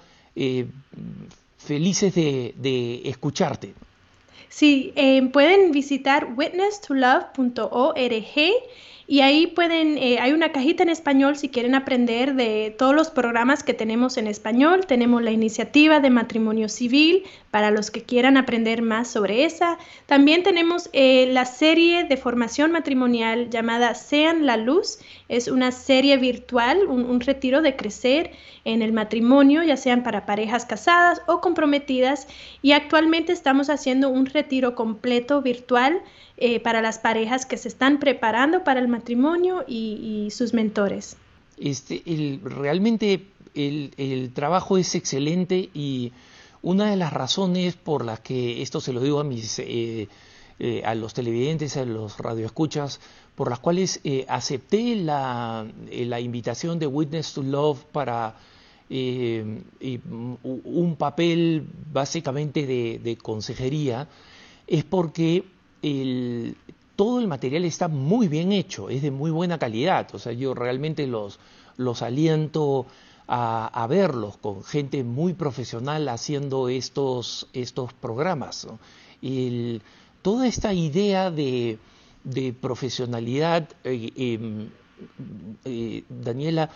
felices 1.58 2.14
de, 2.14 2.54
de, 2.56 3.08
escucharte. 3.08 3.74
Sí, 4.48 4.94
pueden 5.32 5.72
visitar 5.72 6.32
witnesstolove.org 6.36 8.38
y 9.10 9.22
ahí 9.22 9.46
pueden, 9.46 9.96
eh, 9.96 10.18
hay 10.20 10.32
una 10.32 10.52
cajita 10.52 10.82
en 10.82 10.90
español 10.90 11.38
si 11.38 11.48
quieren 11.48 11.74
aprender 11.74 12.34
de 12.34 12.74
todos 12.76 12.94
los 12.94 13.08
programas 13.08 13.62
que 13.62 13.72
tenemos 13.72 14.18
en 14.18 14.26
español. 14.26 14.84
Tenemos 14.84 15.22
la 15.22 15.30
iniciativa 15.30 15.98
de 16.00 16.10
matrimonio 16.10 16.68
civil 16.68 17.24
para 17.50 17.70
los 17.70 17.90
que 17.90 18.02
quieran 18.02 18.36
aprender 18.36 18.82
más 18.82 19.08
sobre 19.08 19.46
esa. 19.46 19.78
También 20.04 20.42
tenemos 20.42 20.90
eh, 20.92 21.26
la 21.32 21.46
serie 21.46 22.04
de 22.04 22.18
formación 22.18 22.70
matrimonial 22.70 23.48
llamada 23.48 23.94
Sean 23.94 24.44
la 24.44 24.58
Luz. 24.58 24.98
Es 25.30 25.48
una 25.48 25.72
serie 25.72 26.18
virtual, 26.18 26.86
un, 26.86 27.06
un 27.06 27.20
retiro 27.20 27.62
de 27.62 27.76
crecer 27.76 28.32
en 28.66 28.82
el 28.82 28.92
matrimonio, 28.92 29.62
ya 29.62 29.78
sean 29.78 30.02
para 30.02 30.26
parejas 30.26 30.66
casadas 30.66 31.22
o 31.26 31.40
comprometidas. 31.40 32.28
Y 32.60 32.72
actualmente 32.72 33.32
estamos 33.32 33.70
haciendo 33.70 34.10
un 34.10 34.26
retiro 34.26 34.74
completo 34.74 35.40
virtual 35.40 36.02
eh, 36.40 36.60
para 36.60 36.80
las 36.80 36.98
parejas 36.98 37.46
que 37.46 37.56
se 37.56 37.68
están 37.68 37.98
preparando 37.98 38.62
para 38.62 38.80
el 38.80 38.88
matrimonio 38.88 39.64
y, 39.66 40.28
sus 40.30 40.54
mentores. 40.54 41.16
Este, 41.58 42.02
realmente 42.44 43.26
el, 43.54 44.30
trabajo 44.34 44.78
es 44.78 44.94
excelente 44.94 45.70
y 45.74 46.12
una 46.62 46.90
de 46.90 46.96
las 46.96 47.12
razones 47.12 47.74
por 47.74 48.04
las 48.04 48.20
que 48.20 48.62
esto 48.62 48.80
se 48.80 48.92
lo 48.92 49.00
digo 49.00 49.20
a 49.20 49.24
mis 49.24 49.58
eh, 49.58 50.08
eh, 50.60 50.82
a 50.84 50.96
los 50.96 51.14
televidentes, 51.14 51.76
a 51.76 51.84
los 51.84 52.18
radioescuchas, 52.18 53.00
por 53.36 53.48
las 53.48 53.60
cuales 53.60 54.00
eh, 54.02 54.26
acepté 54.28 54.96
la, 54.96 55.64
la, 55.88 56.20
invitación 56.20 56.80
de 56.80 56.88
Witness 56.88 57.32
to 57.32 57.42
Love 57.42 57.84
para 57.92 58.34
un 58.90 60.96
papel 60.98 61.64
básicamente 61.92 62.66
de, 62.66 62.98
de 62.98 63.16
consejería, 63.18 64.08
es 64.66 64.82
porque 64.82 65.44
el, 65.82 66.56
todo 66.96 67.20
el 67.20 67.28
material 67.28 67.64
está 67.64 67.88
muy 67.88 68.28
bien 68.28 68.52
hecho, 68.52 68.90
es 68.90 69.02
de 69.02 69.10
muy 69.10 69.30
buena 69.30 69.58
calidad. 69.58 70.14
O 70.14 70.18
sea, 70.18 70.32
yo 70.32 70.54
realmente 70.54 71.06
los, 71.06 71.38
los 71.76 72.02
aliento 72.02 72.86
a, 73.28 73.86
verlos 73.88 74.38
con 74.38 74.64
gente 74.64 75.04
muy 75.04 75.34
profesional 75.34 76.08
haciendo 76.08 76.68
estos, 76.68 77.46
estos 77.52 77.92
programas. 77.92 78.66
Y 79.20 79.80
toda 80.22 80.46
esta 80.46 80.72
idea 80.72 81.30
de, 81.30 81.78
profesionalidad, 82.60 83.68
eh, 83.84 84.10
em, 84.16 84.70
eh, 85.64 86.04
Daniela, 86.08 86.70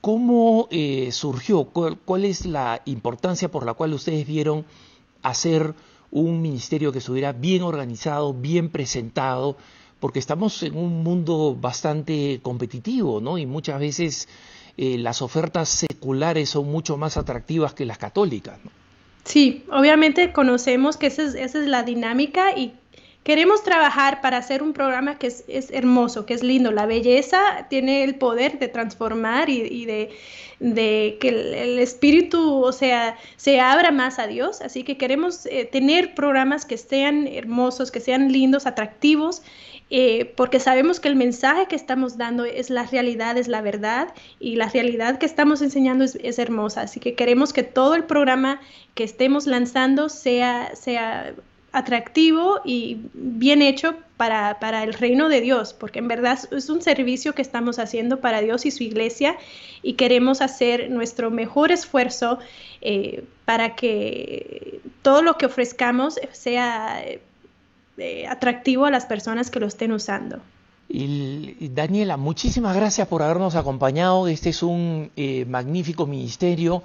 ¿cómo 0.00 0.66
eh, 0.70 1.12
surgió? 1.12 1.64
¿Cuál, 1.64 2.24
es 2.24 2.46
la 2.46 2.82
importancia 2.86 3.50
por 3.50 3.66
la 3.66 3.74
cual 3.74 3.92
ustedes 3.92 4.26
vieron 4.26 4.64
hacer 5.22 5.74
un 6.10 6.40
ministerio 6.40 6.92
que 6.92 6.98
estuviera 6.98 7.32
bien 7.32 7.62
organizado, 7.62 8.32
bien 8.32 8.70
presentado, 8.70 9.56
porque 10.00 10.18
estamos 10.18 10.62
en 10.62 10.76
un 10.76 11.02
mundo 11.02 11.56
bastante 11.60 12.40
competitivo, 12.42 13.20
¿no? 13.20 13.38
Y 13.38 13.46
muchas 13.46 13.80
veces 13.80 14.28
eh, 14.76 14.96
las 14.98 15.22
ofertas 15.22 15.68
seculares 15.68 16.50
son 16.50 16.70
mucho 16.70 16.96
más 16.96 17.16
atractivas 17.16 17.74
que 17.74 17.84
las 17.84 17.98
católicas, 17.98 18.58
¿no? 18.64 18.70
Sí, 19.24 19.64
obviamente 19.70 20.32
conocemos 20.32 20.96
que 20.96 21.08
esa 21.08 21.22
es, 21.24 21.54
la 21.54 21.82
dinámica 21.82 22.56
y 22.56 22.72
queremos 23.28 23.62
trabajar 23.62 24.22
para 24.22 24.38
hacer 24.38 24.62
un 24.62 24.72
programa 24.72 25.18
que 25.18 25.26
es, 25.26 25.70
hermoso, 25.70 26.24
que 26.24 26.32
es 26.32 26.42
lindo. 26.42 26.72
La 26.72 26.86
belleza 26.86 27.66
tiene 27.68 28.02
el 28.02 28.14
poder 28.14 28.58
de 28.58 28.68
transformar 28.68 29.50
y 29.50 29.84
de 29.84 30.08
que 31.20 31.28
el, 31.28 31.78
espíritu, 31.78 32.64
o 32.64 32.72
sea, 32.72 33.18
se 33.36 33.60
abra 33.60 33.90
más 33.90 34.18
a 34.18 34.28
Dios. 34.28 34.62
Así 34.62 34.82
que 34.82 34.96
queremos 34.96 35.44
eh, 35.44 35.66
tener 35.66 36.14
programas 36.14 36.64
que 36.64 36.78
sean 36.78 37.26
hermosos, 37.26 37.90
que 37.90 38.00
sean 38.00 38.32
lindos, 38.32 38.64
atractivos, 38.64 39.42
eh, 39.90 40.32
porque 40.34 40.58
sabemos 40.58 40.98
que 40.98 41.08
el 41.08 41.16
mensaje 41.16 41.66
que 41.66 41.76
estamos 41.76 42.16
dando 42.16 42.46
es 42.46 42.70
la 42.70 42.84
realidad, 42.84 43.36
es 43.36 43.46
la 43.46 43.60
verdad, 43.60 44.08
y 44.40 44.56
la 44.56 44.70
realidad 44.70 45.18
que 45.18 45.26
estamos 45.26 45.60
enseñando 45.60 46.02
es, 46.04 46.38
hermosa. 46.38 46.80
Así 46.80 46.98
que 46.98 47.12
queremos 47.12 47.52
que 47.52 47.62
todo 47.62 47.94
el 47.94 48.04
programa 48.04 48.58
que 48.94 49.04
estemos 49.04 49.46
lanzando 49.46 50.08
sea, 50.08 50.74
sea 50.74 51.34
atractivo 51.72 52.60
y 52.64 52.98
bien 53.12 53.62
hecho 53.62 53.94
para, 54.16 54.58
para, 54.58 54.82
el 54.82 54.94
reino 54.94 55.28
de 55.28 55.40
Dios, 55.40 55.74
porque 55.74 55.98
en 55.98 56.08
verdad 56.08 56.38
es 56.50 56.68
un 56.70 56.82
servicio 56.82 57.34
que 57.34 57.42
estamos 57.42 57.78
haciendo 57.78 58.20
para 58.20 58.40
Dios 58.40 58.66
y 58.66 58.70
su 58.70 58.82
iglesia 58.82 59.36
y 59.82 59.94
queremos 59.94 60.40
hacer 60.40 60.90
nuestro 60.90 61.30
mejor 61.30 61.70
esfuerzo 61.70 62.38
eh, 62.80 63.24
para 63.44 63.76
que 63.76 64.80
todo 65.02 65.22
lo 65.22 65.36
que 65.36 65.46
ofrezcamos 65.46 66.18
sea 66.32 67.00
eh, 67.98 68.26
atractivo 68.28 68.86
a 68.86 68.90
las 68.90 69.06
personas 69.06 69.50
que 69.50 69.60
lo 69.60 69.66
estén 69.66 69.92
usando. 69.92 70.40
Y, 70.88 71.68
Daniela, 71.74 72.16
muchísimas 72.16 72.74
gracias 72.74 73.06
por 73.08 73.22
habernos 73.22 73.56
acompañado. 73.56 74.26
Este 74.26 74.48
es 74.48 74.62
un 74.62 75.10
eh, 75.16 75.44
magnífico 75.44 76.06
ministerio 76.06 76.82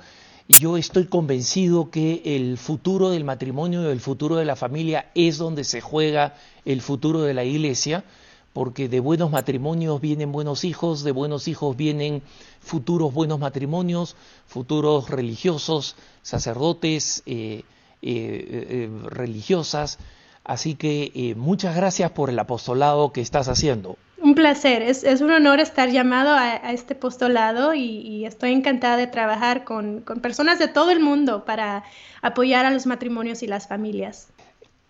yo 0.47 0.77
estoy 0.77 1.05
convencido 1.05 1.89
que 1.89 2.21
el 2.25 2.57
futuro 2.57 3.09
del 3.09 3.23
matrimonio 3.23 3.83
y 3.83 3.91
el 3.91 4.01
futuro 4.01 4.35
de 4.35 4.45
la 4.45 4.55
familia 4.55 5.09
es 5.15 5.37
donde 5.37 5.63
se 5.63 5.81
juega 5.81 6.35
el 6.65 6.81
futuro 6.81 7.21
de 7.21 7.33
la 7.33 7.43
iglesia, 7.43 8.03
porque 8.51 8.89
de 8.89 8.99
buenos 8.99 9.31
matrimonios 9.31 10.01
vienen 10.01 10.31
buenos 10.31 10.63
hijos, 10.63 11.03
de 11.03 11.11
buenos 11.11 11.47
hijos 11.47 11.75
vienen 11.75 12.21
futuros 12.59 13.13
buenos 13.13 13.39
matrimonios, 13.39 14.15
futuros 14.45 15.09
religiosos, 15.09 15.95
sacerdotes, 16.21 17.23
eh, 17.25 17.63
eh, 18.01 18.67
eh, 18.69 18.89
religiosas. 19.05 19.97
Así 20.43 20.75
que 20.75 21.33
muchas 21.37 21.73
gracias 21.75 22.11
por 22.11 22.29
el 22.29 22.37
apostolado 22.37 23.13
que 23.13 23.21
estás 23.21 23.47
haciendo. 23.47 23.97
Un 24.33 24.37
placer, 24.37 24.81
es, 24.81 25.21
un 25.21 25.29
honor 25.29 25.59
estar 25.59 25.91
llamado 25.91 26.31
a, 26.31 26.55
este 26.71 26.95
postulado 26.95 27.75
y, 27.75 28.25
estoy 28.25 28.51
encantada 28.51 28.97
de 28.97 29.05
trabajar 29.05 29.63
con, 29.63 30.03
personas 30.23 30.57
de 30.57 30.67
todo 30.67 30.89
el 30.89 30.99
mundo 30.99 31.45
para 31.45 31.83
apoyar 32.23 32.65
a 32.65 32.71
los 32.71 32.87
matrimonios 32.87 33.43
y 33.43 33.47
las 33.47 33.67
familias. 33.67 34.29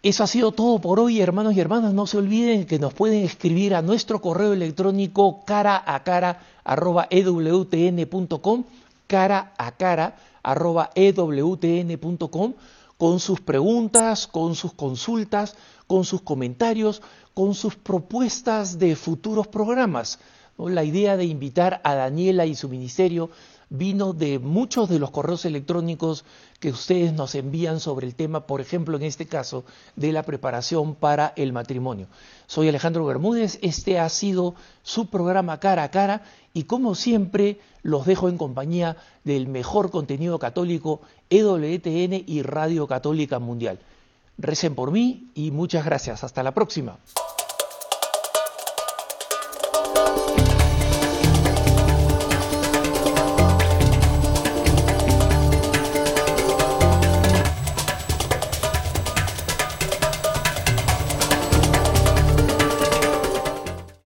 Eso 0.01 0.23
ha 0.23 0.27
sido 0.27 0.53
todo 0.53 0.79
por 0.79 1.01
hoy, 1.01 1.19
hermanos 1.19 1.55
y 1.55 1.59
hermanas. 1.59 1.93
No 1.93 2.07
se 2.07 2.19
olviden 2.19 2.65
que 2.65 2.79
nos 2.79 2.93
pueden 2.93 3.25
escribir 3.25 3.75
a 3.75 3.81
nuestro 3.81 4.21
correo 4.21 4.53
electrónico 4.53 5.43
cara 5.43 5.83
a 5.85 6.03
cara 6.03 6.39
arroba 6.63 7.09
ewtn.com, 7.09 8.63
cara 9.07 9.51
a 9.57 9.71
cara 9.73 10.15
arroba 10.41 10.89
ewtn.com, 10.95 12.53
con 12.97 13.19
sus 13.19 13.41
preguntas, 13.41 14.25
con 14.25 14.55
sus 14.55 14.71
consultas, 14.71 15.57
con 15.87 16.05
sus 16.05 16.21
comentarios 16.21 17.01
con 17.33 17.53
sus 17.55 17.75
propuestas 17.75 18.79
de 18.79 18.95
futuros 18.95 19.47
programas. 19.47 20.19
La 20.57 20.83
idea 20.83 21.17
de 21.17 21.25
invitar 21.25 21.81
a 21.83 21.95
Daniela 21.95 22.45
y 22.45 22.55
su 22.55 22.69
ministerio 22.69 23.31
vino 23.69 24.13
de 24.13 24.37
muchos 24.37 24.87
de 24.87 24.99
los 24.99 25.09
correos 25.09 25.45
electrónicos 25.45 26.25
que 26.59 26.69
ustedes 26.69 27.11
nos 27.11 27.33
envían 27.33 27.79
sobre 27.79 28.05
el 28.05 28.13
tema, 28.13 28.45
por 28.45 28.61
ejemplo, 28.61 28.95
en 28.95 29.03
este 29.03 29.25
caso, 29.25 29.65
de 29.95 30.11
la 30.11 30.21
preparación 30.21 30.93
para 30.93 31.33
el 31.35 31.53
matrimonio. 31.53 32.05
Soy 32.45 32.69
Alejandro 32.69 33.03
Bermúdez, 33.03 33.57
este 33.63 33.99
ha 33.99 34.07
sido 34.09 34.53
su 34.83 35.07
programa 35.07 35.59
cara 35.59 35.83
a 35.83 35.91
cara 35.91 36.21
y 36.53 36.65
como 36.65 36.93
siempre 36.93 37.59
los 37.81 38.05
dejo 38.05 38.29
en 38.29 38.37
compañía 38.37 38.95
del 39.23 39.47
mejor 39.47 39.89
contenido 39.89 40.37
católico, 40.37 41.01
EWTN 41.31 42.25
y 42.27 42.43
Radio 42.43 42.85
Católica 42.85 43.39
Mundial. 43.39 43.79
Recen 44.37 44.75
por 44.75 44.91
mí 44.91 45.29
y 45.35 45.51
muchas 45.51 45.85
gracias. 45.85 46.23
Hasta 46.23 46.43
la 46.43 46.53
próxima. 46.53 46.97